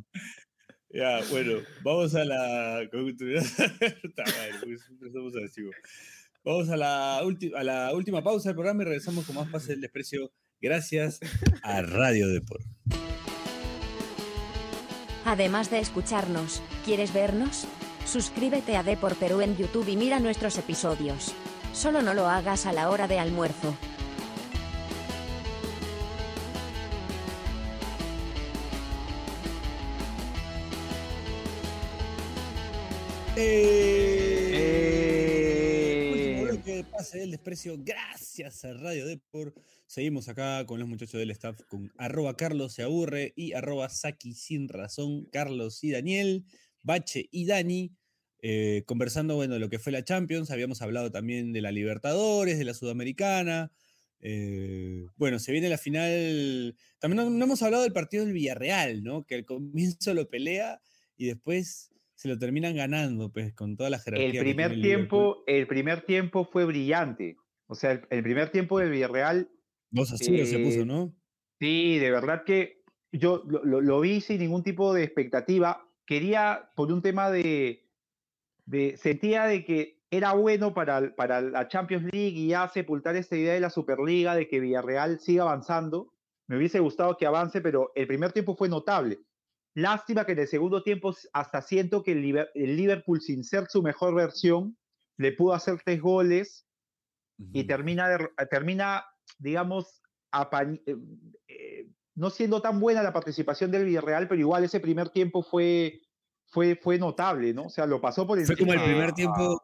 Ya, 0.92 1.20
bueno, 1.30 1.60
vamos 1.82 2.14
a 2.14 2.24
la. 2.24 2.80
Vamos 6.44 6.68
a 6.70 6.76
la, 6.76 7.20
ulti- 7.22 7.54
a 7.54 7.62
la 7.62 7.94
última 7.94 8.22
pausa 8.22 8.48
del 8.48 8.56
programa 8.56 8.82
y 8.82 8.86
regresamos 8.86 9.24
con 9.24 9.36
más 9.36 9.48
Pase 9.48 9.72
del 9.72 9.80
Desprecio. 9.82 10.32
Gracias 10.60 11.20
a 11.62 11.82
Radio 11.82 12.28
Deport. 12.28 12.64
Además 15.24 15.70
de 15.70 15.78
escucharnos, 15.78 16.60
¿quieres 16.84 17.14
vernos? 17.14 17.68
Suscríbete 18.04 18.76
a 18.76 18.82
Depor 18.82 19.14
Perú 19.16 19.40
en 19.40 19.56
YouTube 19.56 19.88
y 19.88 19.96
mira 19.96 20.20
nuestros 20.20 20.58
episodios. 20.58 21.34
Solo 21.72 22.02
no 22.02 22.14
lo 22.14 22.26
hagas 22.28 22.66
a 22.66 22.72
la 22.72 22.90
hora 22.90 23.06
de 23.06 23.18
almuerzo. 23.18 23.76
Eh. 33.36 34.10
Bloque 36.42 36.76
de 36.76 36.84
Pase 36.84 37.20
del 37.20 37.30
Desprecio. 37.30 37.76
Gracias 37.78 38.64
a 38.64 38.74
Radio 38.74 39.06
Deport. 39.06 39.56
Seguimos 39.86 40.28
acá 40.28 40.66
con 40.66 40.78
los 40.78 40.88
muchachos 40.88 41.18
del 41.18 41.30
staff 41.30 41.62
con 41.68 41.90
arroba 41.96 42.36
Carlos 42.36 42.74
se 42.74 42.82
aburre 42.82 43.32
y 43.36 43.54
arroba 43.54 43.88
Saki 43.88 44.34
sin 44.34 44.68
razón, 44.68 45.24
Carlos 45.32 45.82
y 45.82 45.90
Daniel, 45.90 46.44
Bache 46.82 47.28
y 47.30 47.46
Dani. 47.46 47.92
eh, 48.42 48.84
conversando, 48.86 49.36
bueno, 49.36 49.54
de 49.54 49.60
lo 49.60 49.68
que 49.68 49.78
fue 49.78 49.92
la 49.92 50.02
Champions, 50.04 50.50
habíamos 50.50 50.80
hablado 50.82 51.10
también 51.10 51.52
de 51.52 51.60
la 51.60 51.72
Libertadores, 51.72 52.58
de 52.58 52.64
la 52.64 52.72
Sudamericana, 52.74 53.70
eh, 54.20 55.06
bueno, 55.16 55.38
se 55.38 55.52
viene 55.52 55.68
la 55.68 55.78
final, 55.78 56.76
también 56.98 57.22
no, 57.24 57.30
no 57.30 57.44
hemos 57.44 57.62
hablado 57.62 57.82
del 57.82 57.92
partido 57.92 58.24
del 58.24 58.32
Villarreal, 58.34 59.02
¿no? 59.02 59.24
Que 59.24 59.34
al 59.36 59.44
comienzo 59.44 60.14
lo 60.14 60.28
pelea 60.28 60.80
y 61.16 61.26
después 61.26 61.90
se 62.14 62.28
lo 62.28 62.38
terminan 62.38 62.74
ganando, 62.76 63.30
pues, 63.32 63.54
con 63.54 63.76
toda 63.76 63.90
la 63.90 63.98
jerarquía. 63.98 64.40
El 64.40 64.44
primer 64.46 64.72
el 64.72 64.80
tiempo, 64.82 65.42
el 65.46 65.66
primer 65.66 66.02
tiempo 66.06 66.44
fue 66.44 66.64
brillante. 66.66 67.36
O 67.66 67.74
sea, 67.74 67.92
el, 67.92 68.02
el 68.10 68.22
primer 68.22 68.50
tiempo 68.50 68.78
del 68.78 68.90
Villarreal, 68.90 69.50
2 69.90 70.12
a 70.12 70.16
0 70.18 70.44
se 70.46 70.58
puso, 70.58 70.80
eh, 70.80 70.86
¿no? 70.86 71.14
sí, 71.58 71.98
de 71.98 72.10
verdad 72.10 72.44
que 72.44 72.82
yo 73.12 73.42
lo, 73.46 73.64
lo- 73.64 73.80
lo 73.80 74.00
vi 74.00 74.20
sin 74.20 74.38
ningún 74.40 74.62
tipo 74.62 74.92
de 74.94 75.04
expectativa. 75.04 75.86
Quería, 76.10 76.72
por 76.74 76.90
un 76.90 77.02
tema 77.02 77.30
de, 77.30 77.88
de 78.64 78.96
sentía 78.96 79.44
de 79.44 79.64
que 79.64 80.02
era 80.10 80.32
bueno 80.32 80.74
para, 80.74 81.14
para 81.14 81.40
la 81.40 81.68
Champions 81.68 82.02
League 82.12 82.36
y 82.36 82.48
ya 82.48 82.66
sepultar 82.66 83.14
esta 83.14 83.36
idea 83.36 83.54
de 83.54 83.60
la 83.60 83.70
Superliga, 83.70 84.34
de 84.34 84.48
que 84.48 84.58
Villarreal 84.58 85.20
siga 85.20 85.44
avanzando. 85.44 86.12
Me 86.48 86.56
hubiese 86.56 86.80
gustado 86.80 87.16
que 87.16 87.26
avance, 87.26 87.60
pero 87.60 87.92
el 87.94 88.08
primer 88.08 88.32
tiempo 88.32 88.56
fue 88.56 88.68
notable. 88.68 89.20
Lástima 89.74 90.24
que 90.26 90.32
en 90.32 90.40
el 90.40 90.48
segundo 90.48 90.82
tiempo 90.82 91.14
hasta 91.32 91.62
siento 91.62 92.02
que 92.02 92.10
el, 92.10 92.76
Liverpool, 92.76 93.20
sin 93.20 93.44
ser 93.44 93.68
su 93.68 93.80
mejor 93.80 94.12
versión, 94.12 94.76
le 95.16 95.30
pudo 95.30 95.54
hacer 95.54 95.80
tres 95.84 96.00
goles 96.00 96.66
y 97.52 97.62
termina, 97.68 98.08
termina 98.50 99.04
digamos, 99.38 100.02
apañ- 100.32 100.82
eh, 100.86 100.96
eh, 101.46 101.86
no 102.20 102.28
siendo 102.30 102.60
tan 102.60 102.78
buena 102.78 103.02
la 103.02 103.12
participación 103.14 103.70
del 103.70 103.86
Villarreal, 103.86 104.28
pero 104.28 104.40
igual 104.40 104.62
ese 104.62 104.78
primer 104.78 105.08
tiempo 105.08 105.42
fue, 105.42 106.02
fue, 106.48 106.76
fue 106.76 106.98
notable, 106.98 107.54
¿no? 107.54 107.64
O 107.64 107.70
sea, 107.70 107.86
lo 107.86 108.00
pasó 108.00 108.26
por 108.26 108.38
Fue 108.44 108.56
como 108.56 108.72
el 108.74 108.78
encima 108.78 108.92
primer 108.94 109.10
a- 109.10 109.14
tiempo, 109.14 109.60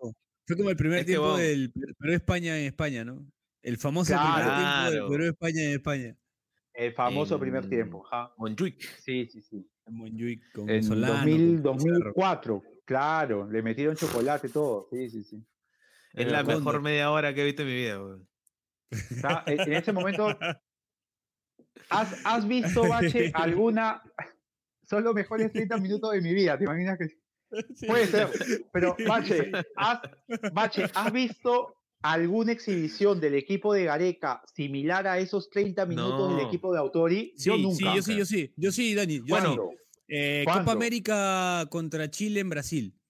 fue 0.47 0.57
como 0.57 0.71
el 0.71 0.77
primer 0.77 1.01
Es 1.01 1.07
tiempo 1.07 1.37
del 1.37 1.73
Perú-España 1.99 2.59
en 2.59 2.65
España, 2.67 3.05
¿no? 3.05 3.27
El 3.63 3.77
famoso 3.77 4.15
primer 4.15 4.43
Claro. 4.45 4.57
tiempo 4.57 4.91
del. 4.91 5.11
Perú-España 5.19 5.63
en 5.65 5.71
España. 5.73 6.17
El 6.73 6.93
famoso 6.95 7.35
en 7.35 7.41
primer 7.41 7.69
tiempo. 7.69 8.07
ajá. 8.11 8.33
Montjuic. 8.39 8.81
Sí, 9.01 9.27
sí, 9.27 9.43
sí. 9.43 9.69
En 9.87 9.95
Montjuic 9.95 10.53
con 10.53 10.71
En 10.71 10.83
Solano. 10.83 11.15
2000, 11.15 11.63
con 11.63 11.77
Pizarro. 11.77 11.95
2004, 12.05 12.63
claro, 12.85 13.51
le 13.51 13.63
metieron 13.63 13.97
chocolate 13.97 14.49
todo. 14.49 14.89
Sí, 14.91 15.11
sí, 15.11 15.25
sí. 15.25 15.45
Es 16.15 16.31
la 16.33 16.43
mejor 16.43 16.81
media 16.81 17.11
hora 17.11 17.35
que 17.35 17.43
he 17.43 17.45
visto 17.45 17.63
en 17.63 17.69
mi 17.69 17.75
vida, 17.75 17.95
en 19.47 19.61
en 19.61 19.73
ese 19.75 19.93
momento, 19.93 20.29
¿has, 21.91 22.16
has 22.24 22.47
visto, 22.47 22.89
Bache, 22.89 23.31
alguna? 23.35 24.03
Son 24.89 25.03
los 25.03 25.14
mejores 25.14 25.53
30 25.53 25.79
minutos 25.79 26.12
de 26.12 26.20
mi 26.20 26.33
vida, 26.33 26.57
¿te 26.59 26.64
imaginas 26.64 26.99
que 26.99 27.09
Sí, 27.77 27.87
Puede 27.87 28.07
sí, 28.07 28.11
ser, 28.12 28.29
sí. 28.45 28.64
pero 28.72 28.97
Bache, 29.07 29.53
¿has, 29.77 30.01
Bache, 30.53 30.85
¿has 30.95 31.12
visto 31.12 31.77
alguna 32.03 32.53
exhibición 32.53 33.20
del 33.20 33.35
equipo 33.35 33.72
de 33.72 33.85
Gareca 33.85 34.43
similar 34.53 35.07
a 35.07 35.18
esos 35.20 35.49
30 35.51 35.87
minutos 35.87 36.37
del 36.37 36.47
equipo 36.47 36.72
de 36.72 36.79
Autori? 36.81 37.33
Sí, 37.37 37.49
yo 37.49 37.55
sí, 37.57 37.62
nunca. 37.62 37.95
yo 37.95 38.03
sí, 38.03 38.16
yo 38.16 38.24
sí. 38.27 38.53
Yo 38.57 38.72
sí, 38.72 38.95
Dani. 38.95 39.22
yo 39.24 39.37
sí. 39.41 39.59
Eh, 40.09 40.43
¿cuándo? 40.45 40.62
Copa 40.64 40.72
América 40.72 41.66
contra 41.70 42.11
Chile 42.11 42.41
en 42.41 42.51
Brasil. 42.51 43.01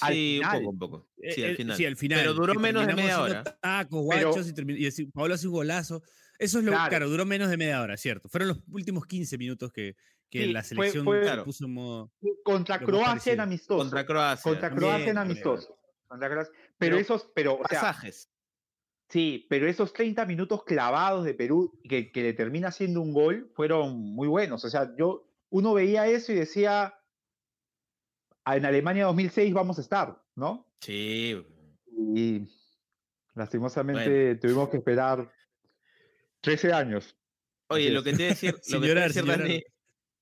Al 0.00 0.12
Sí, 0.14 0.40
un 0.42 0.50
poco, 0.50 0.70
un 0.70 0.78
poco. 0.78 1.08
Sí, 1.30 1.42
Eh, 1.42 1.44
al 1.46 1.50
eh, 1.50 1.56
final. 1.56 1.76
Sí, 1.76 1.84
al 1.86 1.96
final. 1.96 2.18
Pero 2.20 2.34
duró 2.34 2.54
menos 2.54 2.86
de 2.86 2.94
media 2.94 3.20
hora. 3.20 3.42
Tacos, 3.44 4.06
Pero- 4.10 4.28
guachos, 4.30 4.48
y, 4.48 4.52
termi- 4.52 4.78
y 4.78 4.86
así, 4.86 5.06
Pablo 5.06 5.34
hace 5.34 5.46
un 5.46 5.52
golazo. 5.54 6.02
Eso 6.40 6.58
es 6.58 6.64
lo 6.64 6.72
Claro. 6.72 6.88
claro. 6.88 7.08
duró 7.10 7.24
menos 7.26 7.50
de 7.50 7.56
media 7.56 7.80
hora, 7.82 7.96
cierto. 7.96 8.28
Fueron 8.28 8.48
los 8.48 8.58
últimos 8.72 9.06
15 9.06 9.36
minutos 9.38 9.70
que, 9.72 9.94
que 10.30 10.44
Sí, 10.46 10.52
la 10.52 10.62
fue- 10.62 10.68
selección 10.68 11.04
fue- 11.04 11.18
se 11.18 11.22
Claro. 11.24 11.44
puso 11.44 11.64
en 11.66 11.74
modo. 11.74 12.12
Contra 12.44 12.78
Croacia 12.78 13.32
en 13.34 13.40
amistoso. 13.40 13.78
Contra 13.78 14.06
Croacia. 14.06 14.50
Contra 14.50 14.70
Croacia 14.74 15.10
en 15.10 15.18
amistoso. 15.18 15.78
Contra 16.08 16.28
Croacia. 16.30 16.52
Pero, 16.56 16.72
Pero 16.78 16.96
esos, 16.96 17.30
pero, 17.34 17.54
o 17.54 17.68
sea, 17.68 17.80
Pasajes. 17.80 18.30
sí, 19.08 19.46
pero 19.50 19.68
esos 19.68 19.92
30 19.92 20.24
minutos 20.26 20.64
clavados 20.64 21.24
de 21.24 21.34
Perú 21.34 21.78
que, 21.88 22.10
que 22.10 22.22
le 22.22 22.32
termina 22.32 22.68
haciendo 22.68 23.00
un 23.02 23.12
gol 23.12 23.50
fueron 23.54 23.98
muy 23.98 24.26
buenos. 24.28 24.64
O 24.64 24.70
sea, 24.70 24.94
yo, 24.96 25.28
uno 25.50 25.74
veía 25.74 26.06
eso 26.08 26.32
y 26.32 26.36
decía, 26.36 26.94
"Ah, 28.44 28.56
en 28.56 28.64
Alemania 28.64 29.04
2006 29.06 29.52
vamos 29.52 29.78
a 29.78 29.82
estar, 29.82 30.22
¿no? 30.36 30.66
Sí. 30.80 31.44
y 32.12 32.48
lastimosamente 33.34 34.34
tuvimos 34.36 34.68
que 34.70 34.78
esperar 34.78 35.30
13 36.40 36.72
años. 36.72 37.16
Oye, 37.68 37.90
lo 37.90 38.02
que 38.02 38.12
te 38.12 38.24
decir, 38.24 38.54
lo 38.68 38.80
que 38.80 38.88
llorar, 38.88 39.12
decir. 39.12 39.26
Dani, 39.26 39.62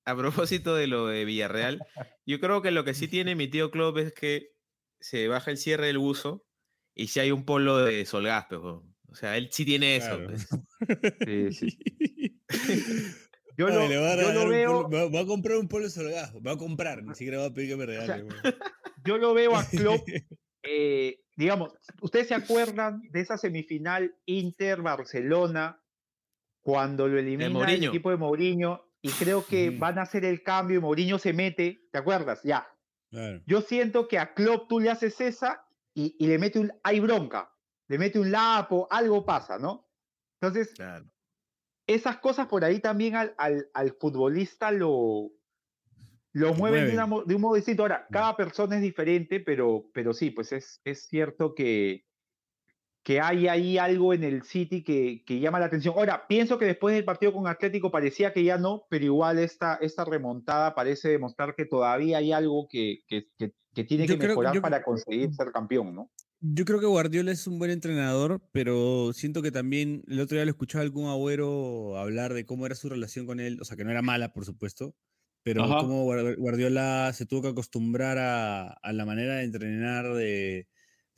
a 0.05 0.15
propósito 0.15 0.75
de 0.75 0.87
lo 0.87 1.07
de 1.07 1.25
Villarreal, 1.25 1.79
yo 2.25 2.39
creo 2.39 2.61
que 2.61 2.71
lo 2.71 2.83
que 2.83 2.93
sí 2.93 3.07
tiene 3.07 3.35
mi 3.35 3.47
tío 3.47 3.71
Klopp 3.71 3.97
es 3.97 4.13
que 4.13 4.53
se 4.99 5.27
baja 5.27 5.51
el 5.51 5.57
cierre 5.57 5.87
del 5.87 5.97
buzo 5.99 6.45
y 6.95 7.07
si 7.07 7.19
hay 7.19 7.31
un 7.31 7.45
polo 7.45 7.77
de 7.77 8.05
Solgaspe, 8.05 8.55
o 8.55 9.15
sea, 9.15 9.37
él 9.37 9.49
sí 9.51 9.65
tiene 9.65 9.95
eso. 9.95 10.17
Claro. 10.17 10.25
pues. 10.27 10.47
Sí, 11.25 11.53
sí. 11.53 12.39
Yo 13.57 13.67
Ay, 13.67 13.73
lo, 13.73 13.87
le 13.89 13.97
va 13.97 14.13
a 14.13 14.15
yo 14.15 14.31
lo 14.31 14.43
un 14.43 14.49
veo, 14.49 14.89
polo- 14.89 15.13
va, 15.13 15.19
a 15.19 15.25
comprar 15.25 15.57
un 15.57 15.67
polo 15.67 15.89
solgajo. 15.89 16.41
Va 16.41 16.53
a 16.53 16.57
comprar, 16.57 17.03
ni 17.03 17.13
siquiera 17.13 17.39
va 17.39 17.47
a 17.47 17.53
pedir 17.53 17.71
que 17.71 17.75
me 17.75 17.85
regale. 17.85 18.25
yo 19.03 19.17
lo 19.17 19.33
veo 19.33 19.53
a 19.57 19.67
Klopp, 19.67 20.07
eh, 20.63 21.19
digamos, 21.35 21.73
¿ustedes 22.01 22.29
se 22.29 22.35
acuerdan 22.35 23.01
de 23.11 23.19
esa 23.19 23.37
semifinal 23.37 24.15
Inter-Barcelona 24.25 25.83
cuando 26.69 27.07
lo 27.07 27.17
elimina 27.17 27.47
el 27.71 27.83
equipo 27.83 28.11
de 28.11 28.17
Mourinho? 28.17 28.85
Y 29.01 29.09
creo 29.11 29.45
que 29.45 29.69
van 29.69 29.97
a 29.97 30.01
hacer 30.01 30.25
el 30.25 30.43
cambio 30.43 30.77
y 30.77 30.81
Mourinho 30.81 31.17
se 31.19 31.31
mete, 31.33 31.87
¿te 31.91 31.97
acuerdas? 31.97 32.41
Ya. 32.43 32.67
Claro. 33.09 33.41
Yo 33.45 33.61
siento 33.61 34.07
que 34.07 34.19
a 34.19 34.33
Klopp 34.33 34.67
tú 34.67 34.79
le 34.79 34.89
haces 34.89 35.19
esa 35.21 35.65
y, 35.93 36.15
y 36.19 36.27
le 36.27 36.37
mete 36.37 36.59
un, 36.59 36.71
hay 36.83 36.99
bronca, 36.99 37.49
le 37.87 37.97
mete 37.97 38.19
un 38.19 38.29
lapo, 38.31 38.87
algo 38.91 39.25
pasa, 39.25 39.57
¿no? 39.57 39.89
Entonces, 40.41 40.73
Claro. 40.75 41.05
esas 41.87 42.17
cosas 42.17 42.47
por 42.47 42.63
ahí 42.63 42.79
también 42.79 43.15
al, 43.15 43.33
al, 43.37 43.69
al 43.73 43.93
futbolista 43.93 44.71
lo, 44.71 45.31
lo 46.33 46.53
mueven 46.53 46.85
de, 46.87 46.93
una 46.93 47.07
de 47.25 47.35
un 47.35 47.41
modo 47.41 47.55
distinto. 47.55 47.83
Ahora, 47.83 48.05
cada 48.11 48.35
persona 48.37 48.75
es 48.75 48.81
diferente, 48.81 49.39
pero, 49.39 49.89
pero 49.93 50.13
sí, 50.13 50.29
pues 50.29 50.51
es, 50.51 50.81
es 50.83 51.07
cierto 51.07 51.55
que, 51.55 52.05
que 53.09 53.19
hay 53.19 53.47
ahí 53.47 53.79
algo 53.79 54.13
en 54.13 54.23
el 54.23 54.43
City 54.43 54.83
que, 54.83 55.23
que, 55.25 55.39
llama 55.39 55.59
la 55.59 55.65
atención. 55.65 55.95
Ahora, 55.97 56.27
pienso 56.27 56.59
que 56.59 56.65
después 56.65 56.93
del 56.93 57.05
partido 57.05 57.33
con 57.33 57.47
Atlético 57.47 57.89
parecía 57.89 58.33
que 58.33 58.43
ya 58.43 58.59
no, 58.59 58.85
pero 58.87 59.03
igual 59.03 59.39
esta, 59.39 59.79
esta 59.81 60.05
remontada 60.05 60.75
parece 60.75 61.09
demostrar 61.09 61.55
que 61.55 61.65
todavía 61.65 62.19
hay 62.19 62.31
algo 62.31 62.67
que, 62.69 62.99
que, 63.07 63.25
que 63.39 63.83
tiene 63.83 64.05
que 64.05 64.15
mejorar 64.15 64.61
para 64.61 64.83
conseguir 64.83 65.33
ser 65.33 65.51
campeón, 65.51 65.95
¿no? 65.95 66.11
Yo 66.39 66.65
creo 66.65 66.79
que 66.79 66.85
Guardiola 66.85 67.31
es 67.31 67.47
un 67.47 67.57
buen 67.57 67.71
entrenador, 67.71 68.43
pero 68.51 69.11
siento 69.13 69.41
que 69.41 69.51
también 69.51 70.03
el 70.07 70.19
otro 70.19 70.35
día 70.35 70.45
lo 70.45 70.51
escuchaba 70.51 70.83
algún 70.83 71.09
agüero 71.09 71.97
hablar 71.97 72.35
de 72.35 72.45
cómo 72.45 72.67
era 72.67 72.75
su 72.75 72.89
relación 72.89 73.25
con 73.25 73.39
él, 73.39 73.57
o 73.59 73.65
sea, 73.65 73.75
que 73.75 73.85
no 73.85 73.89
era 73.89 74.03
mala, 74.03 74.33
por 74.33 74.45
supuesto, 74.45 74.93
pero 75.41 75.63
cómo 75.63 76.05
Guardiola 76.05 77.11
se 77.13 77.25
tuvo 77.25 77.41
que 77.41 77.47
acostumbrar 77.47 78.19
a, 78.19 78.67
a 78.67 78.93
la 78.93 79.05
manera 79.07 79.37
de 79.37 79.45
entrenar 79.45 80.13
de, 80.13 80.67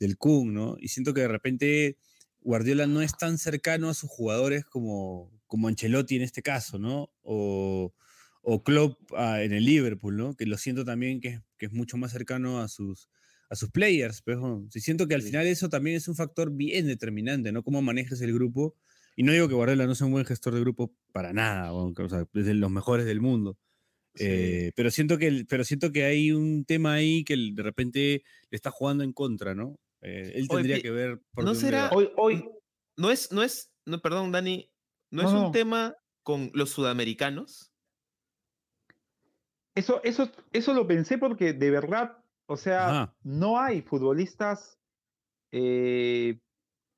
del 0.02 0.18
Kun, 0.18 0.52
¿no? 0.52 0.76
Y 0.80 0.88
siento 0.88 1.14
que 1.14 1.22
de 1.22 1.28
repente 1.28 1.96
Guardiola 2.40 2.86
no 2.86 3.02
es 3.02 3.16
tan 3.16 3.38
cercano 3.38 3.88
a 3.88 3.94
sus 3.94 4.10
jugadores 4.10 4.64
como, 4.64 5.30
como 5.46 5.68
Ancelotti 5.68 6.16
en 6.16 6.22
este 6.22 6.42
caso, 6.42 6.78
¿no? 6.78 7.10
O, 7.22 7.94
o 8.42 8.62
Klopp 8.64 8.98
ah, 9.16 9.42
en 9.42 9.52
el 9.52 9.64
Liverpool, 9.64 10.16
¿no? 10.16 10.34
Que 10.34 10.46
lo 10.46 10.58
siento 10.58 10.84
también 10.84 11.20
que, 11.20 11.40
que 11.56 11.66
es 11.66 11.72
mucho 11.72 11.96
más 11.96 12.12
cercano 12.12 12.60
a 12.60 12.68
sus 12.68 13.08
a 13.48 13.54
sus 13.54 13.70
players. 13.70 14.22
Pero 14.22 14.66
sí 14.70 14.80
siento 14.80 15.06
que 15.06 15.14
al 15.14 15.22
final 15.22 15.46
eso 15.46 15.68
también 15.68 15.96
es 15.96 16.08
un 16.08 16.16
factor 16.16 16.50
bien 16.50 16.86
determinante, 16.86 17.52
¿no? 17.52 17.62
Cómo 17.62 17.82
manejas 17.82 18.20
el 18.22 18.32
grupo. 18.32 18.74
Y 19.14 19.22
no 19.22 19.32
digo 19.32 19.46
que 19.46 19.54
Guardiola 19.54 19.86
no 19.86 19.94
sea 19.94 20.06
un 20.06 20.14
buen 20.14 20.24
gestor 20.24 20.54
de 20.54 20.60
grupo 20.60 20.96
para 21.12 21.32
nada, 21.32 21.72
o, 21.72 21.92
sea, 22.08 22.26
es 22.32 22.46
de 22.46 22.54
los 22.54 22.70
mejores 22.70 23.04
del 23.04 23.20
mundo. 23.20 23.58
Eh, 24.18 24.72
pero, 24.74 24.90
siento 24.90 25.18
que, 25.18 25.44
pero 25.48 25.64
siento 25.64 25.92
que 25.92 26.04
hay 26.04 26.32
un 26.32 26.64
tema 26.64 26.94
ahí 26.94 27.24
que 27.24 27.36
de 27.36 27.62
repente 27.62 28.22
le 28.50 28.56
está 28.56 28.70
jugando 28.70 29.04
en 29.04 29.12
contra, 29.12 29.54
¿no? 29.54 29.78
Eh, 30.02 30.32
él 30.34 30.48
tendría 30.48 30.80
que 30.80 30.90
ver 30.90 31.22
por 31.32 31.44
No 31.44 31.54
será. 31.54 31.90
Hoy, 31.92 32.10
hoy. 32.16 32.48
No 32.96 33.10
es, 33.10 33.32
no 33.32 33.42
es, 33.42 33.72
no, 33.86 34.00
perdón, 34.00 34.32
Dani, 34.32 34.70
¿no, 35.10 35.22
es 35.22 35.32
un 35.32 35.52
tema 35.52 35.96
con 36.22 36.50
los 36.54 36.70
sudamericanos? 36.70 37.72
Eso, 39.74 40.02
eso, 40.04 40.30
eso 40.52 40.74
lo 40.74 40.86
pensé 40.86 41.16
porque 41.16 41.54
de 41.54 41.70
verdad 41.70 42.22
o 42.52 42.56
sea, 42.58 43.14
no 43.22 43.58
hay 43.58 43.80
futbolistas 43.80 44.78
eh, 45.52 46.38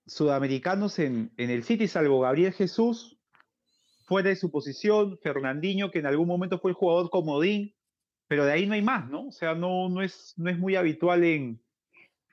sudamericanos 0.04 0.98
en, 0.98 1.32
el 1.36 1.62
City, 1.62 1.86
salvo 1.86 2.20
Gabriel 2.20 2.52
Jesús, 2.52 3.20
fuera 4.04 4.30
de 4.30 4.36
su 4.36 4.50
posición, 4.50 5.16
Fernandinho, 5.22 5.92
que 5.92 6.00
en 6.00 6.06
algún 6.06 6.26
momento 6.26 6.58
fue 6.58 6.72
el 6.72 6.76
jugador 6.76 7.08
comodín, 7.10 7.72
pero 8.26 8.44
de 8.44 8.52
ahí 8.52 8.66
no 8.66 8.74
hay 8.74 8.82
más, 8.82 9.08
¿no? 9.08 9.28
O 9.28 9.32
sea, 9.32 9.54
no, 9.54 9.88
no, 9.88 10.02
es, 10.02 10.34
no 10.36 10.50
es 10.50 10.58
muy 10.58 10.74
habitual 10.76 11.22
en... 11.22 11.63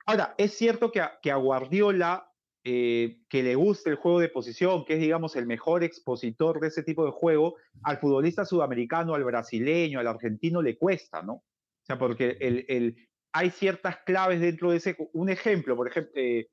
Ahora, 0.06 0.34
es 0.38 0.54
cierto 0.54 0.90
que 0.90 1.00
a, 1.00 1.18
que 1.20 1.32
Guardiola, 1.32 2.32
eh, 2.64 3.18
que 3.28 3.42
le 3.42 3.54
gusta 3.54 3.90
el 3.90 3.96
juego 3.96 4.20
de 4.20 4.28
posición, 4.28 4.84
que 4.84 4.94
es, 4.94 5.00
digamos, 5.00 5.36
el 5.36 5.46
mejor 5.46 5.82
expositor 5.84 6.60
de 6.60 6.68
ese 6.68 6.82
tipo 6.82 7.04
de 7.04 7.10
juego, 7.10 7.56
al 7.82 7.98
futbolista 7.98 8.44
sudamericano, 8.44 9.14
al 9.14 9.24
brasileño, 9.24 10.00
al 10.00 10.06
argentino 10.06 10.62
le 10.62 10.78
cuesta, 10.78 11.22
¿no? 11.22 11.32
O 11.34 11.84
sea, 11.84 11.98
porque 11.98 12.36
el, 12.40 12.96
hay 13.32 13.50
ciertas 13.50 13.98
claves 14.04 14.40
dentro 14.40 14.70
de 14.70 14.76
ese. 14.76 14.96
Un 15.12 15.28
ejemplo, 15.28 15.76
por 15.76 15.88
ejemplo, 15.88 16.12
eh, 16.14 16.48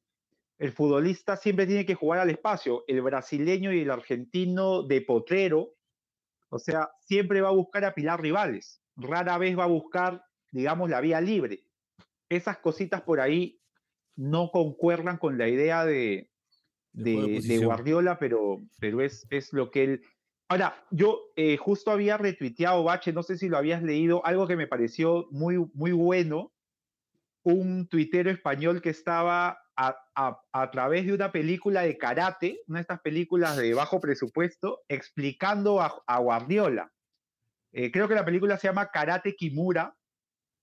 el 0.58 0.72
futbolista 0.72 1.38
siempre 1.38 1.68
tiene 1.68 1.86
que 1.86 1.96
jugar 1.96 2.20
al 2.20 2.30
espacio. 2.30 2.84
El 2.88 3.02
brasileño 3.02 3.72
y 3.72 3.82
el 3.82 3.92
argentino 3.92 4.84
de 4.84 5.02
potrero, 5.02 5.76
o 6.50 6.60
sea, 6.60 6.90
siempre 7.02 7.42
va 7.42 7.50
a 7.50 7.54
buscar 7.54 7.86
apilar 7.86 8.22
rivales. 8.22 8.82
Rara 8.96 9.38
vez 9.38 9.58
va 9.58 9.66
a 9.66 9.68
buscar, 9.68 10.24
digamos, 10.52 10.90
la 10.90 11.02
vía 11.02 11.22
libre. 11.22 11.69
Esas 12.30 12.60
cositas 12.60 13.02
por 13.02 13.20
ahí 13.20 13.60
no 14.16 14.52
concuerdan 14.52 15.18
con 15.18 15.38
la 15.38 15.48
idea 15.48 15.86
de, 15.86 16.30
de, 16.92 17.62
Guardiola, 17.64 18.20
pero, 18.20 18.62
pero 18.80 19.02
es, 19.02 19.26
es 19.30 19.54
lo 19.54 19.72
que 19.72 19.84
él. 19.84 20.02
Ahora, 20.50 20.84
yo 20.90 21.32
eh, 21.36 21.58
justo 21.58 21.92
había 21.92 22.18
retuiteado, 22.18 22.84
Bache, 22.84 23.14
no 23.14 23.24
sé 23.24 23.38
si 23.38 23.50
lo 23.50 23.58
habías 23.58 23.84
leído, 23.84 24.26
algo 24.26 24.48
que 24.48 24.56
me 24.56 24.68
pareció 24.68 25.28
muy, 25.32 25.58
muy 25.74 25.92
bueno, 25.92 26.52
un 27.44 27.88
tuitero 27.88 28.30
español 28.30 28.82
que 28.82 28.90
estaba 28.90 29.60
a, 29.76 30.72
través 30.72 31.06
de 31.06 31.14
una 31.14 31.32
película 31.32 31.84
de 31.84 31.98
karate, 31.98 32.62
una 32.68 32.80
de 32.80 32.82
estas 32.82 33.00
películas 33.00 33.56
de 33.56 33.74
bajo 33.74 34.02
presupuesto, 34.02 34.82
explicando 34.90 35.82
a, 35.82 36.20
Guardiola. 36.20 36.92
Eh, 37.72 37.92
creo 37.92 38.08
que 38.08 38.16
la 38.16 38.26
película 38.26 38.58
se 38.58 38.68
llama 38.68 38.90
Karate 38.92 39.36
Kimura 39.36 39.96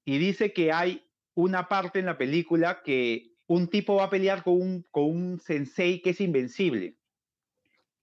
y 0.04 0.18
dice 0.18 0.52
que 0.52 0.72
hay 0.72 1.05
una 1.36 1.68
parte 1.68 1.98
en 1.98 2.06
la 2.06 2.18
película 2.18 2.82
que 2.82 3.34
un 3.46 3.68
tipo 3.68 3.96
va 3.96 4.04
a 4.04 4.10
pelear 4.10 4.42
con 4.42 4.54
un, 4.54 4.82
con 4.90 5.04
un 5.04 5.38
sensei 5.38 6.00
que 6.00 6.10
es 6.10 6.20
invencible. 6.20 6.96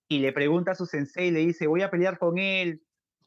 Y 0.07 0.19
le 0.19 0.31
pregunta 0.31 0.71
a 0.71 0.75
su 0.75 0.85
sensei, 0.85 1.31
le 1.31 1.39
dice, 1.39 1.67
voy 1.67 1.81
a 1.81 1.89
pelear 1.89 2.19
con 2.19 2.37
él, 2.37 2.83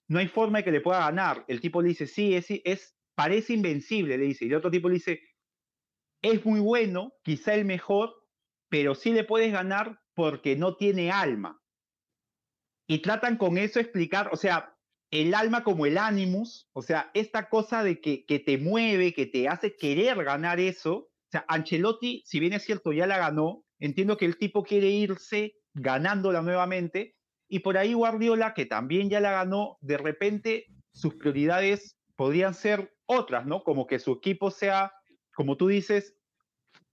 no 0.06 0.20
hay 0.20 0.28
forma 0.28 0.58
de 0.58 0.64
que 0.64 0.70
le 0.70 0.80
pueda 0.80 1.00
ganar. 1.00 1.44
El 1.48 1.60
tipo 1.60 1.82
le 1.82 1.88
dice, 1.88 2.06
sí, 2.06 2.36
es, 2.36 2.46
es, 2.64 2.96
parece 3.16 3.54
invencible, 3.54 4.16
le 4.16 4.26
dice. 4.26 4.44
Y 4.44 4.48
el 4.48 4.54
otro 4.54 4.70
tipo 4.70 4.88
le 4.88 4.94
dice, 4.94 5.20
es 6.22 6.44
muy 6.46 6.60
bueno, 6.60 7.12
quizá 7.22 7.54
el 7.54 7.64
mejor, 7.64 8.14
pero 8.68 8.94
sí 8.94 9.12
le 9.12 9.24
puedes 9.24 9.52
ganar 9.52 10.00
porque 10.14 10.54
no 10.54 10.76
tiene 10.76 11.10
alma. 11.10 11.60
Y 12.86 13.02
tratan 13.02 13.36
con 13.36 13.58
eso 13.58 13.80
explicar, 13.80 14.30
o 14.32 14.36
sea, 14.36 14.75
el 15.10 15.34
alma 15.34 15.64
como 15.64 15.86
el 15.86 15.98
animus, 15.98 16.68
o 16.72 16.82
sea, 16.82 17.10
esta 17.14 17.48
cosa 17.48 17.82
de 17.82 18.00
que, 18.00 18.24
que 18.26 18.38
te 18.38 18.58
mueve, 18.58 19.14
que 19.14 19.26
te 19.26 19.48
hace 19.48 19.76
querer 19.76 20.22
ganar 20.24 20.60
eso. 20.60 20.94
O 20.94 21.30
sea, 21.30 21.44
Ancelotti, 21.48 22.22
si 22.26 22.40
bien 22.40 22.52
es 22.52 22.64
cierto, 22.64 22.92
ya 22.92 23.06
la 23.06 23.18
ganó, 23.18 23.64
entiendo 23.78 24.16
que 24.16 24.26
el 24.26 24.38
tipo 24.38 24.62
quiere 24.62 24.88
irse 24.88 25.54
ganándola 25.74 26.42
nuevamente, 26.42 27.16
y 27.48 27.60
por 27.60 27.78
ahí 27.78 27.92
Guardiola, 27.92 28.54
que 28.54 28.66
también 28.66 29.08
ya 29.10 29.20
la 29.20 29.30
ganó, 29.30 29.78
de 29.80 29.98
repente 29.98 30.66
sus 30.92 31.14
prioridades 31.14 31.96
podrían 32.16 32.54
ser 32.54 32.92
otras, 33.04 33.46
¿no? 33.46 33.62
Como 33.62 33.86
que 33.86 33.98
su 33.98 34.12
equipo 34.12 34.50
sea 34.50 34.90
como 35.36 35.58
tú 35.58 35.68
dices, 35.68 36.16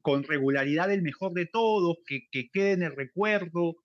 con 0.01 0.24
regularidad 0.24 0.91
el 0.91 1.01
mejor 1.01 1.32
de 1.32 1.45
todos, 1.45 1.95
que, 2.05 2.28
quede 2.51 2.74
en 2.74 2.84
el 2.84 2.93
recuerdo, 2.93 3.78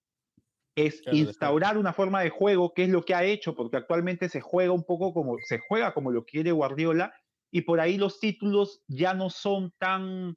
es 0.86 1.02
instaurar 1.10 1.76
una 1.78 1.92
forma 1.92 2.22
de 2.22 2.30
juego, 2.30 2.72
que 2.72 2.84
es 2.84 2.88
lo 2.88 3.04
que 3.04 3.14
ha 3.14 3.24
hecho, 3.24 3.54
porque 3.54 3.76
actualmente 3.76 4.28
se 4.28 4.40
juega 4.40 4.72
un 4.72 4.84
poco 4.84 5.12
como, 5.12 5.36
se 5.44 5.58
juega 5.58 5.92
como 5.92 6.10
lo 6.10 6.24
quiere 6.24 6.52
Guardiola, 6.52 7.12
y 7.50 7.62
por 7.62 7.80
ahí 7.80 7.96
los 7.96 8.20
títulos 8.20 8.82
ya 8.86 9.14
no 9.14 9.30
son 9.30 9.72
tan, 9.78 10.34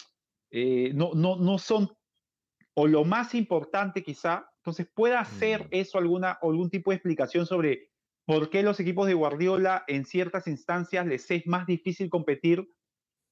eh, 0.50 0.92
no, 0.94 1.12
no, 1.14 1.36
no 1.36 1.58
son, 1.58 1.92
o 2.74 2.88
lo 2.88 3.04
más 3.04 3.36
importante 3.36 4.04
quizá, 4.04 4.50
entonces 4.58 4.88
puede 4.94 5.16
hacer 5.16 5.66
mm. 5.66 5.68
eso 5.72 5.98
alguna, 5.98 6.38
algún 6.42 6.70
tipo 6.70 6.92
de 6.92 6.96
explicación 6.96 7.46
sobre 7.46 7.90
por 8.26 8.50
qué 8.50 8.64
los 8.64 8.80
equipos 8.80 9.08
de 9.08 9.14
Guardiola 9.14 9.84
en 9.88 10.06
ciertas 10.06 10.48
instancias 10.48 11.06
les 11.06 11.30
es 11.30 11.46
más 11.48 11.66
difícil 11.66 12.10
competir 12.10 12.68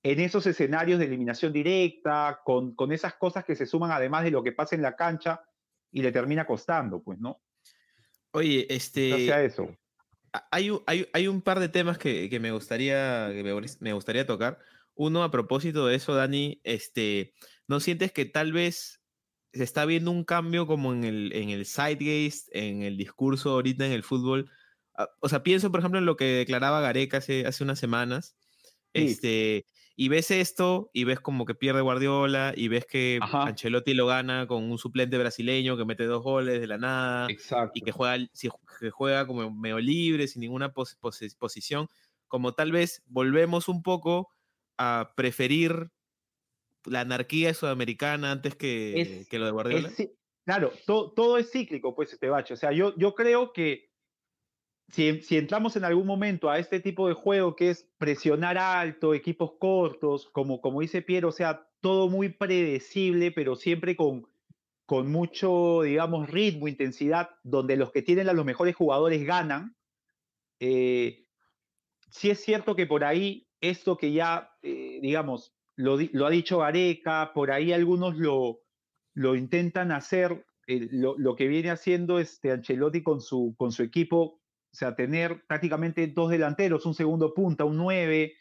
en 0.03 0.20
esos 0.20 0.45
escenarios 0.47 0.99
de 0.99 1.05
eliminación 1.05 1.53
directa, 1.53 2.41
con, 2.45 2.74
con, 2.76 2.91
esas 2.91 3.16
cosas 3.16 3.43
que 3.45 3.55
se 3.55 3.66
suman 3.66 3.91
además 3.91 4.24
de 4.24 4.32
lo 4.32 4.43
que 4.43 4.53
pasa 4.53 4.76
en 4.76 4.82
la 4.82 4.95
cancha 4.95 5.41
y 5.91 6.01
le 6.01 6.11
termina 6.11 6.45
costando, 6.45 7.01
pues, 7.01 7.19
¿no? 7.19 7.41
Oye, 8.31 8.67
este... 8.73 9.25
sea 9.25 9.43
eso. 9.43 9.75
Hay, 10.51 10.71
hay, 10.85 11.09
hay, 11.11 11.27
un 11.27 11.41
par 11.41 11.59
de 11.59 11.69
temas 11.69 11.97
que, 11.97 12.29
que 12.29 12.39
me, 12.39 12.51
gustaría, 12.51 13.29
que 13.33 13.43
me, 13.79 13.93
gustaría 13.93 14.27
tocar. 14.27 14.59
Uno, 14.93 15.23
a 15.23 15.31
propósito 15.31 15.87
de 15.87 15.95
eso, 15.95 16.13
Dani, 16.13 16.61
este, 16.63 17.33
¿no 17.67 17.79
sientes 17.79 18.11
que 18.11 18.25
tal 18.25 18.53
vez 18.53 19.01
se 19.53 19.63
está 19.63 19.85
viendo 19.85 20.11
un 20.11 20.23
cambio 20.23 20.67
como 20.67 20.93
en 20.93 21.03
el, 21.03 21.31
en 21.33 21.49
el 21.49 21.65
en 22.51 22.83
el 22.83 22.97
discurso 22.97 23.51
ahorita 23.51 23.87
en 23.87 23.91
el 23.91 24.03
fútbol? 24.03 24.51
Ah, 24.95 25.09
o 25.19 25.29
sea, 25.29 25.41
pienso, 25.41 25.71
por 25.71 25.79
ejemplo, 25.79 25.97
en 25.97 26.05
lo 26.05 26.15
que 26.15 26.25
declaraba 26.25 26.81
Gareca 26.81 27.17
hace, 27.17 27.47
hace 27.47 27.63
unas 27.63 27.79
semanas. 27.79 28.37
Este, 28.93 29.65
y 30.01 30.07
ves 30.07 30.31
esto 30.31 30.89
y 30.93 31.03
ves 31.03 31.19
como 31.19 31.43
que 31.43 31.55
pierde 31.55 31.81
Guardiola 31.81 32.53
y 32.55 32.69
ves 32.69 32.85
que 32.85 33.19
Ancelotti 33.21 33.93
lo 33.93 34.05
gana 34.07 34.47
con 34.47 34.71
un 34.71 34.77
suplente 34.77 35.17
brasileño 35.17 35.75
que 35.75 35.83
mete 35.83 36.05
dos 36.05 36.23
goles 36.23 36.61
de 36.61 36.67
la 36.67 36.77
nada 36.77 37.27
y 37.73 37.81
que 37.81 37.91
juega, 37.91 38.25
que 38.79 38.91
juega 38.91 39.27
como 39.27 39.51
medio 39.51 39.77
libre, 39.79 40.29
sin 40.29 40.39
ninguna 40.39 40.71
posición, 40.71 41.89
como 42.29 42.53
tal 42.53 42.71
vez 42.71 43.03
volvemos 43.07 43.67
un 43.67 43.83
poco 43.83 44.29
a 44.77 45.11
preferir 45.17 45.91
la 46.85 47.01
anarquía 47.01 47.53
sudamericana 47.53 48.31
antes 48.31 48.55
que, 48.55 49.25
que 49.29 49.37
lo 49.37 49.47
de 49.47 49.51
Guardiola. 49.51 49.91
claro, 50.45 50.71
todo, 50.85 51.11
todo, 51.11 51.37
es 51.37 51.51
cíclico, 51.51 51.93
pues, 51.93 52.13
este 52.13 52.29
bache. 52.29 52.53
O 52.53 52.57
sea, 52.57 52.71
yo, 52.71 52.95
yo 52.95 53.15
creo 53.15 53.51
que 53.51 53.88
si, 54.91 55.37
entramos 55.37 55.75
en 55.75 55.85
algún 55.85 56.07
momento 56.07 56.49
a 56.49 56.59
este 56.59 56.79
tipo 56.79 57.07
de 57.07 57.13
juego 57.13 57.55
que 57.55 57.69
es 57.69 57.87
presionar 57.97 58.57
alto, 58.57 59.13
equipos 59.13 59.53
cortos, 59.59 60.29
como, 60.31 60.61
como 60.61 60.81
dice 60.81 61.01
Piero, 61.01 61.29
o 61.29 61.31
sea, 61.31 61.67
todo 61.81 62.09
muy 62.09 62.29
predecible, 62.29 63.31
pero 63.31 63.55
siempre 63.55 63.95
con, 63.95 64.27
con 64.85 65.11
mucho, 65.11 65.83
digamos, 65.83 66.29
ritmo, 66.29 66.67
intensidad, 66.67 67.29
donde 67.43 67.77
los 67.77 67.91
que 67.91 68.01
tienen 68.01 68.29
a 68.29 68.33
los 68.33 68.45
mejores 68.45 68.75
jugadores 68.75 69.23
ganan. 69.25 69.75
Eh, 70.59 71.27
sí 72.09 72.31
es 72.31 72.41
cierto 72.41 72.75
que 72.75 72.87
por 72.87 73.03
ahí 73.03 73.47
esto 73.61 73.97
que 73.97 74.11
ya, 74.11 74.51
eh, 74.63 74.99
digamos, 75.01 75.53
lo, 75.75 75.97
ha 76.25 76.29
dicho 76.29 76.59
Gareca, 76.59 77.31
por 77.33 77.51
ahí 77.51 77.71
algunos 77.71 78.17
lo, 78.17 78.61
lo 79.13 79.35
intentan 79.35 79.91
hacer, 79.91 80.45
lo, 80.67 81.17
lo 81.17 81.35
que 81.35 81.47
viene 81.47 81.69
haciendo 81.69 82.19
este 82.19 82.51
Ancelotti 82.51 83.01
con 83.01 83.21
su, 83.21 83.55
con 83.57 83.71
su 83.71 83.83
equipo, 83.83 84.38
o 84.72 84.76
sea, 84.76 84.95
tener 84.95 85.45
prácticamente 85.47 86.07
dos 86.07 86.30
delanteros, 86.30 86.86
un 86.86 86.93
segundo 86.93 87.34
punta, 87.34 87.65
un 87.65 87.78
9, 87.78 88.34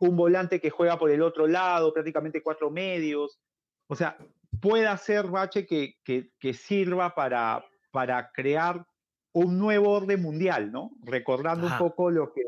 un 0.00 0.16
volante 0.16 0.60
que 0.60 0.70
juega 0.70 0.98
por 0.98 1.10
el 1.10 1.22
otro 1.22 1.46
lado, 1.46 1.92
prácticamente 1.92 2.42
cuatro 2.42 2.70
medios. 2.70 3.38
O 3.86 3.94
sea, 3.94 4.16
puede 4.60 4.86
hacer 4.86 5.26
Bache 5.26 5.66
que, 5.66 5.96
que, 6.04 6.30
que 6.38 6.54
sirva 6.54 7.14
para, 7.14 7.64
para 7.90 8.30
crear 8.32 8.86
un 9.32 9.58
nuevo 9.58 9.90
orden 9.90 10.22
mundial, 10.22 10.72
¿no? 10.72 10.92
Recordando 11.02 11.66
Ajá. 11.66 11.76
un 11.76 11.88
poco 11.90 12.10
lo 12.10 12.32
que 12.32 12.42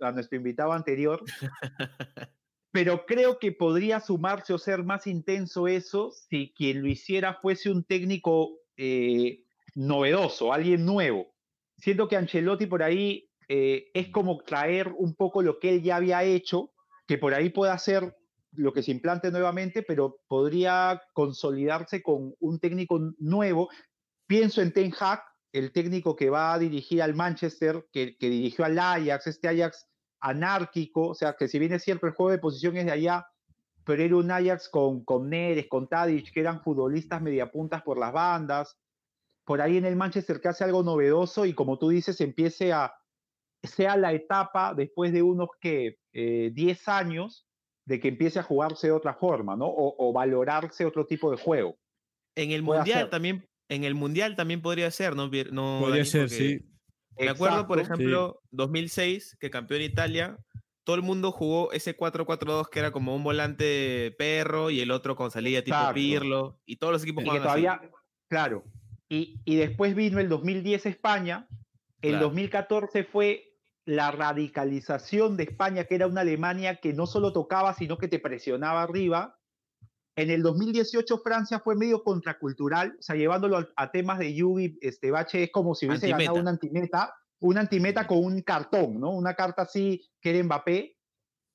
a 0.00 0.12
nuestro 0.12 0.36
invitado 0.36 0.72
anterior. 0.72 1.22
Pero 2.72 3.04
creo 3.06 3.38
que 3.38 3.52
podría 3.52 4.00
sumarse 4.00 4.52
o 4.52 4.58
ser 4.58 4.82
más 4.82 5.06
intenso 5.06 5.68
eso 5.68 6.10
si 6.10 6.52
quien 6.56 6.82
lo 6.82 6.88
hiciera 6.88 7.34
fuese 7.34 7.70
un 7.70 7.84
técnico 7.84 8.58
eh, 8.76 9.44
novedoso, 9.74 10.52
alguien 10.52 10.84
nuevo. 10.84 11.31
Siento 11.76 12.08
que 12.08 12.16
Ancelotti 12.16 12.66
por 12.66 12.82
ahí 12.82 13.28
eh, 13.48 13.90
es 13.94 14.08
como 14.08 14.38
traer 14.44 14.92
un 14.96 15.14
poco 15.14 15.42
lo 15.42 15.58
que 15.58 15.70
él 15.70 15.82
ya 15.82 15.96
había 15.96 16.22
hecho, 16.24 16.72
que 17.06 17.18
por 17.18 17.34
ahí 17.34 17.50
pueda 17.50 17.72
hacer 17.72 18.16
lo 18.52 18.72
que 18.72 18.82
se 18.82 18.92
implante 18.92 19.30
nuevamente, 19.30 19.82
pero 19.82 20.20
podría 20.28 21.02
consolidarse 21.12 22.02
con 22.02 22.34
un 22.38 22.58
técnico 22.60 23.00
nuevo. 23.18 23.70
Pienso 24.26 24.62
en 24.62 24.72
Ten 24.72 24.92
Hag, 24.98 25.22
el 25.52 25.72
técnico 25.72 26.16
que 26.16 26.30
va 26.30 26.54
a 26.54 26.58
dirigir 26.58 27.02
al 27.02 27.14
Manchester, 27.14 27.86
que, 27.92 28.16
que 28.16 28.30
dirigió 28.30 28.64
al 28.64 28.78
Ajax, 28.78 29.26
este 29.26 29.48
Ajax 29.48 29.86
anárquico, 30.20 31.08
o 31.08 31.14
sea, 31.14 31.34
que 31.34 31.48
si 31.48 31.58
bien 31.58 31.72
es 31.72 31.82
cierto 31.82 32.06
el 32.06 32.12
juego 32.12 32.30
de 32.30 32.38
posición 32.38 32.76
es 32.76 32.86
de 32.86 32.92
allá, 32.92 33.26
pero 33.84 34.02
era 34.02 34.16
un 34.16 34.30
Ajax 34.30 34.68
con, 34.68 35.04
con 35.04 35.28
Neres, 35.28 35.66
con 35.68 35.88
Tadic, 35.88 36.32
que 36.32 36.40
eran 36.40 36.62
futbolistas 36.62 37.20
mediapuntas 37.20 37.82
por 37.82 37.98
las 37.98 38.12
bandas. 38.12 38.78
Por 39.44 39.60
ahí 39.60 39.76
en 39.76 39.84
el 39.84 39.96
Manchester 39.96 40.40
que 40.40 40.48
hace 40.48 40.64
algo 40.64 40.82
novedoso 40.82 41.46
y 41.46 41.52
como 41.54 41.78
tú 41.78 41.88
dices, 41.88 42.20
empiece 42.20 42.72
a, 42.72 42.94
sea 43.62 43.96
la 43.96 44.12
etapa 44.12 44.74
después 44.74 45.12
de 45.12 45.22
unos 45.22 45.48
que 45.60 45.98
eh, 46.12 46.50
10 46.52 46.88
años 46.88 47.46
de 47.84 47.98
que 47.98 48.08
empiece 48.08 48.38
a 48.38 48.44
jugarse 48.44 48.86
de 48.88 48.92
otra 48.92 49.14
forma, 49.14 49.56
¿no? 49.56 49.66
O, 49.66 49.94
o 49.98 50.12
valorarse 50.12 50.84
otro 50.84 51.06
tipo 51.06 51.30
de 51.30 51.36
juego. 51.36 51.76
En 52.36 52.52
el 52.52 52.64
Puede 52.64 52.80
mundial 52.80 52.98
hacer. 52.98 53.10
también, 53.10 53.48
en 53.68 53.84
el 53.84 53.94
mundial 53.94 54.36
también 54.36 54.62
podría 54.62 54.90
ser, 54.90 55.16
¿no? 55.16 55.24
No 55.24 55.30
Podría 55.80 55.88
Dani? 55.88 56.04
ser, 56.04 56.30
sí. 56.30 56.60
Me 57.18 57.28
acuerdo, 57.28 57.66
por 57.66 57.78
ejemplo, 57.78 58.40
2006, 58.52 59.36
que 59.38 59.50
campeón 59.50 59.82
Italia, 59.82 60.38
todo 60.84 60.96
el 60.96 61.02
mundo 61.02 61.30
jugó 61.30 61.72
ese 61.72 61.96
4-4-2 61.96 62.68
que 62.70 62.78
era 62.78 62.90
como 62.90 63.14
un 63.14 63.22
volante 63.22 64.14
perro 64.18 64.70
y 64.70 64.80
el 64.80 64.90
otro 64.90 65.14
con 65.14 65.30
salida 65.30 65.62
tipo 65.62 65.76
Exacto. 65.76 65.94
Pirlo, 65.94 66.60
y 66.64 66.76
todos 66.76 66.92
los 66.92 67.02
equipos 67.02 67.22
Y 67.22 67.24
que 67.26 67.30
jugaban 67.32 67.48
así. 67.48 67.62
todavía, 67.62 67.90
claro. 68.28 68.64
Y, 69.12 69.42
y 69.44 69.56
después 69.56 69.94
vino 69.94 70.20
el 70.20 70.30
2010 70.30 70.86
España. 70.86 71.46
El 72.00 72.12
Claro. 72.12 72.28
2014 72.28 73.04
fue 73.04 73.44
la 73.84 74.10
radicalización 74.10 75.36
de 75.36 75.44
España, 75.44 75.84
que 75.84 75.96
era 75.96 76.06
una 76.06 76.22
Alemania 76.22 76.76
que 76.76 76.94
no 76.94 77.06
solo 77.06 77.34
tocaba, 77.34 77.74
sino 77.74 77.98
que 77.98 78.08
te 78.08 78.18
presionaba 78.18 78.82
arriba. 78.82 79.38
En 80.16 80.30
el 80.30 80.42
2018 80.42 81.18
Francia 81.18 81.60
fue 81.60 81.76
medio 81.76 82.02
contracultural, 82.02 82.96
o 82.98 83.02
sea, 83.02 83.14
llevándolo 83.14 83.58
a, 83.58 83.68
a 83.76 83.90
temas 83.90 84.18
de 84.18 84.32
Yugi, 84.32 84.78
este 84.80 85.10
Bache 85.10 85.44
es 85.44 85.50
como 85.52 85.74
si 85.74 85.86
hubiese 85.86 86.08
ganado 86.08 86.36
una 86.36 86.50
antimeta, 86.50 87.14
una 87.40 87.60
antimeta 87.60 88.06
con 88.06 88.24
un 88.24 88.40
cartón, 88.40 88.98
¿no? 88.98 89.10
Una 89.10 89.34
carta 89.34 89.62
así 89.62 90.08
que 90.22 90.30
era 90.30 90.42
Mbappé. 90.42 90.96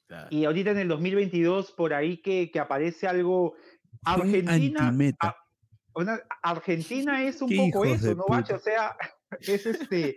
Claro. 0.08 0.28
Y 0.30 0.46
ahorita 0.46 0.72
en 0.72 0.78
el 0.78 0.88
2022, 0.90 1.72
por 1.72 1.96
ahí 1.96 2.22
que, 2.22 2.52
que 2.52 2.60
aparece 2.60 3.08
algo. 3.08 3.56
Argentina. 4.04 4.92
Una- 5.98 6.22
Argentina 6.42 7.24
es 7.28 7.42
un 7.42 7.56
poco 7.56 7.86
eso, 7.86 8.14
¿no, 8.16 8.26
Bache? 8.28 8.54
O 8.54 8.60
sea, 8.60 8.96
es 9.42 9.66
este. 9.66 10.16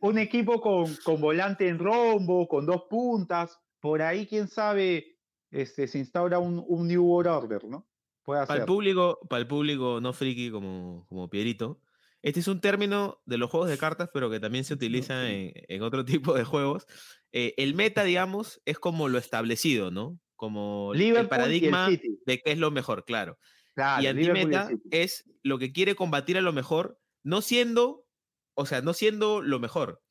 un 0.00 0.18
equipo 0.18 0.60
con, 0.60 0.94
con 1.04 1.20
volante 1.20 1.68
en 1.68 1.78
rombo, 1.78 2.48
con 2.48 2.66
dos 2.66 2.84
puntas. 2.88 3.58
Por 3.80 4.02
ahí, 4.02 4.26
quién 4.26 4.48
sabe, 4.48 5.16
este, 5.50 5.86
se 5.88 5.98
instaura 5.98 6.38
un, 6.38 6.62
un 6.66 6.86
New 6.88 7.04
World 7.04 7.30
Order, 7.44 7.64
¿no? 7.64 7.86
Puede 8.22 8.46
Para 8.46 8.60
el 8.60 8.66
público, 8.66 9.18
para 9.28 9.40
el 9.40 9.46
público 9.48 10.00
no 10.00 10.12
friki 10.12 10.50
como, 10.50 11.06
como 11.08 11.30
Pierito, 11.30 11.80
este 12.22 12.40
es 12.40 12.48
un 12.48 12.60
término 12.60 13.22
de 13.24 13.38
los 13.38 13.50
juegos 13.50 13.70
de 13.70 13.78
cartas, 13.78 14.10
pero 14.12 14.30
que 14.30 14.40
también 14.40 14.64
se 14.64 14.74
utiliza 14.74 15.30
en, 15.30 15.52
en 15.54 15.82
otro 15.82 16.04
tipo 16.04 16.34
de 16.34 16.44
juegos. 16.44 16.86
Eh, 17.32 17.54
el 17.56 17.74
meta, 17.74 18.04
digamos, 18.04 18.60
es 18.66 18.78
como 18.78 19.08
lo 19.08 19.18
establecido, 19.18 19.90
¿no? 19.90 20.18
Como 20.36 20.92
el 20.92 20.98
Liverpool 20.98 21.22
el 21.22 21.28
paradigma 21.28 21.88
City. 21.88 22.18
de 22.26 22.38
qué 22.40 22.52
es 22.52 22.58
lo 22.58 22.70
mejor, 22.70 23.04
claro. 23.04 23.38
Claro, 23.74 24.02
y 24.02 24.06
antimeta 24.06 24.68
es 24.90 25.24
lo 25.42 25.58
que 25.58 25.72
quiere 25.72 25.94
combatir 25.94 26.36
a 26.36 26.42
lo 26.42 26.52
mejor, 26.52 27.00
no 27.22 27.40
siendo, 27.40 28.06
o 28.54 28.66
sea, 28.66 28.82
no 28.82 28.92
siendo 28.92 29.42
lo 29.42 29.58
mejor, 29.58 30.02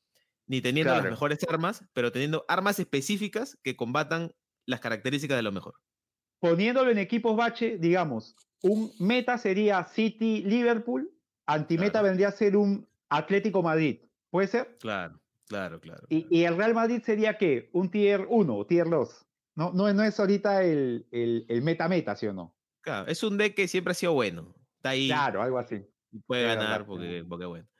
ni 0.46 0.60
teniendo 0.60 0.94
las 0.94 1.04
mejores 1.04 1.38
armas, 1.48 1.84
pero 1.92 2.10
teniendo 2.10 2.44
armas 2.48 2.78
específicas 2.78 3.58
que 3.62 3.76
combatan 3.76 4.32
las 4.66 4.80
características 4.80 5.36
de 5.36 5.42
lo 5.42 5.52
mejor. 5.52 5.74
Poniéndolo 6.40 6.90
en 6.90 6.98
equipos 6.98 7.36
bache, 7.36 7.76
digamos, 7.78 8.34
un 8.62 8.92
meta 8.98 9.38
sería 9.38 9.84
City 9.84 10.42
Liverpool, 10.42 11.12
antimeta 11.46 12.00
Claro. 12.00 12.06
vendría 12.08 12.28
a 12.28 12.32
ser 12.32 12.56
un 12.56 12.88
Atlético 13.10 13.62
Madrid. 13.62 14.00
¿Puede 14.30 14.48
ser? 14.48 14.78
Claro, 14.78 15.20
claro, 15.46 15.80
claro. 15.80 16.06
Y, 16.08 16.26
y 16.30 16.44
el 16.44 16.56
Real 16.56 16.74
Madrid 16.74 17.02
sería 17.04 17.36
qué? 17.36 17.70
Un 17.72 17.90
tier 17.90 18.26
1 18.28 18.56
o 18.56 18.66
tier 18.66 18.88
2. 18.88 19.26
No, 19.56 19.72
no, 19.72 19.92
no 19.92 20.02
es 20.02 20.18
ahorita 20.18 20.62
el, 20.64 21.06
el, 21.10 21.44
el 21.48 21.62
meta-meta, 21.62 22.16
¿sí 22.16 22.26
o 22.26 22.32
no? 22.32 22.56
Claro, 22.80 23.08
es 23.10 23.22
un 23.22 23.36
deck 23.36 23.54
que 23.54 23.68
siempre 23.68 23.92
ha 23.92 23.94
sido 23.94 24.12
bueno. 24.12 24.54
Está 24.76 24.90
ahí, 24.90 25.08
Claro, 25.08 25.42
algo 25.42 25.58
así. 25.58 25.82
puede 26.26 26.42
es 26.42 26.48
ganar 26.48 26.68
verdad, 26.70 26.86
porque, 26.86 27.24
porque 27.28 27.44
bueno. 27.46 27.68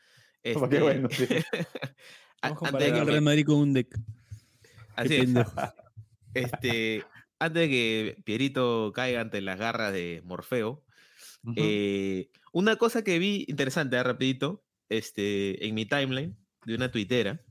Porque 0.54 0.76
Este, 0.76 0.82
bueno, 0.82 1.08
sí. 1.10 1.26
antes 2.42 2.72
de 2.78 2.92
que 2.92 3.04
Real 3.04 3.22
Madrid 3.22 3.44
con 3.46 3.56
un 3.56 3.72
deck. 3.74 3.94
Así 4.96 5.16
es, 5.16 5.30
este, 6.34 7.04
antes 7.38 7.60
de 7.62 7.68
que 7.68 8.22
Pierito 8.24 8.92
caiga 8.94 9.20
ante 9.20 9.40
las 9.42 9.58
garras 9.58 9.92
de 9.92 10.22
Morfeo, 10.24 10.84
Ujú. 11.44 11.54
eh, 11.56 12.30
una 12.52 12.76
cosa 12.76 13.04
que 13.04 13.18
vi 13.18 13.44
interesante, 13.48 13.96
ah, 13.98 14.02
rapidito, 14.02 14.64
este, 14.88 15.66
en 15.66 15.74
mi 15.74 15.84
timeline 15.86 16.36
de 16.64 16.74
una 16.74 16.90
tuitera, 16.90 17.42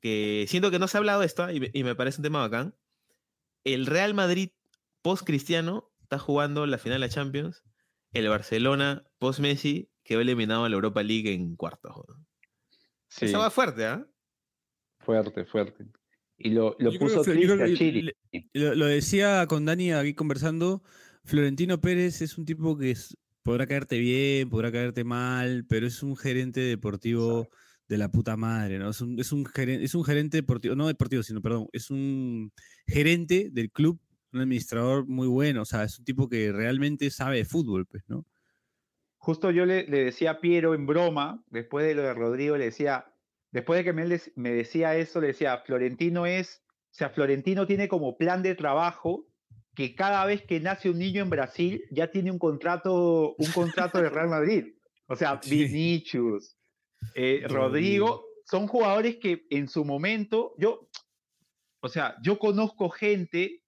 que 0.00 0.44
siento 0.48 0.70
que 0.70 0.78
no 0.78 0.86
se 0.88 0.96
ha 0.96 0.98
hablado 0.98 1.20
de 1.20 1.26
esto 1.26 1.44
ah, 1.44 1.52
y, 1.52 1.60
me- 1.60 1.70
y 1.72 1.84
me 1.84 1.94
parece 1.94 2.18
un 2.18 2.24
tema 2.24 2.40
bacán. 2.40 2.74
El 3.64 3.86
Real 3.86 4.14
Madrid 4.14 4.50
post-cristiano 5.02 5.92
está 6.08 6.18
jugando 6.18 6.64
la 6.66 6.78
final 6.78 7.00
de 7.00 7.06
la 7.06 7.12
Champions. 7.12 7.62
El 8.12 8.28
Barcelona 8.28 9.04
post-Messi 9.18 9.90
quedó 10.02 10.22
eliminado 10.22 10.64
a 10.64 10.68
la 10.70 10.74
Europa 10.74 11.02
League 11.02 11.30
en 11.30 11.54
cuartos. 11.54 11.92
Sí, 13.08 13.26
Esa 13.26 13.38
va 13.38 13.50
fuerte, 13.50 13.84
¿ah? 13.84 14.06
fuerte, 15.00 15.44
fuerte. 15.44 15.86
Y 16.38 16.50
lo, 16.50 16.76
lo 16.78 16.92
puso 16.98 17.22
que 17.22 17.32
triste 17.32 17.56
creo 17.56 17.66
a 17.66 17.76
Chile. 17.76 18.14
le- 18.32 18.48
Lo, 18.54 18.74
lo 18.74 18.86
decía 18.86 19.46
con 19.48 19.64
Dani 19.66 19.92
aquí 19.92 20.14
conversando. 20.14 20.82
Florentino 21.24 21.80
Pérez 21.80 22.22
es 22.22 22.38
un 22.38 22.46
tipo 22.46 22.76
que 22.78 22.92
es- 22.92 23.16
podrá 23.42 23.66
caerte 23.66 23.98
bien, 23.98 24.48
podrá 24.48 24.72
caerte 24.72 25.04
mal, 25.04 25.66
pero 25.68 25.86
es 25.86 26.02
un 26.02 26.16
gerente 26.16 26.60
deportivo 26.60 27.48
de 27.86 27.98
la 27.98 28.10
puta 28.10 28.36
madre, 28.36 28.78
¿no? 28.78 28.90
Es 28.90 29.00
un, 29.00 29.18
es 29.18 29.32
un, 29.32 29.44
gerente, 29.46 29.84
es 29.84 29.94
un 29.94 30.04
gerente 30.04 30.36
deportivo, 30.38 30.74
no 30.74 30.86
deportivo, 30.86 31.22
sino, 31.22 31.40
perdón, 31.42 31.68
es 31.72 31.90
un 31.90 32.52
gerente 32.86 33.48
del 33.50 33.70
club, 33.70 33.98
un 34.32 34.40
administrador 34.40 35.06
muy 35.06 35.26
bueno, 35.26 35.62
o 35.62 35.64
sea, 35.64 35.84
es 35.84 35.98
un 35.98 36.04
tipo 36.04 36.28
que 36.28 36.52
realmente 36.52 37.10
sabe 37.10 37.38
de 37.38 37.44
fútbol, 37.44 37.86
pues, 37.86 38.04
¿no? 38.08 38.26
Justo 39.16 39.50
yo 39.50 39.66
le, 39.66 39.86
le 39.86 40.04
decía 40.04 40.32
a 40.32 40.40
Piero 40.40 40.74
en 40.74 40.86
broma, 40.86 41.42
después 41.48 41.86
de 41.86 41.94
lo 41.94 42.02
de 42.02 42.14
Rodrigo, 42.14 42.56
le 42.56 42.66
decía, 42.66 43.12
después 43.50 43.78
de 43.78 43.84
que 43.84 43.92
me, 43.92 44.04
me 44.36 44.50
decía 44.50 44.96
eso, 44.96 45.20
le 45.20 45.28
decía, 45.28 45.58
Florentino 45.58 46.26
es, 46.26 46.62
o 46.66 46.94
sea, 46.94 47.10
Florentino 47.10 47.66
tiene 47.66 47.88
como 47.88 48.16
plan 48.16 48.42
de 48.42 48.54
trabajo 48.54 49.26
que 49.74 49.94
cada 49.94 50.24
vez 50.24 50.42
que 50.42 50.60
nace 50.60 50.90
un 50.90 50.98
niño 50.98 51.22
en 51.22 51.30
Brasil 51.30 51.84
ya 51.90 52.10
tiene 52.10 52.30
un 52.32 52.38
contrato, 52.38 53.36
un 53.36 53.52
contrato 53.52 54.02
de 54.02 54.10
Real 54.10 54.28
Madrid. 54.28 54.74
O 55.06 55.14
sea, 55.14 55.38
Sí. 55.42 55.50
Vinicius, 55.50 56.56
eh. 57.14 57.44
Rodrigo, 57.48 58.24
son 58.44 58.66
jugadores 58.66 59.16
que 59.16 59.46
en 59.50 59.68
su 59.68 59.84
momento, 59.84 60.54
yo, 60.58 60.88
o 61.80 61.88
sea, 61.88 62.16
yo 62.22 62.38
conozco 62.38 62.88
gente 62.88 63.62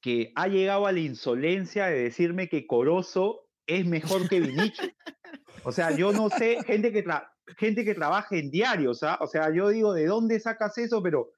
que, 0.00 0.32
ha 0.34 0.48
llegado 0.48 0.86
a 0.86 0.92
la 0.92 1.00
insolencia 1.00 1.86
de 1.86 2.04
decirme 2.04 2.48
que 2.48 2.66
Corozo 2.66 3.48
es 3.66 3.86
mejor 3.86 4.28
que 4.28 4.40
Vinicius. 4.40 4.90
O 5.64 5.72
sea, 5.72 5.96
yo 5.96 6.12
no 6.12 6.28
sé, 6.28 6.62
gente 6.64 6.92
que, 6.92 7.04
gente 7.56 7.84
que 7.84 7.94
trabaja 7.94 8.36
en 8.36 8.50
diarios, 8.50 9.02
¿ah? 9.02 9.16
O 9.22 9.26
sea, 9.26 9.50
yo 9.50 9.70
digo, 9.70 9.94
¿de 9.94 10.06
dónde 10.06 10.38
sacas 10.38 10.76
eso? 10.76 11.02
Pero, 11.02 11.20
o 11.20 11.32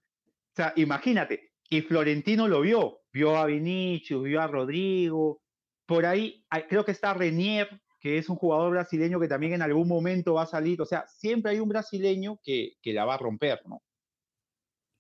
sea, 0.56 0.72
imagínate, 0.74 1.52
y 1.70 1.82
Florentino 1.82 2.48
lo 2.48 2.62
vio, 2.62 3.02
vio 3.12 3.36
a 3.36 3.46
Vinicius, 3.46 4.24
vio 4.24 4.40
a 4.40 4.48
Rodrigo, 4.48 5.40
por 5.86 6.04
ahí 6.06 6.44
creo 6.68 6.84
que 6.84 6.90
está 6.90 7.14
Renier, 7.14 7.68
que 8.00 8.18
es 8.18 8.28
un 8.28 8.36
jugador 8.36 8.72
brasileño 8.72 9.20
que 9.20 9.28
también 9.28 9.52
en 9.52 9.62
algún 9.62 9.86
momento 9.86 10.34
va 10.34 10.42
a 10.42 10.46
salir, 10.46 10.82
o 10.82 10.86
sea, 10.86 11.06
siempre 11.06 11.52
hay 11.52 11.60
un 11.60 11.68
brasileño 11.68 12.40
que, 12.42 12.72
que 12.82 12.92
la 12.92 13.04
va 13.04 13.14
a 13.14 13.18
romper, 13.18 13.60
¿no? 13.66 13.82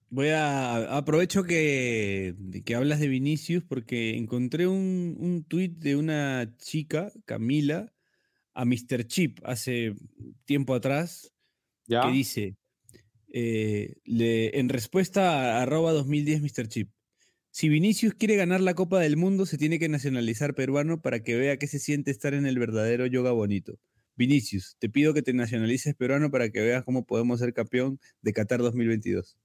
Voy 0.08 0.28
a 0.28 0.96
aprovecho 0.96 1.42
que, 1.42 2.34
que 2.64 2.74
hablas 2.74 3.00
de 3.00 3.08
Vinicius 3.08 3.64
porque 3.64 4.16
encontré 4.16 4.66
un, 4.68 5.16
un 5.18 5.42
tuit 5.44 5.76
de 5.78 5.96
una 5.96 6.54
chica, 6.58 7.12
Camila, 7.24 7.92
a 8.54 8.64
Mr. 8.64 9.04
Chip 9.06 9.40
hace 9.44 9.94
tiempo 10.44 10.74
atrás, 10.74 11.32
¿Ya? 11.86 12.02
que 12.02 12.12
dice, 12.12 12.56
eh, 13.32 13.96
le- 14.04 14.58
en 14.58 14.68
respuesta 14.68 15.58
a 15.58 15.62
arroba 15.62 15.92
2010 15.92 16.40
Mr. 16.40 16.68
Chip, 16.68 16.90
si 17.50 17.68
Vinicius 17.68 18.14
quiere 18.14 18.36
ganar 18.36 18.60
la 18.60 18.74
Copa 18.74 19.00
del 19.00 19.16
Mundo, 19.16 19.46
se 19.46 19.58
tiene 19.58 19.78
que 19.78 19.88
nacionalizar 19.88 20.54
peruano 20.54 21.02
para 21.02 21.22
que 21.22 21.36
vea 21.36 21.58
qué 21.58 21.66
se 21.66 21.78
siente 21.78 22.10
estar 22.10 22.34
en 22.34 22.46
el 22.46 22.58
verdadero 22.58 23.06
yoga 23.06 23.32
bonito. 23.32 23.78
Vinicius, 24.16 24.76
te 24.78 24.88
pido 24.88 25.14
que 25.14 25.22
te 25.22 25.32
nacionalices 25.34 25.94
peruano 25.94 26.30
para 26.30 26.50
que 26.50 26.60
veas 26.60 26.84
cómo 26.84 27.06
podemos 27.06 27.40
ser 27.40 27.52
campeón 27.54 27.98
de 28.22 28.32
Qatar 28.32 28.60
2022. 28.60 29.36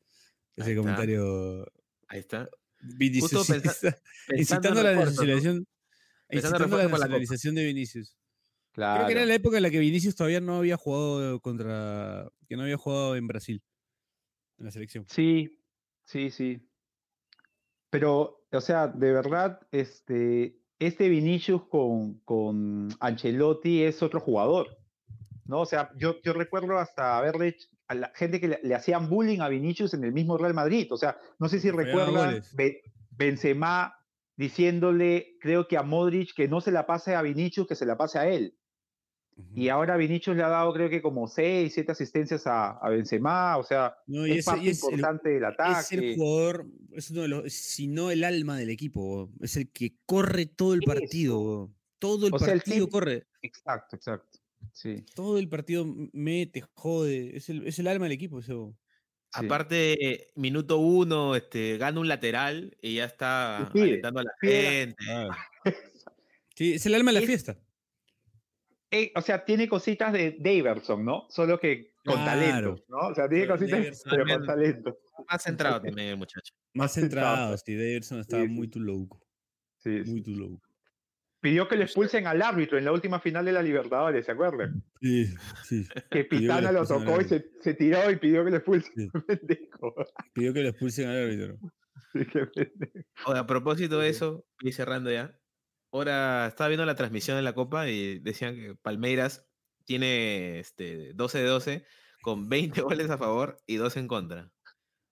Ahí 0.58 0.64
Ese 0.64 0.72
está. 0.72 0.82
comentario 0.82 1.66
Ahí 2.08 2.20
está. 2.20 2.50
Vinicius 2.80 3.32
Justo 3.32 3.54
pensa- 3.54 3.98
incitando 4.36 4.80
a 4.80 4.84
la 4.84 4.92
en 4.94 5.00
incitando 6.30 6.76
a 6.76 6.84
la 6.84 6.88
nacionalización 6.88 7.56
de 7.56 7.66
Vinicius. 7.66 8.18
Claro. 8.72 9.00
Creo 9.00 9.08
que 9.08 9.14
era 9.14 9.26
la 9.26 9.36
época 9.36 9.58
en 9.58 9.64
la 9.64 9.70
que 9.70 9.80
Vinicius 9.80 10.16
todavía 10.16 10.40
no 10.40 10.58
había 10.58 10.78
jugado 10.78 11.40
contra, 11.42 12.30
que 12.48 12.56
no 12.56 12.64
había 12.64 12.78
jugado 12.78 13.16
en 13.18 13.28
Brasil, 13.28 13.62
en 14.58 14.66
la 14.66 14.72
selección. 14.72 15.06
Sí, 15.10 15.60
sí, 16.06 16.32
sí. 16.32 16.66
Pero, 17.90 18.46
o 18.50 18.62
sea, 18.62 18.88
de 18.88 19.12
verdad, 19.12 19.60
este, 19.72 20.58
este 20.80 21.10
Vinicius 21.10 21.68
con, 21.68 22.20
con 22.20 22.88
Ancelotti 23.02 23.84
es 23.84 24.02
otro 24.02 24.20
jugador. 24.22 24.78
¿No? 25.46 25.62
O 25.62 25.66
sea, 25.66 25.92
yo, 25.98 26.22
yo 26.22 26.32
recuerdo 26.32 26.78
hasta 26.78 27.18
haberle 27.18 27.50
hecho 27.50 27.68
a 27.92 27.94
la 27.94 28.12
gente 28.16 28.40
que 28.40 28.48
le, 28.48 28.60
le 28.64 28.74
hacían 28.74 29.10
bullying 29.10 29.40
a 29.42 29.50
Vinicius 29.50 29.94
en 29.94 30.04
el 30.06 30.14
mismo 30.14 30.38
Real 30.38 30.54
Madrid. 30.54 30.88
O 30.92 30.98
sea, 30.98 31.18
no 31.40 31.50
sé 31.50 31.60
si 31.60 31.70
recuerdan 31.72 32.42
Benzema 33.12 33.94
diciéndole, 34.38 35.38
creo 35.42 35.68
que 35.68 35.78
a 35.78 35.84
Modric, 35.84 36.34
que 36.34 36.48
no 36.48 36.62
se 36.62 36.72
la 36.72 36.86
pase 36.86 37.16
a 37.16 37.22
Vinicius, 37.22 37.68
que 37.68 37.76
se 37.76 37.86
la 37.86 37.98
pase 37.98 38.18
a 38.18 38.28
él. 38.28 38.56
Y 39.56 39.70
ahora 39.70 39.98
Vinicius 39.98 40.38
le 40.38 40.44
ha 40.44 40.50
dado, 40.50 40.72
creo 40.74 40.90
que 40.90 41.02
como 41.02 41.28
seis, 41.28 41.74
siete 41.74 41.92
asistencias 41.92 42.48
a, 42.48 42.78
a 42.78 42.90
Benzema. 42.90 43.58
O 43.58 43.64
sea, 43.64 43.96
No, 44.08 44.26
es 44.26 44.46
parte 44.46 44.70
es 44.70 44.84
el- 44.84 44.90
importante 44.90 45.30
del 45.30 45.46
ataque. 45.46 45.80
Es 45.80 45.92
el 45.92 46.16
jugador, 46.16 46.68
es 46.94 47.12
uno 47.12 47.22
de 47.24 47.28
los, 47.28 47.54
si 47.54 47.88
no 47.88 48.10
el 48.12 48.24
alma 48.24 48.58
del 48.58 48.70
equipo, 48.70 49.30
es 49.42 49.58
el 49.58 49.70
que 49.72 49.96
corre 50.06 50.46
todo 50.46 50.74
el 50.76 50.82
partido, 50.82 51.72
todo 52.00 52.28
el 52.28 52.34
O 52.34 52.40
sea, 52.40 52.54
el 52.54 52.60
partido 52.62 52.88
corre, 52.90 53.28
Exacto, 53.42 53.96
exacto. 53.98 54.40
Sí. 54.74 55.04
todo 55.16 55.38
el 55.38 55.50
partido 55.50 55.86
mete, 56.14 56.62
jode, 56.74 57.36
es 57.38 57.50
el, 57.50 57.68
es 57.68 57.78
el 57.80 57.88
alma 57.88 58.06
del 58.06 58.14
equipo. 58.14 58.40
Eso. 58.40 58.76
sí. 59.34 59.46
Aparte, 59.46 60.28
minuto 60.36 60.78
uno, 60.78 61.36
este, 61.36 61.78
gana 61.78 62.00
un 62.00 62.08
lateral 62.08 62.76
y 62.82 62.96
ya 62.96 63.06
está 63.06 63.68
alentando 63.68 64.20
a 64.22 64.24
la 64.24 64.32
gente. 64.42 64.96
Sí, 66.56 66.74
es 66.74 66.86
el 66.86 66.94
alma 66.96 67.12
de 67.12 67.14
la 67.16 67.20
Es- 67.22 67.26
fiesta. 67.28 67.58
Eh, 68.92 69.12
o 69.16 69.22
sea, 69.22 69.46
tiene 69.46 69.70
cositas 69.70 70.12
de 70.12 70.36
Daverson, 70.38 71.04
¿no? 71.04 71.26
Solo 71.30 71.58
que 71.60 71.94
con 72.04 72.16
Claro. 72.16 72.26
talento, 72.26 72.84
¿no? 72.90 72.98
O 73.08 73.16
sea, 73.16 73.28
tiene 73.30 73.46
Pero 73.46 73.58
cositas, 73.58 73.80
Daverson 73.80 74.12
pero 74.12 74.26
con 74.26 74.46
talento. 74.46 74.98
Más 75.30 75.44
centrado 75.44 75.82
también 75.82 76.10
el 76.10 76.18
muchacho. 76.18 76.54
Más 76.74 76.94
centrado, 76.94 77.58
sí, 77.58 77.74
Davidson 77.74 78.20
estaba 78.20 78.44
Sí, 78.44 78.50
sí. 78.50 78.54
muy 78.54 78.68
too 78.68 78.80
low, 78.82 79.08
Sí, 79.78 80.04
sí. 80.04 80.12
muy 80.12 80.22
too 80.22 80.32
low. 80.36 80.62
Pidió 81.42 81.68
que 81.68 81.76
le 81.76 81.86
expulsen 81.86 82.28
al 82.28 82.42
árbitro 82.42 82.78
en 82.78 82.86
la 82.86 82.92
última 82.92 83.20
final 83.20 83.44
de 83.44 83.52
la 83.52 83.64
Libertadores, 83.64 84.26
¿se 84.26 84.32
acuerdan? 84.32 84.84
Sí, 85.02 85.26
sí. 85.64 85.88
Que 86.12 86.24
Pitana 86.24 86.72
le 86.72 86.80
lo 86.80 86.86
tocó 86.86 87.20
y 87.20 87.26
se, 87.26 87.50
se 87.62 87.74
tiró 87.74 88.12
y 88.12 88.18
pidió 88.18 88.46
que 88.46 88.52
le 88.52 88.58
expulsen. 88.58 88.94
Sí. 88.96 89.10
Pendejo. 89.28 89.96
Pidió 90.34 90.54
que 90.54 90.62
lo 90.62 90.70
expulsen 90.70 91.10
al 91.10 91.24
árbitro. 91.24 91.58
Sí, 92.14 92.26
qué 92.32 92.46
pendejo. 92.46 93.08
Oye, 93.26 93.40
a 93.40 93.48
propósito 93.48 94.00
de 94.00 94.10
eso, 94.10 94.46
y 94.62 94.72
cerrando 94.72 95.12
ya. 95.12 95.36
Ahora 95.92 96.48
estaba 96.48 96.68
viendo 96.68 96.86
la 96.86 96.96
transmisión 96.96 97.38
de 97.38 97.44
la 97.44 97.54
Copa 97.54 97.90
y 97.90 98.20
decían 98.20 98.56
que 98.56 98.76
Palmeiras 98.76 99.48
tiene 99.86 100.60
este, 100.60 101.14
12 101.14 101.40
de 101.40 101.46
12 101.46 101.86
con 102.22 102.50
20 102.50 102.82
goles 102.82 103.10
a 103.10 103.18
favor 103.18 103.58
y 103.66 103.78
2 103.78 103.98
en 103.98 104.08
contra. 104.08 104.52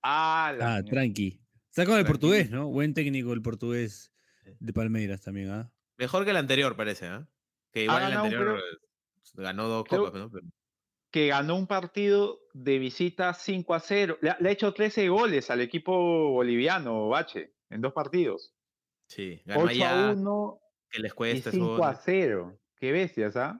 Ah, 0.04 0.54
la 0.58 0.76
Ah, 0.76 0.84
tranqui. 0.84 1.42
Está 1.70 1.86
con 1.86 1.98
el 1.98 2.06
portugués, 2.06 2.50
¿no? 2.52 2.68
Buen 2.68 2.94
técnico 2.94 3.34
el 3.34 3.42
portugués 3.42 4.14
de 4.60 4.74
Palmeiras 4.74 5.22
también, 5.22 5.50
¿ah? 5.52 5.72
Mejor 6.00 6.24
que 6.24 6.32
el 6.32 6.38
anterior, 6.38 6.76
parece, 6.76 7.08
¿ah? 7.08 7.28
Que 7.72 7.84
igual 7.84 7.98
el 8.04 8.10
ganado, 8.10 8.24
anterior 8.26 8.46
creo- 8.56 8.58
eh, 8.58 8.78
ganó 9.44 9.68
dos 9.68 9.84
creo- 9.84 10.06
copas, 10.06 10.20
¿no? 10.20 10.32
Pero- 10.32 10.48
que 11.12 11.28
ganó 11.28 11.56
un 11.56 11.68
partido 11.68 12.40
de 12.54 12.80
visita 12.80 13.34
5 13.34 13.74
a 13.74 13.80
0. 13.80 14.18
Le 14.22 14.30
ha, 14.30 14.38
le 14.40 14.50
ha 14.50 14.52
hecho 14.52 14.74
13 14.74 15.10
goles 15.10 15.50
al 15.52 15.60
equipo 15.62 15.92
boliviano, 16.32 17.10
Bache, 17.10 17.54
en 17.70 17.82
dos 17.82 17.94
partidos. 17.94 18.54
sí, 19.08 19.42
ganó 19.46 19.62
8 19.64 19.72
allá, 19.72 20.10
a 20.10 20.12
1 20.14 20.60
que 20.90 21.00
les 21.02 21.12
y 21.12 21.16
cuesta 21.16 21.52
5 21.52 21.84
a 21.84 21.96
0. 21.96 22.60
Qué 22.80 22.92
bestias, 22.94 23.36
¿ah? 23.36 23.60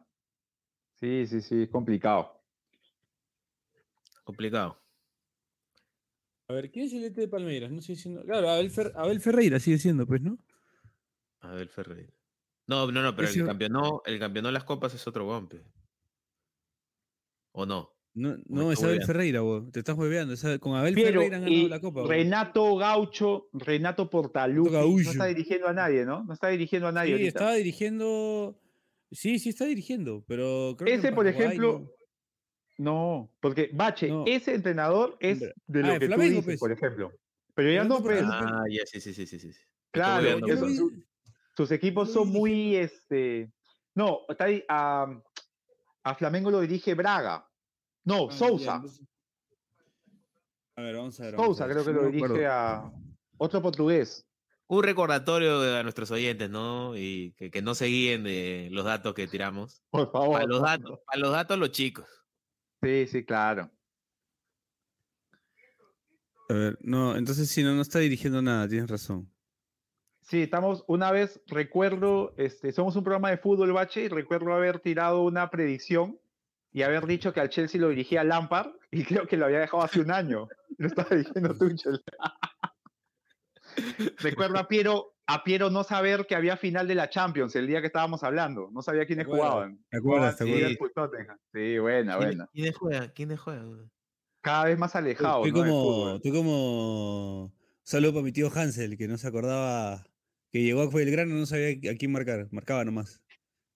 Sí, 1.00 1.26
sí, 1.28 1.42
sí, 1.42 1.68
complicado. 1.68 2.42
Complicado. 4.24 4.80
A 6.48 6.54
ver, 6.54 6.72
¿quién 6.72 6.86
es 6.86 6.94
el 6.94 7.04
ET 7.04 7.16
de 7.16 7.28
Palmeiras? 7.28 7.70
No 7.72 7.82
sé 7.82 7.96
si 7.96 8.10
no- 8.10 8.24
Claro, 8.24 8.50
Abel, 8.50 8.72
Fer- 8.72 8.94
Abel 8.96 9.20
Ferreira 9.22 9.60
sigue 9.60 9.78
siendo, 9.78 10.06
pues, 10.08 10.22
¿no? 10.22 10.38
Abel 11.42 11.70
Ferreira. 11.70 12.14
No, 12.70 12.92
no, 12.92 13.02
no, 13.02 13.16
pero 13.16 13.28
el 13.28 13.46
campeonó, 13.48 14.04
el 14.06 14.20
campeón 14.20 14.46
de 14.46 14.52
las 14.52 14.64
copas 14.64 14.94
es 14.94 15.08
otro 15.08 15.26
golpe. 15.26 15.60
¿O 17.52 17.66
no? 17.66 17.90
No, 18.14 18.36
no 18.48 18.72
es 18.72 18.84
Abel. 18.84 19.04
Ferreira, 19.04 19.42
vos. 19.42 19.72
Te 19.72 19.80
estás 19.80 19.98
hueveando. 19.98 20.36
Con 20.60 20.76
Abel 20.76 20.94
Piero, 20.94 21.14
Ferreira 21.22 21.38
han 21.38 21.44
ganado 21.46 21.68
la 21.68 21.80
Copa. 21.80 22.04
Renato 22.08 22.76
Gaucho, 22.76 23.48
Renato 23.54 24.08
Portaluppi, 24.08 24.72
no 24.72 25.00
está 25.00 25.26
dirigiendo 25.26 25.68
a 25.68 25.74
nadie, 25.74 26.06
¿no? 26.06 26.24
No 26.26 26.34
está 26.34 26.50
dirigiendo 26.50 26.88
a 26.88 26.92
nadie 26.92 27.08
Sí, 27.08 27.14
ahorita. 27.14 27.28
estaba 27.40 27.54
dirigiendo. 27.56 28.60
Sí, 29.12 29.40
sí, 29.40 29.50
está 29.50 29.66
dirigiendo, 29.66 30.24
pero 30.28 30.76
creo 30.78 30.86
que 30.86 30.94
Ese, 30.94 31.12
por 31.12 31.26
ejemplo, 31.28 31.80
no. 31.80 31.92
No, 32.78 33.32
porque 33.42 33.72
Bache, 33.74 34.10
No. 34.10 34.26
ese 34.28 34.54
entrenador 34.54 35.18
es 35.20 35.40
de 35.40 35.48
Ah, 35.84 35.88
lo 35.88 35.94
que 35.94 36.00
tú 36.02 36.06
Flamengo, 36.06 36.30
dices, 36.30 36.46
pues. 36.46 36.60
por 36.60 36.72
ejemplo. 36.72 37.12
Pero 37.56 37.72
ya 37.72 37.84
no, 37.84 38.02
pues. 38.04 38.22
Ah, 38.24 38.64
ya, 38.70 38.86
sí, 38.86 39.02
sí, 39.02 39.14
sí, 39.14 39.26
sí, 39.26 39.40
sí. 39.40 39.52
Claro, 39.92 40.28
eso- 40.48 40.68
sus 41.60 41.72
equipos 41.72 42.10
son 42.14 42.30
muy, 42.30 42.78
este, 42.78 43.52
no, 43.94 44.22
está 44.30 44.46
ahí, 44.46 44.64
a, 44.70 45.08
a 46.06 46.16
Flamengo 46.16 46.50
lo 46.50 46.62
dirige 46.62 46.94
Braga. 46.94 47.46
No, 48.06 48.30
Ah, 48.30 48.32
Sousa. 48.32 48.82
A 50.78 50.82
ver, 50.82 50.96
vamos 50.96 51.20
a 51.20 51.24
ver. 51.26 51.34
vamos 51.36 51.48
Sousa 51.58 51.66
a 51.66 51.68
ver. 51.68 51.76
creo 51.76 51.86
que 51.86 51.92
lo 52.02 52.08
dirige 52.10 52.48
a 52.48 52.90
otro 53.38 53.62
portugués. 53.62 54.26
Un 54.68 54.84
recordatorio 54.84 55.76
a 55.78 55.84
nuestros 55.84 56.10
oyentes, 56.12 56.50
¿no? 56.50 56.96
Y 56.96 57.34
que, 57.34 57.52
que 57.52 57.62
no 57.62 57.76
se 57.76 57.88
guíen 57.88 58.24
de 58.24 58.70
los 58.72 58.86
datos 58.86 59.14
que 59.14 59.28
tiramos. 59.28 59.84
Por 59.90 60.10
favor. 60.14 60.32
Para 60.36 60.46
los 60.46 60.62
datos, 60.62 61.00
para 61.06 61.20
los 61.20 61.32
datos, 61.34 61.58
los 61.60 61.72
chicos. 61.72 62.08
Sí, 62.82 63.06
sí, 63.06 63.26
claro. 63.26 63.70
A 66.48 66.54
ver, 66.54 66.78
no, 66.80 67.18
entonces 67.18 67.50
sí, 67.50 67.64
no, 67.64 67.74
no 67.76 67.82
está 67.82 68.00
dirigiendo 68.00 68.42
nada, 68.42 68.66
tienes 68.66 68.90
razón. 68.90 69.30
Sí, 70.30 70.44
estamos, 70.44 70.84
una 70.86 71.12
vez 71.12 71.42
recuerdo, 71.48 72.36
este, 72.38 72.72
somos 72.72 72.96
un 72.96 73.04
programa 73.04 73.32
de 73.32 73.40
fútbol, 73.40 73.74
Bache, 73.74 74.04
y 74.04 74.10
recuerdo 74.10 74.54
haber 74.54 74.80
tirado 74.80 75.24
una 75.24 75.50
predicción 75.50 76.20
y 76.72 76.84
haber 76.84 77.08
dicho 77.08 77.34
que 77.34 77.40
al 77.40 77.50
Chelsea 77.50 77.82
lo 77.82 77.90
dirigía 77.90 78.24
Lampard, 78.24 78.74
y 78.92 79.04
creo 79.06 79.26
que 79.26 79.38
lo 79.38 79.46
había 79.46 79.58
dejado 79.58 79.82
hace 79.82 80.02
un 80.02 80.12
año. 80.12 80.48
Lo 80.78 80.88
estaba 80.88 81.16
diciendo 81.16 81.58
Tuchel. 81.58 82.04
recuerdo 84.20 84.60
a 84.60 84.68
Piero, 84.68 85.16
a 85.26 85.44
Piero 85.44 85.72
no 85.72 85.84
saber 85.84 86.28
que 86.28 86.36
había 86.36 86.58
final 86.58 86.88
de 86.88 86.94
la 86.94 87.10
Champions 87.10 87.56
el 87.56 87.66
día 87.66 87.82
que 87.82 87.88
estábamos 87.88 88.24
hablando. 88.24 88.70
No 88.72 88.84
sabía 88.84 89.08
quiénes 89.08 89.26
acuerdas? 89.26 89.50
jugaban. 89.50 89.84
¿Te 89.90 89.98
acuerdas? 89.98 90.38
Tottenham. 90.38 91.38
Sí, 91.52 91.80
buena, 91.80 92.18
¿Quiénes, 92.18 92.36
buena. 92.38 92.50
quiénes 92.54 92.78
juegan? 92.78 93.12
¿Quiénes 93.16 93.40
juegan? 93.40 93.92
Cada 94.42 94.66
vez 94.66 94.78
más 94.78 94.96
alejado. 94.96 95.44
Estoy 95.44 95.60
¿no? 95.60 95.68
como, 95.68 96.16
estoy 96.18 96.32
como. 96.32 97.52
Saludo 97.82 98.14
para 98.14 98.24
mi 98.24 98.32
tío 98.32 98.52
Hansel, 98.54 98.96
que 98.96 99.08
no 99.08 99.18
se 99.18 99.28
acordaba 99.28 100.06
que 100.52 100.64
llegó 100.64 100.82
a 100.82 100.90
Belgrano, 100.90 101.36
no 101.36 101.46
sabía 101.46 101.92
a 101.92 101.96
quién 101.96 102.12
marcar, 102.12 102.48
marcaba 102.52 102.84
nomás. 102.86 103.22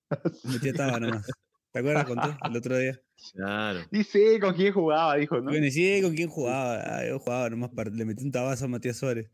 Metía 0.44 0.74
taba 0.74 1.00
nomás. 1.00 1.28
¿Te 1.72 1.80
acuerdas? 1.80 2.06
Conté 2.06 2.28
el 2.48 2.56
otro 2.58 2.78
día. 2.78 3.02
Claro. 3.34 3.80
Dice 3.92 4.40
con 4.40 4.54
quién 4.56 4.74
jugaba, 4.74 5.16
dijo, 5.16 5.38
¿no? 5.38 5.50
Bueno, 5.52 5.66
y 5.66 5.72
sí, 5.72 6.00
con 6.02 6.14
quién 6.16 6.30
jugaba. 6.30 6.82
Ah, 7.00 7.06
yo 7.08 7.18
jugaba 7.20 7.50
nomás, 7.50 7.72
para- 7.72 7.90
le 7.90 8.06
metí 8.06 8.24
un 8.24 8.32
tabazo 8.32 8.66
a 8.66 8.68
Matías 8.68 8.98
Suárez. 8.98 9.30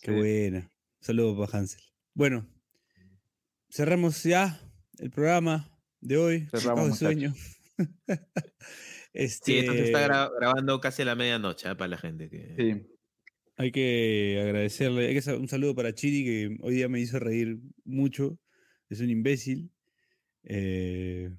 Qué 0.00 0.10
Sí. 0.12 0.16
buena. 0.18 0.70
Saludos 1.00 1.38
para 1.46 1.58
Hansel. 1.58 1.82
Bueno, 2.14 2.46
cerramos 3.70 4.22
ya 4.22 4.60
el 4.98 5.10
programa 5.10 5.70
de 6.00 6.16
hoy. 6.16 6.48
Cerramos, 6.50 6.98
sueño. 6.98 7.34
este, 9.12 9.44
Sí, 9.44 9.58
esto 9.58 9.72
se 9.72 9.84
está 9.84 10.06
gra- 10.08 10.30
grabando 10.38 10.80
casi 10.80 11.02
a 11.02 11.06
la 11.06 11.14
medianoche 11.14 11.68
¿eh? 11.70 11.74
para 11.74 11.88
la 11.88 11.98
gente. 11.98 12.28
Que... 12.30 12.54
Sí. 12.56 12.91
Hay 13.56 13.70
que 13.70 14.40
agradecerle. 14.42 15.08
Hay 15.08 15.20
que 15.20 15.32
un 15.32 15.48
saludo 15.48 15.74
para 15.74 15.94
Chiri, 15.94 16.24
que 16.24 16.56
hoy 16.62 16.74
día 16.74 16.88
me 16.88 17.00
hizo 17.00 17.18
reír 17.18 17.58
mucho. 17.84 18.38
Es 18.88 19.00
un 19.00 19.10
imbécil. 19.10 19.70
Eh, 20.44 21.30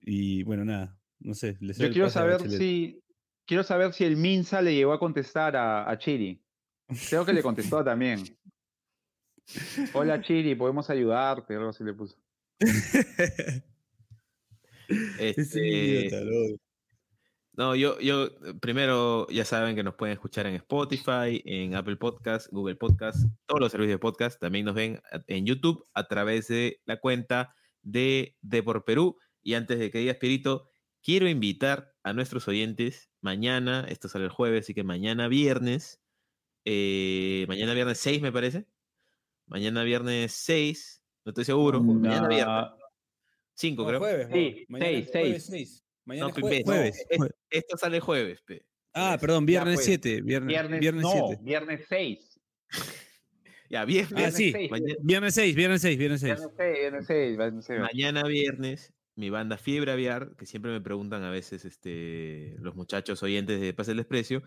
y 0.00 0.42
bueno, 0.44 0.64
nada. 0.64 0.98
No 1.20 1.34
sé. 1.34 1.56
le 1.60 1.74
cedo 1.74 1.88
Yo 1.88 1.92
quiero 1.92 2.10
saber 2.10 2.48
si, 2.50 3.02
quiero 3.46 3.64
saber 3.64 3.92
si 3.92 4.04
el 4.04 4.16
Minsa 4.16 4.62
le 4.62 4.74
llegó 4.74 4.92
a 4.92 4.98
contestar 4.98 5.56
a, 5.56 5.90
a 5.90 5.98
Chiri. 5.98 6.42
Creo 7.08 7.24
que 7.24 7.32
le 7.32 7.42
contestó 7.42 7.82
también. 7.82 8.22
Hola 9.92 10.20
Chiri, 10.20 10.54
podemos 10.54 10.88
ayudarte, 10.90 11.54
algo 11.54 11.70
así 11.70 11.84
le 11.84 11.94
puso. 11.94 12.16
Este, 15.18 15.66
idiota, 15.66 16.20
loco. 16.20 16.60
No, 17.56 17.76
yo, 17.76 18.00
yo, 18.00 18.28
primero 18.60 19.28
ya 19.28 19.44
saben 19.44 19.76
que 19.76 19.84
nos 19.84 19.94
pueden 19.94 20.14
escuchar 20.14 20.46
en 20.46 20.56
Spotify, 20.56 21.40
en 21.44 21.76
Apple 21.76 21.96
Podcast, 21.96 22.48
Google 22.50 22.74
Podcast, 22.74 23.26
todos 23.46 23.60
los 23.60 23.70
servicios 23.70 23.94
de 23.94 23.98
podcast. 24.00 24.40
También 24.40 24.64
nos 24.64 24.74
ven 24.74 25.00
en 25.28 25.46
YouTube 25.46 25.86
a 25.94 26.08
través 26.08 26.48
de 26.48 26.80
la 26.84 26.98
cuenta 26.98 27.54
de 27.82 28.36
Depor 28.40 28.84
Perú. 28.84 29.18
Y 29.40 29.54
antes 29.54 29.78
de 29.78 29.90
que 29.92 29.98
diga 29.98 30.10
Espirito, 30.12 30.68
quiero 31.00 31.28
invitar 31.28 31.94
a 32.02 32.12
nuestros 32.12 32.48
oyentes 32.48 33.08
mañana, 33.20 33.86
esto 33.88 34.08
sale 34.08 34.24
el 34.24 34.30
jueves, 34.30 34.64
así 34.64 34.74
que 34.74 34.82
mañana 34.82 35.28
viernes, 35.28 36.00
eh, 36.64 37.44
mañana 37.46 37.72
viernes 37.74 37.98
6 37.98 38.20
me 38.20 38.32
parece. 38.32 38.66
Mañana 39.46 39.84
viernes 39.84 40.32
6, 40.32 41.02
no 41.24 41.30
estoy 41.30 41.44
seguro. 41.44 41.80
Mañana 41.82 42.26
viernes 42.26 42.46
Nah, 42.46 42.74
5 43.54 43.82
No, 43.82 43.88
creo. 43.88 44.00
jueves, 44.00 44.28
Sí. 44.32 44.64
Mañana 44.68 44.90
seis, 44.90 45.04
es 45.06 45.12
jueves 45.12 45.46
seis. 45.46 45.68
seis. 45.68 45.83
Mañana 46.04 46.26
No, 46.26 46.28
es 46.30 46.34
pe- 46.34 46.40
jue- 46.42 46.58
no, 46.60 46.64
jueves. 46.72 47.06
es- 47.08 47.18
esto 47.50 47.76
sale 47.76 48.00
jueves, 48.00 48.40
pe. 48.42 48.64
Ah, 48.92 49.16
perdón, 49.20 49.44
viernes 49.46 49.76
pues. 49.76 49.86
7. 49.86 50.20
Viernes, 50.22 50.48
Viernes, 50.48 50.80
viernes 50.80 51.02
no, 51.02 51.10
7. 51.28 51.38
viernes 51.42 51.86
6. 51.88 52.40
Ya, 53.70 53.84
viernes. 53.84 54.12
Ah, 54.12 54.16
viernes 54.16 54.36
sí. 54.36 54.52
seis. 54.52 54.70
mañana- 54.70 54.94
Viernes 55.00 55.34
6, 55.34 55.54
viernes 55.56 55.82
6, 55.82 55.98
viernes 55.98 56.20
6. 56.20 56.34
Viernes 56.36 56.54
6, 56.56 56.78
viernes 56.78 57.06
6, 57.06 57.36
viernes 57.36 57.64
6. 57.64 57.80
Mañana 57.80 58.22
viernes, 58.24 58.92
mi 59.16 59.30
banda 59.30 59.56
Fiebre 59.56 59.90
Aviar, 59.90 60.36
que 60.36 60.46
siempre 60.46 60.70
me 60.70 60.80
preguntan 60.80 61.24
a 61.24 61.30
veces 61.30 61.64
este, 61.64 62.54
los 62.60 62.76
muchachos 62.76 63.22
oyentes 63.22 63.60
de 63.60 63.72
Pase 63.72 63.92
el 63.92 63.96
Desprecio, 63.96 64.42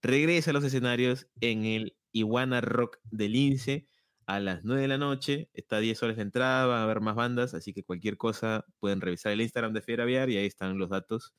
regresa 0.00 0.50
a 0.50 0.54
los 0.54 0.64
escenarios 0.64 1.26
en 1.42 1.64
el 1.66 1.96
Iguana 2.12 2.60
Rock 2.62 2.98
del 3.10 3.32
Lince 3.32 3.86
a 4.30 4.38
las 4.38 4.62
9 4.62 4.82
de 4.82 4.88
la 4.88 4.98
noche. 4.98 5.48
Está 5.54 5.76
a 5.76 5.80
10 5.80 5.98
soles 5.98 6.16
de 6.16 6.22
entrada, 6.22 6.66
va 6.66 6.80
a 6.80 6.82
haber 6.84 7.00
más 7.00 7.16
bandas, 7.16 7.52
así 7.52 7.72
que 7.72 7.82
cualquier 7.82 8.16
cosa 8.16 8.64
pueden 8.78 9.00
revisar 9.00 9.32
el 9.32 9.40
Instagram 9.40 9.72
de 9.72 9.82
Fiebre 9.82 10.04
Aviar 10.04 10.30
y 10.30 10.36
ahí 10.36 10.46
están 10.46 10.78
los 10.78 10.88
datos. 10.88 11.34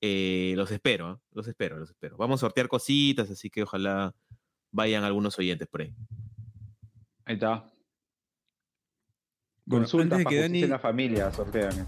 Eh, 0.00 0.54
los 0.56 0.70
espero, 0.70 1.06
¿ah? 1.08 1.20
los 1.32 1.48
espero, 1.48 1.78
los 1.78 1.90
espero. 1.90 2.16
Vamos 2.16 2.38
a 2.38 2.46
sortear 2.46 2.68
cositas, 2.68 3.28
así 3.28 3.50
que 3.50 3.64
ojalá 3.64 4.14
vayan 4.70 5.02
algunos 5.02 5.36
oyentes 5.36 5.66
por 5.66 5.82
ahí. 5.82 5.92
Ahí 7.24 7.34
está. 7.34 7.64
Bueno, 9.64 9.84
Consulta 9.84 10.14
antes 10.14 10.18
de 10.18 10.24
que 10.36 10.40
Dani, 10.40 10.66
la 10.66 10.78
familia, 10.78 11.32
sortean. 11.32 11.86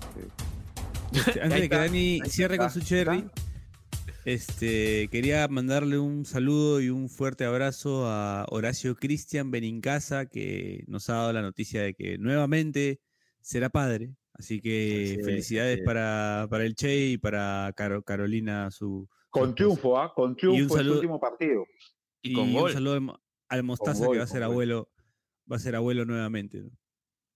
este. 1.14 1.40
antes 1.42 1.60
de 1.60 1.68
que 1.68 1.76
Dani 1.76 2.20
cierre 2.26 2.58
con 2.58 2.70
su 2.70 2.80
cherry, 2.80 3.24
este, 4.24 5.08
quería 5.08 5.46
mandarle 5.48 5.98
un 5.98 6.24
saludo 6.24 6.80
y 6.80 6.90
un 6.90 7.08
fuerte 7.08 7.44
abrazo 7.44 8.06
a 8.06 8.46
Horacio 8.50 8.94
Cristian 8.96 9.50
Benincasa, 9.50 10.26
que 10.26 10.84
nos 10.86 11.08
ha 11.10 11.14
dado 11.14 11.32
la 11.32 11.42
noticia 11.42 11.82
de 11.82 11.94
que 11.94 12.18
nuevamente 12.18 13.00
será 13.40 13.70
padre. 13.70 14.14
Así 14.34 14.60
que 14.60 15.20
felicidades 15.24 15.80
para, 15.84 16.46
para 16.48 16.64
el 16.64 16.74
Che 16.74 16.96
y 17.08 17.18
para 17.18 17.72
Caro- 17.76 18.02
Carolina, 18.02 18.70
su, 18.70 19.06
su 19.06 19.30
Con 19.30 19.54
triunfo, 19.54 19.98
¿ah? 19.98 20.12
Con 20.14 20.34
triunfo 20.36 20.62
en 20.62 20.68
su 20.68 20.74
saludo- 20.76 20.94
último 20.96 21.20
partido. 21.20 21.66
Y 22.22 22.34
con 22.34 22.44
un 22.48 22.54
gol. 22.54 22.72
saludo 22.72 22.94
al 22.94 23.00
Mo- 23.02 23.20
al 23.48 23.62
Mostaza 23.64 24.06
gol, 24.06 24.14
que 24.14 24.18
va 24.18 24.24
a 24.24 24.28
ser 24.28 24.40
gol. 24.42 24.50
abuelo, 24.52 24.88
va 25.50 25.56
a 25.56 25.58
ser 25.58 25.74
abuelo 25.76 26.04
nuevamente. 26.04 26.62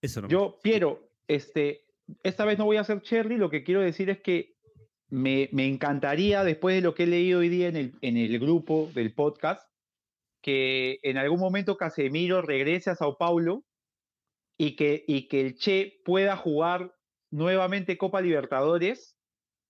Eso 0.00 0.22
no. 0.22 0.28
Yo, 0.28 0.60
Piero, 0.62 1.10
este, 1.28 1.84
esta 2.22 2.44
vez 2.44 2.58
no 2.58 2.64
voy 2.66 2.76
a 2.76 2.82
hacer 2.82 3.02
Cherry, 3.02 3.36
lo 3.36 3.50
que 3.50 3.64
quiero 3.64 3.80
decir 3.80 4.08
es 4.10 4.20
que 4.20 4.53
me, 5.14 5.48
encantaría, 5.66 6.42
después 6.42 6.74
de 6.74 6.80
lo 6.82 6.94
que 6.94 7.04
he 7.04 7.06
leído 7.06 7.38
hoy 7.38 7.48
día 7.48 7.68
en 7.68 7.76
el, 7.76 7.92
en 8.00 8.16
el 8.16 8.38
grupo 8.40 8.90
del 8.94 9.14
podcast, 9.14 9.62
que 10.42 10.98
en 11.02 11.18
algún 11.18 11.38
momento 11.38 11.76
Casemiro 11.76 12.42
regrese 12.42 12.90
a 12.90 12.96
Sao 12.96 13.16
Paulo 13.16 13.64
y 14.58 14.74
que, 14.74 15.04
y 15.06 15.28
que 15.28 15.40
el 15.40 15.54
Che 15.54 16.00
pueda 16.04 16.36
jugar 16.36 16.92
nuevamente 17.30 17.96
Copa 17.96 18.20
Libertadores 18.20 19.16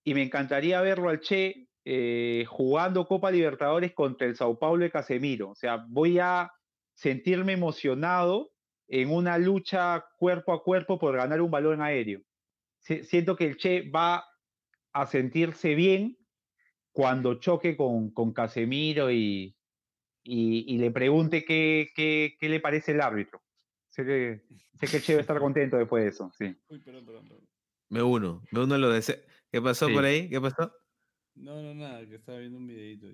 y 0.03 0.15
me 0.15 0.23
encantaría 0.23 0.81
verlo 0.81 1.09
al 1.09 1.19
Che 1.19 1.67
eh, 1.85 2.45
jugando 2.47 3.05
Copa 3.05 3.29
Libertadores 3.29 3.93
contra 3.93 4.27
el 4.27 4.35
Sao 4.35 4.57
Paulo 4.57 4.83
de 4.83 4.91
Casemiro. 4.91 5.51
O 5.51 5.55
sea, 5.55 5.85
voy 5.87 6.17
a 6.17 6.51
sentirme 6.95 7.53
emocionado 7.53 8.51
en 8.87 9.11
una 9.11 9.37
lucha 9.37 10.05
cuerpo 10.17 10.53
a 10.53 10.63
cuerpo 10.63 10.97
por 10.97 11.15
ganar 11.15 11.39
un 11.39 11.51
balón 11.51 11.81
aéreo. 11.83 12.21
Si- 12.79 13.03
Siento 13.03 13.35
que 13.35 13.45
el 13.45 13.57
Che 13.57 13.89
va 13.89 14.25
a 14.95 15.05
sentirse 15.07 15.75
bien 15.75 16.17
cuando 16.93 17.35
choque 17.35 17.75
con, 17.75 18.11
con 18.11 18.31
Casemiro 18.31 19.11
y, 19.11 19.57
y, 20.23 20.73
y 20.73 20.77
le 20.77 20.89
pregunte 20.91 21.43
qué, 21.43 21.89
qué, 21.93 22.37
qué 22.39 22.47
le 22.49 22.61
parece 22.61 22.93
el 22.93 23.01
árbitro. 23.01 23.41
Sé 23.89 24.05
que, 24.05 24.45
sé 24.79 24.87
que 24.87 24.97
el 24.97 25.03
Che 25.03 25.13
va 25.15 25.19
a 25.19 25.21
estar 25.21 25.39
contento 25.39 25.75
después 25.77 26.03
de 26.03 26.09
eso, 26.09 26.31
sí. 26.37 26.55
Uy, 26.69 26.79
perdón, 26.79 27.05
perdón, 27.05 27.27
perdón. 27.27 27.49
Me 27.89 28.01
uno, 28.01 28.41
me 28.51 28.61
uno 28.61 28.75
a 28.75 28.77
lo 28.77 28.89
de... 28.89 28.99
ese- 28.99 29.25
¿Qué 29.51 29.61
pasó 29.61 29.87
Sí. 29.87 29.93
por 29.93 30.05
ahí? 30.05 30.29
¿Qué 30.29 30.39
pasó? 30.39 30.71
No, 31.35 31.61
no, 31.61 31.73
nada, 31.75 32.05
que 32.07 32.15
estaba 32.15 32.37
viendo 32.39 32.57
un 32.57 32.67
videito. 32.67 33.07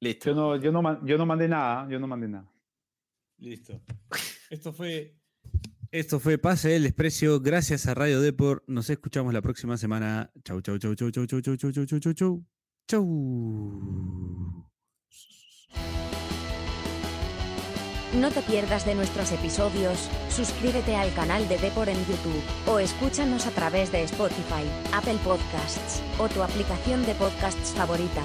Listo. 0.00 0.30
Yo 0.30 0.34
no, 0.34 0.56
yo 0.56 0.72
no, 0.72 1.06
yo 1.06 1.16
no 1.18 1.26
mandé 1.26 1.48
nada, 1.48 1.88
yo 1.88 1.98
no 2.00 2.06
mandé 2.08 2.28
nada. 2.28 2.52
Listo. 3.38 3.80
Esto 4.50 4.72
fue. 4.72 5.17
Esto 5.90 6.20
fue 6.20 6.36
Pase 6.36 6.68
del 6.68 6.82
Desprecio. 6.82 7.40
Gracias 7.40 7.86
a 7.86 7.94
Radio 7.94 8.20
Deport. 8.20 8.62
Nos 8.66 8.90
escuchamos 8.90 9.32
la 9.32 9.40
próxima 9.40 9.78
semana. 9.78 10.30
Chau, 10.44 10.60
chau, 10.60 10.76
chau, 10.78 10.94
chau, 10.94 11.10
chau, 11.10 11.24
chau, 11.26 11.40
chau, 11.40 11.56
chau, 11.56 11.72
chau, 11.72 11.84
chau, 11.86 11.98
chau, 11.98 12.12
chau. 12.12 12.44
Chau. 12.86 14.68
No 18.14 18.30
te 18.30 18.42
pierdas 18.42 18.86
de 18.86 18.94
nuestros 18.94 19.32
episodios, 19.32 20.08
suscríbete 20.30 20.96
al 20.96 21.12
canal 21.12 21.46
de 21.46 21.58
Depor 21.58 21.90
en 21.90 21.98
YouTube, 21.98 22.42
o 22.66 22.78
escúchanos 22.78 23.46
a 23.46 23.50
través 23.50 23.92
de 23.92 24.02
Spotify, 24.04 24.64
Apple 24.94 25.18
Podcasts, 25.22 26.02
o 26.18 26.26
tu 26.28 26.42
aplicación 26.42 27.04
de 27.04 27.14
podcasts 27.14 27.72
favorita. 27.72 28.22